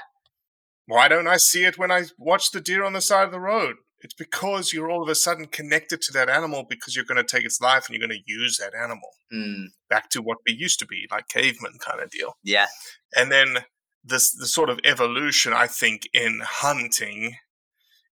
Why 0.88 1.10
don't 1.10 1.28
I 1.28 1.36
see 1.36 1.66
it 1.66 1.78
when 1.78 1.92
I 1.92 2.06
watch 2.18 2.52
the 2.52 2.62
deer 2.62 2.86
on 2.86 2.94
the 2.94 3.02
side 3.02 3.26
of 3.26 3.32
the 3.34 3.40
road? 3.42 3.76
It's 4.04 4.14
because 4.14 4.74
you're 4.74 4.90
all 4.90 5.04
of 5.04 5.10
a 5.10 5.16
sudden 5.16 5.46
connected 5.48 6.02
to 6.02 6.14
that 6.14 6.30
animal 6.30 6.66
because 6.68 6.96
you're 6.96 7.06
going 7.06 7.24
to 7.24 7.24
take 7.24 7.46
its 7.46 7.62
life 7.62 7.88
and 7.88 7.96
you're 7.96 8.08
going 8.08 8.20
to 8.20 8.32
use 8.32 8.58
that 8.58 8.74
animal 8.76 9.10
mm, 9.34 9.66
back 9.90 10.10
to 10.10 10.22
what 10.22 10.38
we 10.48 10.54
used 10.54 10.80
to 10.80 10.88
be, 10.88 11.08
like 11.12 11.28
caveman 11.28 11.78
kind 11.80 12.02
of 12.02 12.10
deal 12.10 12.36
yeah, 12.44 12.68
and 13.16 13.32
then 13.32 13.60
this 14.04 14.32
the 14.32 14.48
sort 14.48 14.70
of 14.70 14.80
evolution 14.84 15.54
I 15.54 15.68
think 15.68 16.10
in 16.14 16.42
hunting 16.44 17.36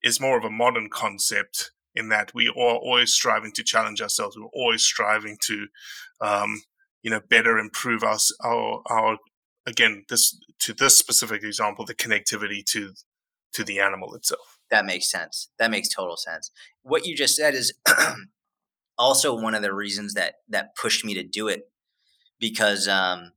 is 0.02 0.20
more 0.20 0.36
of 0.36 0.44
a 0.44 0.50
modern 0.50 0.88
concept 0.90 1.70
in 1.94 2.10
that 2.10 2.32
we 2.34 2.48
are 2.48 2.52
always 2.52 3.12
striving 3.12 3.52
to 3.52 3.64
challenge 3.64 4.02
ourselves. 4.02 4.36
We're 4.36 4.46
always 4.52 4.82
striving 4.82 5.38
to, 5.46 5.66
um, 6.20 6.62
you 7.02 7.10
know, 7.10 7.20
better 7.28 7.58
improve 7.58 8.04
our, 8.04 8.18
our 8.44 8.82
our 8.88 9.18
again 9.66 10.04
this 10.08 10.38
to 10.60 10.72
this 10.72 10.96
specific 10.96 11.42
example 11.42 11.84
the 11.84 11.94
connectivity 11.94 12.64
to 12.66 12.92
to 13.54 13.64
the 13.64 13.80
animal 13.80 14.14
itself. 14.14 14.55
That 14.70 14.86
makes 14.86 15.10
sense. 15.10 15.48
That 15.58 15.70
makes 15.70 15.88
total 15.88 16.16
sense. 16.16 16.50
What 16.82 17.06
you 17.06 17.16
just 17.16 17.36
said 17.36 17.54
is 17.54 17.72
also 18.98 19.34
one 19.34 19.54
of 19.54 19.62
the 19.62 19.74
reasons 19.74 20.14
that 20.14 20.36
that 20.48 20.74
pushed 20.76 21.04
me 21.04 21.14
to 21.14 21.22
do 21.22 21.48
it 21.48 21.70
because 22.40 22.88
um 22.88 23.32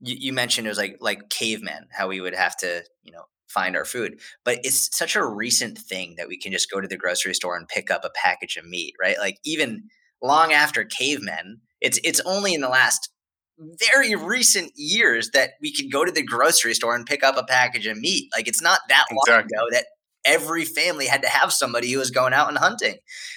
you, 0.00 0.16
you 0.18 0.32
mentioned 0.32 0.66
it 0.66 0.70
was 0.70 0.78
like 0.78 0.96
like 1.00 1.28
cavemen 1.30 1.86
how 1.90 2.08
we 2.08 2.20
would 2.20 2.34
have 2.34 2.56
to 2.56 2.82
you 3.02 3.12
know 3.12 3.24
find 3.48 3.76
our 3.76 3.84
food 3.84 4.18
but 4.44 4.58
it's 4.64 4.96
such 4.96 5.14
a 5.16 5.24
recent 5.24 5.78
thing 5.78 6.14
that 6.16 6.28
we 6.28 6.38
can 6.38 6.50
just 6.50 6.70
go 6.70 6.80
to 6.80 6.88
the 6.88 6.96
grocery 6.96 7.34
store 7.34 7.56
and 7.56 7.68
pick 7.68 7.90
up 7.90 8.04
a 8.04 8.10
package 8.14 8.56
of 8.56 8.64
meat 8.64 8.94
right 9.00 9.18
like 9.18 9.38
even 9.44 9.84
long 10.22 10.52
after 10.52 10.84
cavemen 10.84 11.60
it's 11.80 11.98
it's 12.02 12.20
only 12.20 12.54
in 12.54 12.60
the 12.60 12.68
last 12.68 13.10
very 13.58 14.16
recent 14.16 14.72
years 14.74 15.30
that 15.30 15.52
we 15.60 15.72
could 15.72 15.92
go 15.92 16.04
to 16.04 16.10
the 16.10 16.22
grocery 16.24 16.74
store 16.74 16.96
and 16.96 17.06
pick 17.06 17.22
up 17.22 17.36
a 17.36 17.44
package 17.44 17.86
of 17.86 17.98
meat 17.98 18.28
like 18.34 18.48
it's 18.48 18.62
not 18.62 18.80
that 18.88 19.04
long 19.12 19.20
Exactly. 19.40 19.54
ago 19.54 19.66
that 19.70 19.86
every 20.24 20.64
family 20.64 21.06
had 21.06 21.22
to 21.22 21.28
have 21.28 21.52
somebody 21.52 21.90
who 21.90 21.98
was 21.98 22.10
going 22.10 22.32
out 22.32 22.48
and 22.48 22.58
hunting 22.58 22.96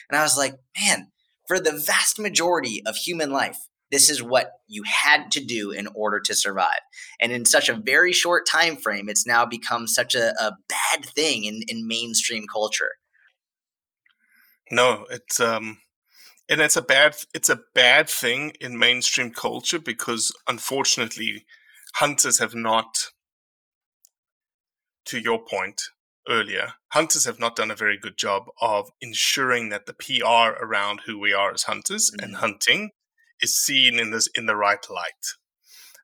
and 0.10 0.18
i 0.18 0.22
was 0.22 0.38
like 0.38 0.56
man 0.80 1.08
for 1.48 1.60
the 1.60 1.72
vast 1.72 2.20
majority 2.20 2.84
of 2.86 2.96
human 2.98 3.32
life, 3.32 3.58
this 3.90 4.10
is 4.10 4.22
what 4.22 4.52
you 4.68 4.84
had 4.84 5.32
to 5.32 5.44
do 5.44 5.72
in 5.72 5.88
order 5.96 6.20
to 6.20 6.36
survive. 6.36 6.82
And 7.22 7.32
in 7.32 7.46
such 7.46 7.70
a 7.70 7.74
very 7.74 8.12
short 8.12 8.46
time 8.46 8.76
frame, 8.76 9.08
it's 9.08 9.26
now 9.26 9.46
become 9.46 9.88
such 9.88 10.14
a, 10.14 10.34
a 10.42 10.58
bad 10.68 11.06
thing 11.06 11.46
in, 11.46 11.62
in 11.70 11.88
mainstream 11.88 12.46
culture. 12.52 12.92
No, 14.70 15.06
it's 15.10 15.40
um 15.40 15.78
and 16.50 16.60
it's 16.60 16.76
a 16.76 16.82
bad 16.82 17.16
it's 17.34 17.50
a 17.50 17.62
bad 17.74 18.10
thing 18.10 18.52
in 18.60 18.78
mainstream 18.78 19.32
culture 19.32 19.80
because 19.80 20.34
unfortunately 20.50 21.46
hunters 21.96 22.40
have 22.40 22.54
not 22.54 23.12
to 25.06 25.20
your 25.20 25.40
point 25.40 25.82
earlier 26.30 26.74
hunters 26.90 27.26
have 27.26 27.40
not 27.40 27.56
done 27.56 27.72
a 27.72 27.76
very 27.76 27.98
good 27.98 28.18
job 28.18 28.44
of 28.62 28.90
ensuring 29.02 29.70
that 29.70 29.86
the 29.86 29.94
pr 29.94 30.24
around 30.26 31.02
who 31.06 31.20
we 31.20 31.34
are 31.34 31.54
as 31.54 31.64
hunters 31.64 32.12
mm-hmm. 32.12 32.24
and 32.24 32.36
hunting 32.38 32.92
is 33.42 33.56
seen 33.56 34.00
in 34.00 34.12
this 34.12 34.30
in 34.36 34.46
the 34.46 34.56
right 34.56 34.86
light 34.90 35.26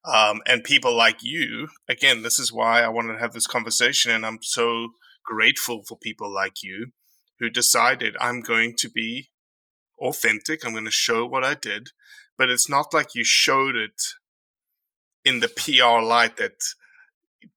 um, 0.05 0.41
and 0.45 0.63
people 0.63 0.95
like 0.95 1.23
you 1.23 1.67
again 1.89 2.21
this 2.21 2.39
is 2.39 2.51
why 2.51 2.81
i 2.81 2.89
wanted 2.89 3.13
to 3.13 3.19
have 3.19 3.33
this 3.33 3.47
conversation 3.47 4.11
and 4.11 4.25
i'm 4.25 4.39
so 4.41 4.89
grateful 5.25 5.83
for 5.83 5.97
people 5.97 6.33
like 6.33 6.63
you 6.63 6.87
who 7.39 7.49
decided 7.49 8.15
i'm 8.19 8.41
going 8.41 8.73
to 8.77 8.89
be 8.89 9.29
authentic. 10.03 10.65
I'm 10.65 10.73
going 10.73 10.85
to 10.85 10.91
show 10.91 11.25
what 11.25 11.43
I 11.43 11.55
did, 11.55 11.89
but 12.37 12.49
it's 12.49 12.69
not 12.69 12.93
like 12.93 13.15
you 13.15 13.23
showed 13.23 13.75
it 13.75 14.01
in 15.25 15.39
the 15.39 15.47
PR 15.47 16.03
light 16.03 16.37
that 16.37 16.59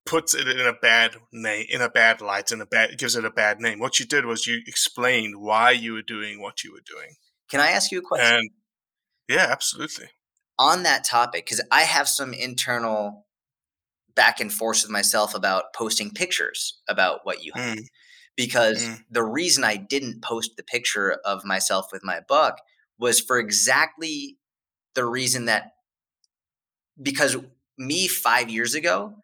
puts 0.05 0.35
it 0.35 0.49
in 0.49 0.67
a 0.67 0.73
bad 0.73 1.17
name, 1.33 1.67
in 1.69 1.81
a 1.81 1.89
bad 1.89 2.21
light, 2.21 2.53
in 2.53 2.61
a 2.61 2.67
bad 2.67 2.99
gives 2.99 3.17
it 3.17 3.25
a 3.25 3.31
bad 3.31 3.61
name. 3.61 3.79
What 3.79 3.99
you 3.99 4.07
did 4.07 4.25
was 4.25 4.47
you 4.47 4.61
explained 4.67 5.37
why 5.41 5.71
you 5.73 5.93
were 5.95 6.03
doing 6.03 6.41
what 6.41 6.65
you 6.65 6.73
were 6.73 6.83
doing. 6.87 7.17
Can 7.51 7.61
I 7.61 7.69
ask 7.69 7.91
you 7.91 7.99
a 7.99 8.03
question? 8.03 8.37
And 8.37 8.51
yeah, 9.29 9.47
absolutely. 9.51 10.07
On 10.59 10.83
that 10.85 11.05
topic, 11.05 11.45
because 11.45 11.63
I 11.71 11.83
have 11.83 12.09
some 12.09 12.33
internal 12.33 13.27
back 14.15 14.41
and 14.41 14.53
forth 14.53 14.83
with 14.83 14.91
myself 14.91 15.35
about 15.35 15.75
posting 15.75 16.11
pictures 16.11 16.81
about 16.89 17.21
what 17.25 17.45
you 17.45 17.53
have. 17.55 17.79
Mm 17.79 17.85
because 18.37 18.87
mm. 18.87 19.03
the 19.11 19.25
reason 19.25 19.65
I 19.65 19.77
didn't 19.77 20.23
post 20.23 20.53
the 20.57 20.63
picture 20.63 21.19
of 21.25 21.45
myself 21.45 21.89
with 21.91 22.05
my 22.05 22.21
buck 22.29 22.59
was 22.99 23.19
for 23.19 23.39
exactly 23.39 24.37
the 24.95 25.05
reason 25.05 25.47
that 25.47 25.73
because 27.01 27.37
me 27.79 28.09
five 28.09 28.51
years 28.51 28.75
ago 28.75 29.15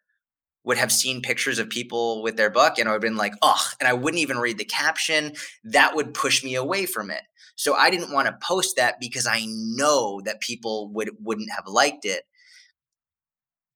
would 0.63 0.77
have 0.77 0.91
seen 0.91 1.21
pictures 1.21 1.59
of 1.59 1.69
people 1.69 2.23
with 2.23 2.37
their 2.37 2.49
buck 2.49 2.79
and 2.79 2.87
I 2.87 2.91
would 2.91 2.95
have 2.95 3.01
been 3.01 3.17
like, 3.17 3.33
ugh, 3.41 3.75
and 3.79 3.87
I 3.87 3.93
wouldn't 3.93 4.21
even 4.21 4.37
read 4.37 4.57
the 4.57 4.65
caption. 4.65 5.33
That 5.63 5.95
would 5.95 6.13
push 6.13 6.43
me 6.43 6.55
away 6.55 6.85
from 6.85 7.11
it. 7.11 7.23
So 7.55 7.75
I 7.75 7.89
didn't 7.89 8.11
want 8.11 8.27
to 8.27 8.37
post 8.41 8.77
that 8.77 8.99
because 8.99 9.27
I 9.27 9.45
know 9.47 10.21
that 10.25 10.41
people 10.41 10.89
would 10.93 11.11
wouldn't 11.19 11.51
have 11.51 11.67
liked 11.67 12.05
it. 12.05 12.23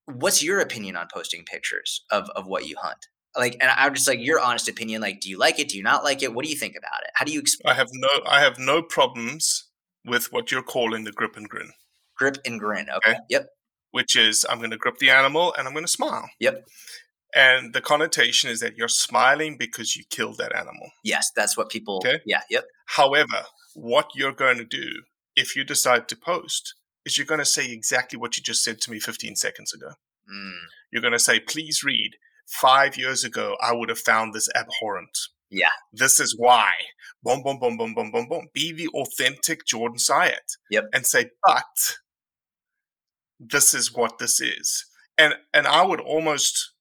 What's 0.06 0.42
your 0.42 0.60
opinion 0.60 0.96
on 0.96 1.06
posting 1.12 1.44
pictures 1.44 2.04
of, 2.10 2.30
of 2.30 2.46
what 2.46 2.66
you 2.66 2.76
hunt? 2.80 3.06
like 3.36 3.56
and 3.60 3.70
i'm 3.76 3.94
just 3.94 4.08
like 4.08 4.20
your 4.20 4.40
honest 4.40 4.68
opinion 4.68 5.00
like 5.00 5.20
do 5.20 5.28
you 5.28 5.38
like 5.38 5.58
it 5.58 5.68
do 5.68 5.76
you 5.76 5.82
not 5.82 6.04
like 6.04 6.22
it 6.22 6.34
what 6.34 6.44
do 6.44 6.50
you 6.50 6.56
think 6.56 6.74
about 6.76 7.02
it 7.02 7.10
how 7.14 7.24
do 7.24 7.32
you 7.32 7.40
explain 7.40 7.72
i 7.72 7.76
have 7.76 7.88
no 7.92 8.08
i 8.26 8.40
have 8.40 8.58
no 8.58 8.82
problems 8.82 9.68
with 10.04 10.32
what 10.32 10.50
you're 10.50 10.62
calling 10.62 11.04
the 11.04 11.12
grip 11.12 11.36
and 11.36 11.48
grin 11.48 11.70
grip 12.16 12.38
and 12.44 12.58
grin 12.58 12.86
okay, 12.90 13.10
okay. 13.10 13.18
yep 13.28 13.48
which 13.90 14.16
is 14.16 14.46
i'm 14.48 14.58
going 14.58 14.70
to 14.70 14.76
grip 14.76 14.98
the 14.98 15.10
animal 15.10 15.54
and 15.56 15.66
i'm 15.66 15.74
going 15.74 15.84
to 15.84 15.90
smile 15.90 16.28
yep 16.38 16.66
and 17.34 17.74
the 17.74 17.80
connotation 17.80 18.48
is 18.50 18.60
that 18.60 18.76
you're 18.76 18.88
smiling 18.88 19.56
because 19.58 19.96
you 19.96 20.04
killed 20.10 20.38
that 20.38 20.54
animal 20.54 20.90
yes 21.04 21.30
that's 21.34 21.56
what 21.56 21.68
people 21.68 21.96
okay 21.96 22.20
yeah 22.24 22.40
yep 22.50 22.64
however 22.86 23.44
what 23.74 24.10
you're 24.14 24.32
going 24.32 24.58
to 24.58 24.64
do 24.64 25.02
if 25.36 25.54
you 25.54 25.64
decide 25.64 26.08
to 26.08 26.16
post 26.16 26.74
is 27.04 27.16
you're 27.16 27.26
going 27.26 27.38
to 27.38 27.44
say 27.44 27.70
exactly 27.70 28.18
what 28.18 28.36
you 28.36 28.42
just 28.42 28.64
said 28.64 28.80
to 28.80 28.90
me 28.90 28.98
15 28.98 29.36
seconds 29.36 29.72
ago 29.72 29.90
mm. 30.30 30.52
you're 30.90 31.02
going 31.02 31.12
to 31.12 31.18
say 31.18 31.38
please 31.38 31.84
read 31.84 32.12
five 32.48 32.96
years 32.96 33.24
ago, 33.24 33.56
I 33.60 33.72
would 33.72 33.88
have 33.88 33.98
found 33.98 34.32
this 34.32 34.48
abhorrent. 34.54 35.16
Yeah. 35.50 35.70
This 35.92 36.18
is 36.18 36.34
why. 36.36 36.70
Boom, 37.22 37.42
boom, 37.42 37.58
boom, 37.58 37.76
boom, 37.76 37.94
boom, 37.94 38.10
boom, 38.10 38.28
boom. 38.28 38.48
Be 38.52 38.72
the 38.72 38.88
authentic 38.88 39.66
Jordan 39.66 39.98
Syatt. 39.98 40.56
Yep. 40.70 40.84
And 40.92 41.06
say, 41.06 41.30
but 41.44 41.96
this 43.38 43.74
is 43.74 43.94
what 43.94 44.18
this 44.18 44.40
is. 44.40 44.84
And 45.16 45.34
and 45.52 45.66
I 45.66 45.84
would 45.84 46.00
almost 46.00 46.72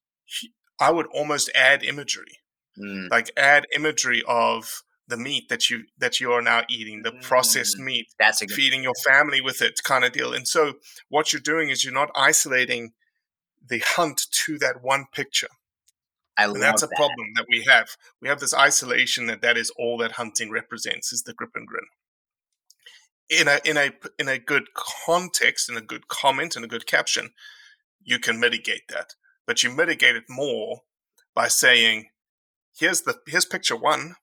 I 0.79 0.91
would 0.91 1.07
almost 1.07 1.49
add 1.55 1.83
imagery. 1.83 2.39
Mm. 2.79 3.09
Like 3.09 3.31
add 3.35 3.65
imagery 3.75 4.23
of 4.27 4.83
the 5.07 5.17
meat 5.17 5.49
that 5.49 5.69
you 5.69 5.83
that 5.97 6.19
you 6.19 6.31
are 6.31 6.41
now 6.41 6.63
eating, 6.69 7.01
the 7.03 7.11
processed 7.11 7.77
mm. 7.77 7.85
meat. 7.85 8.07
That's 8.19 8.43
feeding 8.53 8.83
your 8.83 8.93
family 9.07 9.41
with 9.41 9.61
it 9.61 9.79
kind 9.83 10.03
of 10.03 10.11
deal. 10.11 10.33
And 10.33 10.47
so 10.47 10.73
what 11.09 11.33
you're 11.33 11.41
doing 11.41 11.69
is 11.69 11.83
you're 11.83 11.93
not 11.93 12.11
isolating 12.15 12.91
the 13.67 13.79
hunt 13.79 14.21
to 14.31 14.57
that 14.59 14.83
one 14.83 15.05
picture. 15.13 15.49
I 16.37 16.45
and 16.45 16.61
that's 16.61 16.83
a 16.83 16.87
that. 16.87 16.95
problem 16.95 17.33
that 17.35 17.45
we 17.49 17.65
have. 17.67 17.97
We 18.21 18.29
have 18.29 18.39
this 18.39 18.53
isolation 18.53 19.25
that 19.25 19.41
that 19.41 19.57
is 19.57 19.71
all 19.77 19.97
that 19.97 20.13
hunting 20.13 20.51
represents 20.51 21.11
is 21.11 21.23
the 21.23 21.33
grip 21.33 21.51
and 21.55 21.65
grin. 21.65 21.85
In 23.29 23.47
a 23.47 23.59
in 23.65 23.77
a 23.77 23.91
in 24.17 24.27
a 24.27 24.39
good 24.39 24.73
context, 24.73 25.69
in 25.69 25.75
a 25.77 25.81
good 25.81 26.07
comment, 26.07 26.55
and 26.55 26.63
a 26.63 26.67
good 26.67 26.85
caption, 26.85 27.31
you 28.01 28.19
can 28.19 28.39
mitigate 28.39 28.87
that. 28.89 29.15
But 29.45 29.63
you 29.63 29.71
mitigate 29.71 30.15
it 30.15 30.23
more 30.29 30.81
by 31.35 31.49
saying, 31.49 32.09
"Here's 32.77 33.01
the 33.01 33.19
here's 33.27 33.45
picture 33.45 33.75
one. 33.75 34.15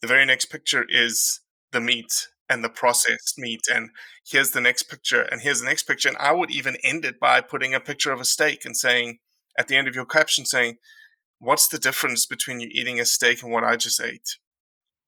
The 0.00 0.08
very 0.08 0.26
next 0.26 0.46
picture 0.46 0.84
is 0.88 1.40
the 1.72 1.80
meat 1.80 2.28
and 2.48 2.62
the 2.62 2.68
processed 2.68 3.38
meat 3.38 3.62
and 3.72 3.90
here's 4.24 4.52
the 4.52 4.60
next 4.60 4.84
picture 4.84 5.22
and 5.22 5.40
here's 5.40 5.60
the 5.60 5.66
next 5.66 5.84
picture 5.84 6.08
and 6.08 6.16
i 6.18 6.32
would 6.32 6.50
even 6.50 6.76
end 6.84 7.04
it 7.04 7.18
by 7.18 7.40
putting 7.40 7.74
a 7.74 7.80
picture 7.80 8.12
of 8.12 8.20
a 8.20 8.24
steak 8.24 8.64
and 8.64 8.76
saying 8.76 9.18
at 9.58 9.68
the 9.68 9.76
end 9.76 9.88
of 9.88 9.94
your 9.94 10.06
caption 10.06 10.44
saying 10.44 10.76
what's 11.38 11.68
the 11.68 11.78
difference 11.78 12.26
between 12.26 12.60
you 12.60 12.68
eating 12.70 13.00
a 13.00 13.04
steak 13.04 13.42
and 13.42 13.52
what 13.52 13.64
i 13.64 13.76
just 13.76 14.00
ate 14.00 14.38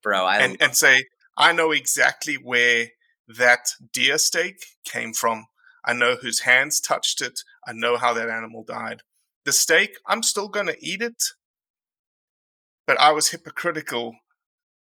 bro 0.02 0.24
I 0.24 0.38
and, 0.38 0.56
and 0.60 0.76
say 0.76 1.04
i 1.38 1.52
know 1.52 1.70
exactly 1.70 2.34
where 2.34 2.88
that 3.36 3.68
deer 3.92 4.16
steak 4.16 4.56
came 4.84 5.12
from. 5.12 5.46
I 5.84 5.92
know 5.92 6.16
whose 6.16 6.40
hands 6.40 6.80
touched 6.80 7.20
it. 7.20 7.40
I 7.66 7.72
know 7.74 7.98
how 7.98 8.14
that 8.14 8.30
animal 8.30 8.64
died. 8.64 9.00
The 9.44 9.52
steak 9.52 9.96
i'm 10.06 10.22
still 10.22 10.48
going 10.48 10.66
to 10.66 10.76
eat 10.84 11.00
it 11.00 11.22
but 12.86 13.00
i 13.00 13.12
was 13.12 13.28
hypocritical 13.28 14.16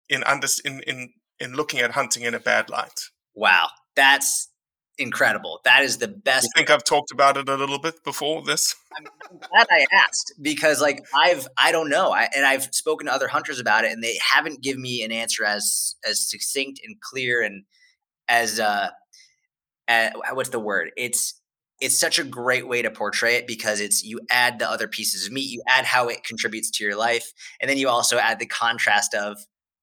in 0.08 0.24
under 0.24 0.48
in, 0.64 0.80
in 0.86 1.12
in 1.40 1.54
looking 1.54 1.80
at 1.80 1.92
hunting 1.92 2.24
in 2.24 2.34
a 2.34 2.40
bad 2.40 2.68
light. 2.68 3.00
Wow, 3.34 3.68
that's 3.94 4.48
incredible. 4.98 5.60
That 5.64 5.82
is 5.82 5.98
the 5.98 6.08
best. 6.08 6.44
You 6.44 6.50
think 6.56 6.70
I've 6.70 6.84
talked 6.84 7.10
about 7.10 7.36
it 7.36 7.48
a 7.48 7.54
little 7.54 7.78
bit 7.78 8.02
before 8.04 8.42
this? 8.42 8.74
I'm 8.96 9.38
glad 9.38 9.66
I 9.70 9.86
asked 9.92 10.34
because, 10.40 10.80
like, 10.80 11.04
I've 11.14 11.48
I 11.56 11.72
don't 11.72 11.88
know, 11.88 12.12
I, 12.12 12.28
and 12.34 12.44
I've 12.44 12.68
spoken 12.74 13.06
to 13.06 13.12
other 13.12 13.28
hunters 13.28 13.60
about 13.60 13.84
it, 13.84 13.92
and 13.92 14.02
they 14.02 14.18
haven't 14.22 14.62
given 14.62 14.82
me 14.82 15.02
an 15.02 15.12
answer 15.12 15.44
as 15.44 15.96
as 16.08 16.20
succinct 16.20 16.80
and 16.84 17.00
clear 17.00 17.42
and 17.42 17.64
as 18.28 18.60
uh, 18.60 18.88
uh 19.88 20.10
what's 20.32 20.50
the 20.50 20.60
word? 20.60 20.90
It's 20.96 21.34
it's 21.80 21.98
such 21.98 22.18
a 22.18 22.24
great 22.24 22.66
way 22.66 22.82
to 22.82 22.90
portray 22.90 23.36
it 23.36 23.46
because 23.46 23.80
it's 23.80 24.02
you 24.02 24.20
add 24.30 24.58
the 24.58 24.68
other 24.68 24.88
pieces 24.88 25.26
of 25.26 25.32
meat, 25.32 25.50
you 25.50 25.62
add 25.68 25.84
how 25.84 26.08
it 26.08 26.24
contributes 26.24 26.70
to 26.72 26.84
your 26.84 26.96
life, 26.96 27.32
and 27.60 27.70
then 27.70 27.78
you 27.78 27.88
also 27.88 28.18
add 28.18 28.38
the 28.38 28.46
contrast 28.46 29.14
of 29.14 29.38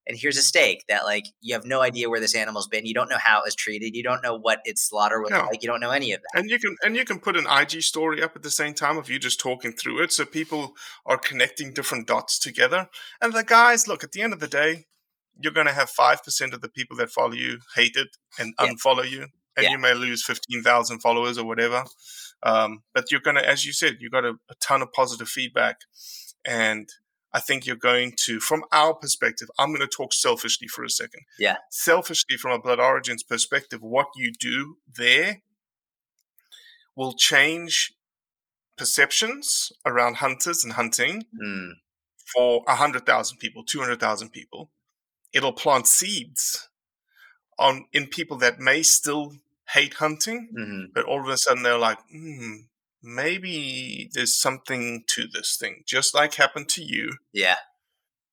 and 0.07 0.17
here's 0.17 0.37
a 0.37 0.41
steak 0.41 0.83
that 0.87 1.03
like 1.03 1.25
you 1.41 1.53
have 1.53 1.65
no 1.65 1.81
idea 1.81 2.09
where 2.09 2.19
this 2.19 2.35
animal's 2.35 2.67
been 2.67 2.85
you 2.85 2.93
don't 2.93 3.09
know 3.09 3.17
how 3.17 3.39
it 3.39 3.45
was 3.45 3.55
treated 3.55 3.95
you 3.95 4.03
don't 4.03 4.23
know 4.23 4.37
what 4.37 4.59
its 4.65 4.87
slaughter 4.87 5.21
was 5.21 5.31
no. 5.31 5.45
like 5.51 5.61
you 5.61 5.67
don't 5.67 5.79
know 5.79 5.91
any 5.91 6.11
of 6.11 6.21
that 6.21 6.39
and 6.39 6.49
you 6.49 6.59
can 6.59 6.75
and 6.83 6.95
you 6.95 7.05
can 7.05 7.19
put 7.19 7.35
an 7.35 7.45
ig 7.61 7.81
story 7.81 8.21
up 8.21 8.35
at 8.35 8.43
the 8.43 8.51
same 8.51 8.73
time 8.73 8.97
of 8.97 9.09
you 9.09 9.19
just 9.19 9.39
talking 9.39 9.71
through 9.71 10.01
it 10.01 10.11
so 10.11 10.25
people 10.25 10.75
are 11.05 11.17
connecting 11.17 11.73
different 11.73 12.07
dots 12.07 12.39
together 12.39 12.89
and 13.21 13.33
the 13.33 13.43
guys 13.43 13.87
look 13.87 14.03
at 14.03 14.11
the 14.11 14.21
end 14.21 14.33
of 14.33 14.39
the 14.39 14.47
day 14.47 14.85
you're 15.41 15.51
going 15.51 15.67
to 15.67 15.73
have 15.73 15.91
5% 15.91 16.53
of 16.53 16.61
the 16.61 16.69
people 16.69 16.95
that 16.95 17.09
follow 17.09 17.33
you 17.33 17.59
hate 17.75 17.97
it 17.97 18.07
and 18.39 18.53
yeah. 18.59 18.67
unfollow 18.67 19.09
you 19.09 19.27
and 19.57 19.63
yeah. 19.63 19.71
you 19.71 19.77
may 19.77 19.93
lose 19.93 20.23
15,000 20.23 20.99
followers 20.99 21.37
or 21.37 21.45
whatever 21.45 21.83
um, 22.43 22.83
but 22.93 23.11
you're 23.11 23.21
going 23.21 23.35
to 23.35 23.47
as 23.47 23.65
you 23.65 23.73
said 23.73 23.97
you 23.99 24.09
got 24.09 24.25
a, 24.25 24.33
a 24.49 24.55
ton 24.61 24.81
of 24.81 24.91
positive 24.93 25.27
feedback 25.27 25.77
and 26.45 26.89
I 27.35 27.41
think 27.41 27.65
you're 27.65 27.75
going 27.75 28.13
to, 28.23 28.39
from 28.39 28.63
our 28.71 28.93
perspective, 28.93 29.49
I'm 29.59 29.67
going 29.67 29.81
to 29.81 29.87
talk 29.87 30.13
selfishly 30.13 30.69
for 30.69 30.85
a 30.85 30.89
second. 30.89 31.23
Yeah. 31.37 31.57
Selfishly, 31.69 32.37
from 32.37 32.53
a 32.53 32.59
Blood 32.59 32.79
Origins 32.79 33.23
perspective, 33.23 33.81
what 33.81 34.07
you 34.15 34.31
do 34.31 34.77
there 34.97 35.41
will 36.95 37.11
change 37.11 37.93
perceptions 38.77 39.73
around 39.85 40.15
hunters 40.15 40.63
and 40.63 40.73
hunting 40.73 41.25
mm. 41.37 41.71
for 42.33 42.61
100,000 42.67 43.37
people, 43.37 43.65
200,000 43.65 44.29
people. 44.29 44.69
It'll 45.33 45.51
plant 45.51 45.87
seeds 45.87 46.69
on 47.59 47.85
in 47.91 48.07
people 48.07 48.37
that 48.37 48.59
may 48.61 48.81
still 48.81 49.33
hate 49.73 49.95
hunting, 49.95 50.47
mm-hmm. 50.57 50.85
but 50.93 51.03
all 51.03 51.19
of 51.19 51.27
a 51.27 51.35
sudden 51.35 51.63
they're 51.63 51.77
like, 51.77 51.99
hmm, 52.09 52.61
maybe 53.03 54.09
there's 54.13 54.39
something 54.39 55.03
to 55.07 55.27
this 55.27 55.57
thing, 55.59 55.83
just 55.85 56.13
like 56.13 56.35
happened 56.35 56.69
to 56.69 56.83
you. 56.83 57.13
Yeah. 57.33 57.57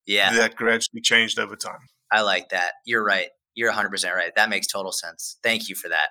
Yeah. 0.07 0.35
That 0.35 0.57
gradually 0.57 1.01
changed 1.03 1.39
over 1.39 1.57
time. 1.57 1.89
I 2.11 2.23
like 2.23 2.51
that. 2.51 2.73
You're 2.85 3.05
right. 3.05 3.29
You're 3.55 3.71
100 3.71 3.91
percent 3.91 4.15
right. 4.15 4.33
That 4.35 4.51
makes 4.51 4.67
total 4.67 4.93
sense. 4.93 5.39
Thank 5.43 5.69
you 5.69 5.75
for 5.75 5.89
that. 5.89 6.09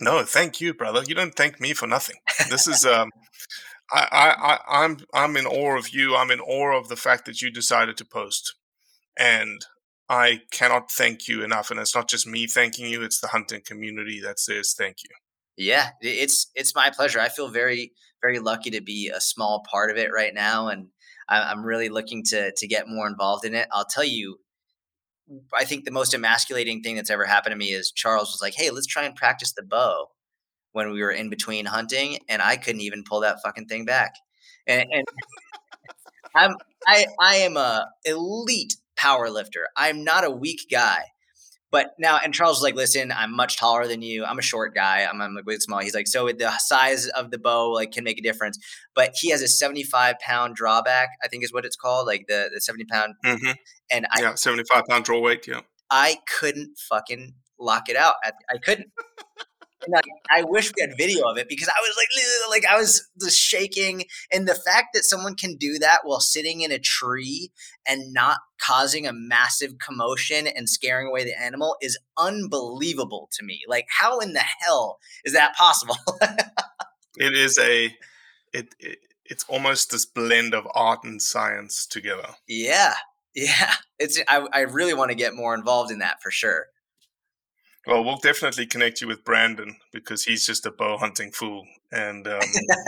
No, 0.00 0.22
thank 0.24 0.60
you, 0.60 0.74
brother. 0.74 1.02
You 1.06 1.14
don't 1.14 1.34
thank 1.34 1.60
me 1.60 1.74
for 1.74 1.86
nothing. 1.86 2.16
This 2.48 2.68
is 2.68 2.86
um, 2.86 3.10
I, 3.92 4.08
I, 4.10 4.52
I, 4.52 4.84
I'm, 4.84 4.98
I'm 5.12 5.36
in 5.36 5.46
awe 5.46 5.76
of 5.76 5.90
you. 5.90 6.14
I'm 6.14 6.30
in 6.30 6.40
awe 6.40 6.78
of 6.78 6.88
the 6.88 6.96
fact 6.96 7.26
that 7.26 7.42
you 7.42 7.50
decided 7.50 7.96
to 7.96 8.04
post, 8.04 8.54
and 9.18 9.64
I 10.08 10.42
cannot 10.50 10.90
thank 10.90 11.26
you 11.26 11.42
enough. 11.42 11.70
And 11.70 11.80
it's 11.80 11.94
not 11.94 12.08
just 12.08 12.26
me 12.26 12.46
thanking 12.46 12.86
you; 12.86 13.02
it's 13.02 13.20
the 13.20 13.28
hunting 13.28 13.62
community 13.64 14.20
that 14.20 14.38
says 14.38 14.74
thank 14.76 14.98
you. 15.02 15.10
Yeah, 15.58 15.90
it's 16.00 16.50
it's 16.54 16.74
my 16.74 16.90
pleasure. 16.90 17.18
I 17.20 17.28
feel 17.28 17.48
very 17.48 17.92
very 18.22 18.38
lucky 18.38 18.70
to 18.70 18.80
be 18.80 19.10
a 19.14 19.20
small 19.20 19.64
part 19.68 19.90
of 19.90 19.96
it 19.96 20.12
right 20.12 20.32
now, 20.32 20.68
and 20.68 20.86
I'm 21.28 21.64
really 21.64 21.88
looking 21.88 22.22
to 22.26 22.52
to 22.56 22.66
get 22.68 22.88
more 22.88 23.08
involved 23.08 23.44
in 23.44 23.54
it. 23.54 23.68
I'll 23.72 23.84
tell 23.84 24.04
you, 24.04 24.38
I 25.56 25.64
think 25.64 25.84
the 25.84 25.90
most 25.90 26.14
emasculating 26.14 26.82
thing 26.82 26.96
that's 26.96 27.10
ever 27.10 27.24
happened 27.24 27.52
to 27.52 27.56
me 27.58 27.72
is 27.72 27.90
Charles 27.90 28.30
was 28.32 28.40
like, 28.40 28.54
"Hey, 28.54 28.70
let's 28.70 28.86
try 28.86 29.02
and 29.04 29.16
practice 29.16 29.52
the 29.52 29.62
bow." 29.62 30.10
When 30.72 30.92
we 30.92 31.02
were 31.02 31.10
in 31.10 31.30
between 31.30 31.66
hunting, 31.66 32.18
and 32.28 32.40
I 32.42 32.56
couldn't 32.56 32.82
even 32.82 33.02
pull 33.02 33.20
that 33.20 33.38
fucking 33.42 33.66
thing 33.66 33.84
back. 33.84 34.14
And, 34.66 34.86
and 34.92 35.06
I'm 36.34 36.56
I 36.86 37.06
I 37.20 37.36
am 37.36 37.56
a 37.56 37.88
elite 38.04 38.76
power 38.96 39.30
lifter. 39.30 39.68
I'm 39.76 40.04
not 40.04 40.24
a 40.24 40.30
weak 40.30 40.68
guy. 40.70 41.04
But 41.70 41.90
now, 41.98 42.18
and 42.22 42.32
Charles 42.32 42.56
was 42.56 42.62
like, 42.62 42.74
"Listen, 42.74 43.12
I'm 43.12 43.34
much 43.34 43.58
taller 43.58 43.86
than 43.86 44.00
you. 44.00 44.24
I'm 44.24 44.38
a 44.38 44.42
short 44.42 44.74
guy. 44.74 45.04
I'm, 45.04 45.20
I'm 45.20 45.34
like 45.34 45.44
really 45.46 45.60
small." 45.60 45.80
He's 45.80 45.94
like, 45.94 46.08
"So 46.08 46.26
the 46.28 46.56
size 46.58 47.08
of 47.08 47.30
the 47.30 47.38
bow 47.38 47.72
like 47.72 47.92
can 47.92 48.04
make 48.04 48.18
a 48.18 48.22
difference." 48.22 48.58
But 48.94 49.12
he 49.14 49.30
has 49.30 49.42
a 49.42 49.48
75 49.48 50.18
pound 50.20 50.56
drawback, 50.56 51.10
I 51.22 51.28
think 51.28 51.44
is 51.44 51.52
what 51.52 51.64
it's 51.64 51.76
called, 51.76 52.06
like 52.06 52.26
the 52.28 52.50
the 52.52 52.60
70 52.60 52.84
pound. 52.86 53.14
Mm-hmm. 53.24 53.52
And 53.90 54.06
I, 54.14 54.22
Yeah, 54.22 54.34
75 54.34 54.84
pound 54.88 55.04
draw 55.04 55.20
weight. 55.20 55.46
Yeah. 55.46 55.60
I 55.90 56.18
couldn't 56.38 56.78
fucking 56.78 57.34
lock 57.58 57.88
it 57.88 57.96
out. 57.96 58.16
I, 58.22 58.32
I 58.50 58.58
couldn't. 58.58 58.88
And 59.88 60.02
I, 60.30 60.40
I 60.40 60.42
wish 60.44 60.72
we 60.76 60.82
had 60.82 60.96
video 60.96 61.26
of 61.28 61.38
it 61.38 61.48
because 61.48 61.68
I 61.68 61.80
was 61.80 61.96
like, 61.96 62.62
like 62.62 62.72
I 62.72 62.78
was 62.78 63.08
just 63.20 63.38
shaking. 63.38 64.04
And 64.32 64.46
the 64.46 64.54
fact 64.54 64.88
that 64.94 65.04
someone 65.04 65.34
can 65.34 65.56
do 65.56 65.78
that 65.78 66.00
while 66.04 66.20
sitting 66.20 66.60
in 66.60 66.72
a 66.72 66.78
tree 66.78 67.50
and 67.86 68.12
not 68.12 68.38
causing 68.60 69.06
a 69.06 69.12
massive 69.12 69.78
commotion 69.78 70.46
and 70.46 70.68
scaring 70.68 71.08
away 71.08 71.24
the 71.24 71.40
animal 71.40 71.76
is 71.80 71.98
unbelievable 72.18 73.28
to 73.32 73.44
me. 73.44 73.60
Like, 73.66 73.86
how 73.88 74.20
in 74.20 74.32
the 74.34 74.44
hell 74.60 74.98
is 75.24 75.32
that 75.32 75.54
possible? 75.56 75.96
It 77.20 77.34
is 77.34 77.58
a, 77.58 77.86
it, 78.52 78.76
it 78.78 78.98
it's 79.24 79.44
almost 79.48 79.90
this 79.90 80.06
blend 80.06 80.54
of 80.54 80.68
art 80.74 81.04
and 81.04 81.20
science 81.20 81.86
together. 81.86 82.28
yeah, 82.46 82.94
yeah. 83.34 83.74
It's 83.98 84.20
I, 84.28 84.46
I 84.52 84.60
really 84.60 84.94
want 84.94 85.10
to 85.10 85.16
get 85.16 85.34
more 85.34 85.54
involved 85.54 85.90
in 85.90 85.98
that 85.98 86.22
for 86.22 86.30
sure. 86.30 86.66
Well, 87.88 88.04
we'll 88.04 88.18
definitely 88.18 88.66
connect 88.66 89.00
you 89.00 89.06
with 89.08 89.24
Brandon 89.24 89.76
because 89.94 90.24
he's 90.24 90.44
just 90.44 90.66
a 90.66 90.70
bow 90.70 90.98
hunting 90.98 91.32
fool. 91.32 91.66
And 91.90 92.28
um, 92.28 92.40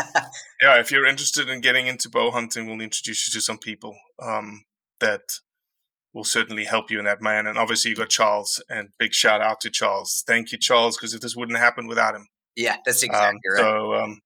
yeah, 0.63 0.79
if 0.79 0.91
you're 0.91 1.07
interested 1.07 1.49
in 1.49 1.63
getting 1.63 1.87
into 1.87 2.11
bow 2.11 2.31
hunting, 2.31 2.67
we'll 2.67 2.83
introduce 2.83 3.27
you 3.27 3.39
to 3.39 3.43
some 3.43 3.57
people 3.57 3.97
um, 4.23 4.63
that 5.01 5.23
will 6.13 6.25
certainly 6.25 6.65
help 6.65 6.91
you 6.91 6.99
in 6.99 7.07
that 7.07 7.23
man. 7.23 7.47
And 7.47 7.57
obviously, 7.57 7.91
you 7.93 7.97
got 7.97 8.11
Charles, 8.11 8.63
and 8.69 8.91
big 8.99 9.15
shout 9.15 9.41
out 9.41 9.63
to 9.63 9.71
Charles. 9.71 10.23
Thank 10.27 10.53
you, 10.53 10.59
Charles, 10.59 10.99
because 10.99 11.15
if 11.15 11.23
this 11.23 11.35
wouldn't 11.35 11.57
happen 11.59 11.87
without 11.87 12.15
him. 12.15 12.29
Yeah, 12.55 12.77
that's 12.85 13.03
Um, 13.03 13.09
exactly 13.09 13.41
right. 13.53 13.59
So, 13.59 13.95
um, 13.95 14.21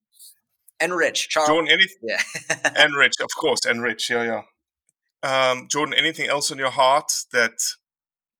and 0.81 0.93
Rich, 0.97 1.29
Charles. 1.29 1.51
Jordan, 1.51 1.71
anything, 1.71 1.99
yeah. 2.03 2.73
and 2.75 2.97
Rich, 2.97 3.15
of 3.21 3.29
course, 3.39 3.65
and 3.65 3.81
Rich, 3.81 4.11
yeah, 4.11 4.25
yeah. 4.25 5.51
Um, 5.51 5.69
Jordan, 5.71 5.95
anything 5.95 6.29
else 6.29 6.51
on 6.51 6.59
your 6.59 6.71
heart 6.71 7.13
that 7.33 7.53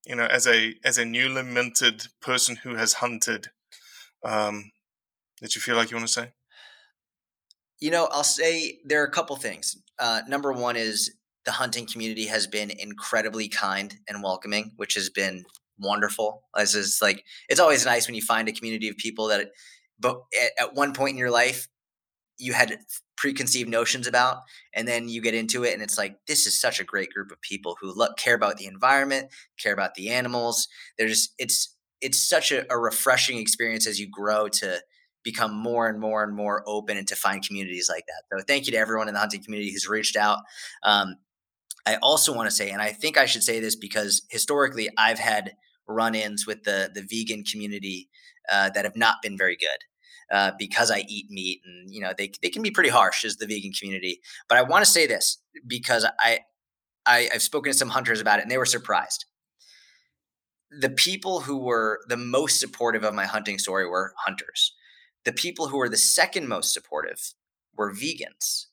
you 0.07 0.15
know, 0.15 0.27
as 0.27 0.47
a 0.47 0.75
as 0.85 0.99
a 0.99 1.05
newly 1.05 1.43
minted 1.43 2.09
person 2.21 2.57
who 2.57 2.77
has 2.77 2.95
hunted, 2.95 3.49
um, 4.25 4.73
that 5.41 5.55
you 5.55 5.61
feel 5.61 5.77
like 5.77 5.91
you 5.91 5.97
want 5.97 6.07
to 6.07 6.13
say? 6.13 6.33
You 7.81 7.91
know, 7.91 8.09
I'll 8.11 8.25
say 8.25 8.79
there 8.85 9.03
are 9.03 9.07
a 9.07 9.11
couple 9.11 9.37
things. 9.37 9.77
Uh, 9.99 10.23
number 10.29 10.53
one 10.53 10.77
is 10.77 11.15
the 11.45 11.53
hunting 11.53 11.87
community 11.87 12.27
has 12.27 12.47
been 12.47 12.71
incredibly 12.71 13.49
kind 13.49 13.97
and 14.09 14.23
welcoming, 14.23 14.73
which 14.77 14.95
has 14.95 15.11
been 15.11 15.45
wonderful. 15.79 16.45
As 16.57 16.75
is 16.75 16.99
like, 17.03 17.25
it's 17.49 17.61
always 17.61 17.85
nice 17.85 18.07
when 18.07 18.15
you 18.15 18.23
find 18.23 18.49
a 18.49 18.53
community 18.53 18.89
of 18.89 18.97
people 18.97 19.29
that, 19.29 19.51
but 19.99 20.21
at, 20.43 20.69
at 20.69 20.75
one 20.75 20.95
point 20.95 21.13
in 21.13 21.19
your 21.19 21.31
life, 21.31 21.69
you 22.39 22.53
had 22.53 22.79
preconceived 23.17 23.69
notions 23.69 24.07
about, 24.07 24.39
and 24.75 24.87
then 24.89 25.09
you 25.09 25.23
get 25.23 25.35
into 25.35 25.65
it, 25.65 25.75
and 25.75 25.83
it's 25.83 25.99
like 25.99 26.17
this 26.27 26.47
is 26.47 26.61
such 26.61 26.81
a 26.81 26.85
great 26.85 27.13
group 27.13 27.31
of 27.31 27.41
people 27.41 27.77
who 27.81 27.93
look, 27.95 28.17
care 28.17 28.35
about 28.35 28.57
the 28.57 28.67
environment, 28.67 29.29
care 29.59 29.73
about 29.73 29.95
the 29.95 30.11
animals. 30.11 30.69
There's 30.99 31.31
it's 31.39 31.75
it's 32.01 32.23
such 32.23 32.53
a, 32.53 32.71
a 32.73 32.79
refreshing 32.79 33.39
experience 33.39 33.87
as 33.87 33.99
you 33.99 34.09
grow 34.11 34.49
to 34.49 34.81
become 35.23 35.55
more 35.55 35.89
and 35.89 35.99
more 35.99 36.23
and 36.23 36.35
more 36.35 36.63
open 36.67 36.99
and 36.99 37.09
to 37.09 37.17
find 37.17 37.47
communities 37.47 37.89
like 37.89 38.05
that. 38.07 38.39
So 38.39 38.45
thank 38.47 38.67
you 38.67 38.73
to 38.73 38.79
everyone 38.79 39.09
in 39.09 39.15
the 39.15 39.21
hunting 39.21 39.43
community 39.43 39.73
who's 39.73 39.89
reached 39.89 40.17
out. 40.17 40.41
Um, 40.83 41.17
I 41.87 41.97
also 41.97 42.35
want 42.35 42.49
to 42.49 42.55
say, 42.55 42.71
and 42.71 42.83
I 42.83 42.93
think 42.93 43.17
I 43.17 43.27
should 43.27 43.43
say 43.43 43.59
this 43.61 43.75
because 43.75 44.23
historically 44.29 44.91
I've 44.99 45.19
had 45.19 45.55
run-ins 45.87 46.47
with 46.47 46.65
the 46.65 46.91
the 46.95 47.03
vegan 47.03 47.45
community 47.45 48.09
uh, 48.51 48.71
that 48.71 48.85
have 48.85 48.97
not 48.97 49.17
been 49.23 49.37
very 49.37 49.57
good. 49.57 49.79
Uh, 50.31 50.53
because 50.59 50.91
I 50.91 51.05
eat 51.09 51.31
meat, 51.31 51.61
and 51.65 51.93
you 51.93 52.01
know 52.01 52.13
they 52.17 52.33
they 52.43 52.49
can 52.49 52.63
be 52.63 52.71
pretty 52.71 52.91
harsh 52.91 53.25
as 53.25 53.37
the 53.37 53.47
vegan 53.47 53.73
community. 53.73 54.21
But 54.49 54.59
I 54.59 54.63
want 54.63 54.85
to 54.85 54.91
say 54.91 55.07
this 55.07 55.39
because 55.67 56.07
I, 56.21 56.41
I 57.07 57.29
I've 57.35 57.43
spoken 57.43 57.73
to 57.73 57.79
some 57.79 57.91
hunters 57.91 58.21
about 58.21 58.39
it, 58.39 58.43
and 58.43 58.51
they 58.51 58.59
were 58.59 58.67
surprised. 58.67 59.27
The 60.71 60.91
people 60.91 61.41
who 61.41 61.59
were 61.59 62.01
the 62.09 62.17
most 62.17 62.59
supportive 62.59 63.05
of 63.05 63.15
my 63.15 63.27
hunting 63.27 63.59
story 63.59 63.87
were 63.87 64.15
hunters. 64.25 64.75
The 65.25 65.33
people 65.33 65.69
who 65.69 65.77
were 65.77 65.89
the 65.89 65.97
second 65.97 66.49
most 66.49 66.73
supportive 66.73 67.35
were 67.77 67.93
vegans, 67.93 68.67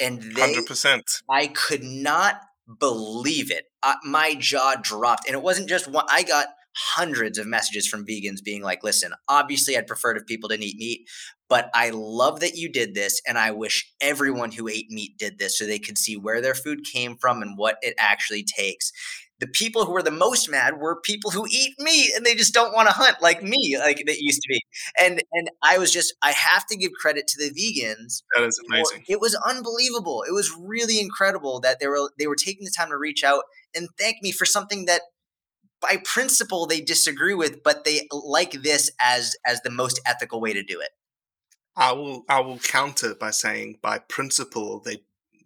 and 0.00 0.22
they 0.22 0.40
Hundred 0.40 0.66
percent. 0.66 1.10
I 1.28 1.48
could 1.48 1.82
not 1.82 2.40
believe 2.78 3.50
it. 3.50 3.66
Uh, 3.82 3.94
my 4.04 4.34
jaw 4.34 4.74
dropped. 4.80 5.26
And 5.26 5.34
it 5.34 5.42
wasn't 5.42 5.68
just 5.68 5.88
one, 5.88 6.06
I 6.08 6.22
got 6.22 6.46
hundreds 6.76 7.38
of 7.38 7.46
messages 7.46 7.86
from 7.86 8.06
vegans 8.06 8.42
being 8.42 8.62
like, 8.62 8.82
listen, 8.82 9.12
obviously 9.28 9.76
I'd 9.76 9.86
prefer 9.86 10.16
if 10.16 10.26
people 10.26 10.48
didn't 10.48 10.64
eat 10.64 10.76
meat, 10.76 11.08
but 11.48 11.70
I 11.74 11.90
love 11.90 12.40
that 12.40 12.56
you 12.56 12.70
did 12.70 12.94
this. 12.94 13.20
And 13.26 13.38
I 13.38 13.50
wish 13.50 13.92
everyone 14.00 14.52
who 14.52 14.68
ate 14.68 14.90
meat 14.90 15.18
did 15.18 15.38
this 15.38 15.58
so 15.58 15.66
they 15.66 15.78
could 15.78 15.98
see 15.98 16.16
where 16.16 16.40
their 16.40 16.54
food 16.54 16.84
came 16.84 17.16
from 17.16 17.42
and 17.42 17.56
what 17.56 17.76
it 17.82 17.94
actually 17.98 18.44
takes. 18.44 18.92
The 19.40 19.48
people 19.48 19.84
who 19.84 19.92
were 19.92 20.02
the 20.02 20.10
most 20.12 20.48
mad 20.48 20.78
were 20.78 21.00
people 21.02 21.30
who 21.32 21.44
eat 21.50 21.74
meat 21.78 22.12
and 22.16 22.24
they 22.24 22.34
just 22.34 22.54
don't 22.54 22.72
want 22.72 22.88
to 22.88 22.94
hunt 22.94 23.20
like 23.20 23.42
me, 23.42 23.76
like 23.78 24.00
it 24.00 24.20
used 24.20 24.40
to 24.40 24.48
be. 24.48 24.62
And 24.98 25.22
and 25.32 25.50
I 25.62 25.76
was 25.76 25.92
just 25.92 26.14
I 26.22 26.30
have 26.30 26.64
to 26.66 26.76
give 26.76 26.92
credit 26.92 27.26
to 27.26 27.38
the 27.38 27.50
vegans 27.50 28.22
That 28.34 28.44
is 28.44 28.60
amazing. 28.66 29.04
it 29.08 29.20
was 29.20 29.34
unbelievable. 29.46 30.24
It 30.26 30.32
was 30.32 30.50
really 30.58 31.00
incredible 31.00 31.60
that 31.60 31.78
they 31.80 31.88
were 31.88 32.10
they 32.18 32.26
were 32.28 32.36
taking 32.36 32.64
the 32.64 32.72
time 32.76 32.88
to 32.90 32.96
reach 32.96 33.22
out 33.24 33.42
and 33.74 33.88
thank 33.98 34.16
me 34.22 34.30
for 34.30 34.44
something 34.46 34.86
that 34.86 35.02
by 35.80 35.98
principle 36.04 36.66
they 36.66 36.80
disagree 36.80 37.34
with, 37.34 37.62
but 37.62 37.84
they 37.84 38.08
like 38.10 38.62
this 38.62 38.90
as 39.00 39.36
as 39.44 39.60
the 39.62 39.70
most 39.70 40.00
ethical 40.06 40.40
way 40.40 40.52
to 40.52 40.62
do 40.62 40.80
it. 40.80 40.90
I 41.76 41.92
will 41.92 42.24
I 42.28 42.40
will 42.40 42.58
counter 42.58 43.14
by 43.14 43.30
saying 43.30 43.78
by 43.82 43.98
principle 43.98 44.80
they 44.80 45.02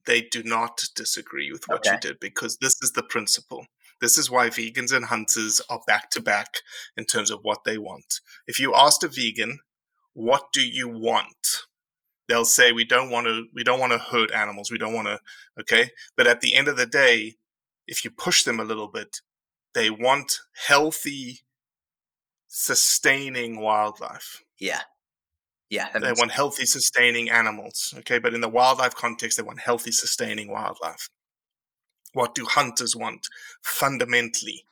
they 0.06 0.22
do 0.22 0.42
not 0.42 0.84
disagree 0.94 1.52
with 1.52 1.64
what 1.66 1.84
you 1.84 1.98
did 1.98 2.18
because 2.20 2.56
this 2.58 2.76
is 2.82 2.92
the 2.92 3.02
principle. 3.02 3.66
This 4.00 4.16
is 4.16 4.30
why 4.30 4.48
vegans 4.48 4.94
and 4.94 5.06
hunters 5.06 5.60
are 5.68 5.80
back 5.86 6.10
to 6.10 6.22
back 6.22 6.58
in 6.96 7.04
terms 7.04 7.30
of 7.30 7.40
what 7.42 7.64
they 7.64 7.78
want. 7.78 8.20
If 8.46 8.58
you 8.58 8.74
asked 8.74 9.02
a 9.04 9.08
vegan, 9.08 9.58
what 10.14 10.52
do 10.52 10.66
you 10.66 10.88
want? 10.88 11.66
They'll 12.28 12.44
say 12.44 12.72
we 12.72 12.84
don't 12.84 13.10
want 13.10 13.26
to 13.26 13.46
we 13.54 13.64
don't 13.64 13.80
want 13.80 13.92
to 13.92 13.98
hurt 13.98 14.32
animals. 14.32 14.70
We 14.70 14.78
don't 14.78 14.94
want 14.94 15.08
to 15.08 15.20
okay? 15.60 15.90
But 16.16 16.26
at 16.26 16.40
the 16.40 16.54
end 16.54 16.68
of 16.68 16.76
the 16.76 16.86
day, 16.86 17.36
if 17.86 18.04
you 18.04 18.10
push 18.10 18.44
them 18.44 18.60
a 18.60 18.64
little 18.64 18.88
bit, 18.88 19.20
they 19.78 19.90
want 19.90 20.40
healthy 20.66 21.40
sustaining 22.48 23.60
wildlife 23.60 24.42
Yeah. 24.58 24.80
Yeah. 25.70 25.90
they 25.92 26.12
want 26.12 26.32
healthy, 26.32 26.64
sustaining 26.64 27.28
animals. 27.30 27.94
Okay, 27.98 28.18
but 28.18 28.32
in 28.32 28.40
the 28.40 28.48
wildlife 28.48 28.94
context, 28.94 29.36
they 29.36 29.42
want 29.42 29.60
healthy, 29.60 29.92
sustaining 29.92 30.50
wildlife. 30.50 31.10
What 32.14 32.34
do 32.34 32.46
hunters 32.46 32.96
want? 32.96 33.28
Fundamentally, 33.62 34.64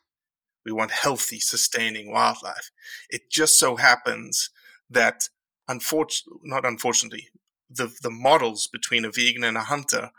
we 0.64 0.72
want 0.72 0.90
healthy, 0.90 1.38
sustaining 1.38 2.10
wildlife. 2.10 2.70
It 3.10 3.30
just 3.30 3.58
so 3.58 3.76
happens 3.76 4.48
that, 4.88 5.28
unfortunately, 5.68 6.40
not 6.44 6.64
unfortunately, 6.64 7.28
the 7.68 7.94
the 8.00 8.10
models 8.28 8.66
between 8.66 9.04
a 9.04 9.10
vegan 9.10 9.44
and 9.44 9.58
a 9.58 9.68
hunter 9.74 10.10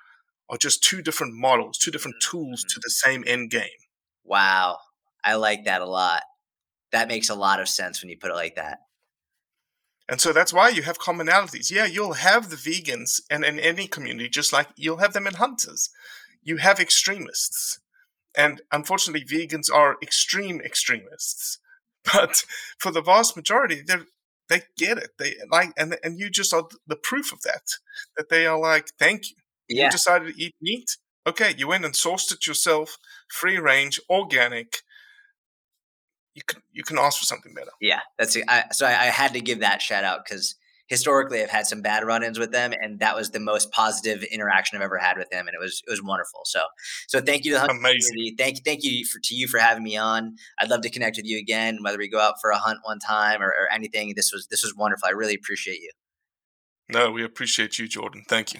are 0.47 0.57
just 0.57 0.83
two 0.83 1.01
different 1.01 1.33
models, 1.33 1.79
two 1.79 1.91
different 1.91 2.21
tools 2.21 2.63
to 2.69 2.79
the 2.79 2.91
same 2.91 3.23
end 3.25 3.49
game. 3.49 3.81
Wow. 4.27 4.79
I 5.23 5.35
like 5.35 5.65
that 5.65 5.81
a 5.81 5.85
lot. 5.85 6.21
That 6.91 7.07
makes 7.07 7.29
a 7.29 7.35
lot 7.35 7.59
of 7.59 7.67
sense 7.67 8.01
when 8.01 8.09
you 8.09 8.17
put 8.17 8.31
it 8.31 8.35
like 8.35 8.55
that. 8.55 8.79
And 10.09 10.21
so 10.21 10.31
that's 10.31 10.53
why 10.53 10.69
you 10.69 10.83
have 10.83 10.99
commonalities. 10.99 11.69
Yeah, 11.69 11.85
you'll 11.85 12.13
have 12.13 12.49
the 12.49 12.55
vegans 12.55 13.21
and 13.29 13.43
in 13.43 13.59
any 13.59 13.87
community, 13.87 14.29
just 14.29 14.53
like 14.53 14.67
you'll 14.77 14.97
have 14.97 15.13
them 15.13 15.27
in 15.27 15.33
hunters. 15.33 15.89
You 16.41 16.57
have 16.57 16.79
extremists. 16.79 17.79
And 18.37 18.61
unfortunately, 18.71 19.25
vegans 19.25 19.71
are 19.73 19.97
extreme 20.01 20.61
extremists. 20.61 21.59
But 22.13 22.45
for 22.79 22.89
the 22.89 23.01
vast 23.01 23.35
majority, 23.35 23.81
they 23.85 23.95
they 24.47 24.61
get 24.77 24.97
it. 24.97 25.09
They 25.19 25.35
like, 25.51 25.73
and 25.77 25.97
and 26.03 26.17
you 26.17 26.29
just 26.29 26.53
are 26.53 26.63
the 26.85 26.95
proof 26.95 27.33
of 27.33 27.41
that. 27.41 27.63
That 28.15 28.29
they 28.29 28.45
are 28.45 28.57
like, 28.57 28.91
thank 28.97 29.29
you. 29.29 29.35
Yeah. 29.67 29.85
You 29.85 29.91
decided 29.91 30.33
to 30.33 30.41
eat 30.41 30.55
meat. 30.61 30.95
Okay, 31.27 31.53
you 31.57 31.67
went 31.67 31.83
and 31.83 31.93
sourced 31.93 32.31
it 32.31 32.47
yourself, 32.47 32.97
free 33.27 33.59
range, 33.59 33.99
organic. 34.09 34.77
You 36.33 36.41
can 36.47 36.61
you 36.71 36.83
can 36.83 36.97
ask 36.97 37.19
for 37.19 37.25
something 37.25 37.53
better. 37.53 37.71
Yeah, 37.81 37.99
that's 38.17 38.37
I, 38.47 38.63
so 38.71 38.85
I, 38.85 38.91
I 38.91 39.05
had 39.05 39.33
to 39.33 39.41
give 39.41 39.59
that 39.59 39.81
shout 39.81 40.05
out 40.05 40.21
because 40.23 40.55
historically 40.87 41.41
I've 41.41 41.49
had 41.49 41.67
some 41.67 41.81
bad 41.81 42.05
run-ins 42.05 42.39
with 42.39 42.51
them, 42.51 42.73
and 42.79 42.99
that 42.99 43.13
was 43.13 43.31
the 43.31 43.41
most 43.41 43.71
positive 43.71 44.23
interaction 44.23 44.77
I've 44.77 44.83
ever 44.83 44.97
had 44.97 45.17
with 45.17 45.29
them, 45.29 45.47
and 45.47 45.55
it 45.55 45.59
was 45.59 45.81
it 45.85 45.91
was 45.91 46.01
wonderful. 46.01 46.41
So 46.45 46.61
so 47.07 47.19
thank 47.19 47.43
you 47.43 47.51
to 47.51 47.55
the 47.55 47.59
hunting 47.59 47.79
Amazing. 47.79 48.11
community. 48.11 48.35
Thank 48.37 48.55
you 48.57 48.61
thank 48.63 48.83
you 48.83 49.05
for 49.05 49.19
to 49.21 49.35
you 49.35 49.49
for 49.49 49.59
having 49.59 49.83
me 49.83 49.97
on. 49.97 50.35
I'd 50.61 50.69
love 50.69 50.81
to 50.83 50.89
connect 50.89 51.17
with 51.17 51.25
you 51.25 51.37
again, 51.39 51.79
whether 51.81 51.97
we 51.97 52.07
go 52.07 52.21
out 52.21 52.35
for 52.39 52.51
a 52.51 52.57
hunt 52.57 52.79
one 52.83 52.99
time 52.99 53.41
or, 53.41 53.49
or 53.49 53.69
anything. 53.73 54.13
This 54.15 54.31
was 54.31 54.47
this 54.47 54.63
was 54.63 54.73
wonderful. 54.77 55.09
I 55.09 55.11
really 55.11 55.35
appreciate 55.35 55.81
you. 55.81 55.91
No, 56.87 57.11
we 57.11 57.25
appreciate 57.25 57.77
you, 57.79 57.87
Jordan. 57.89 58.23
Thank 58.29 58.53
you. 58.53 58.59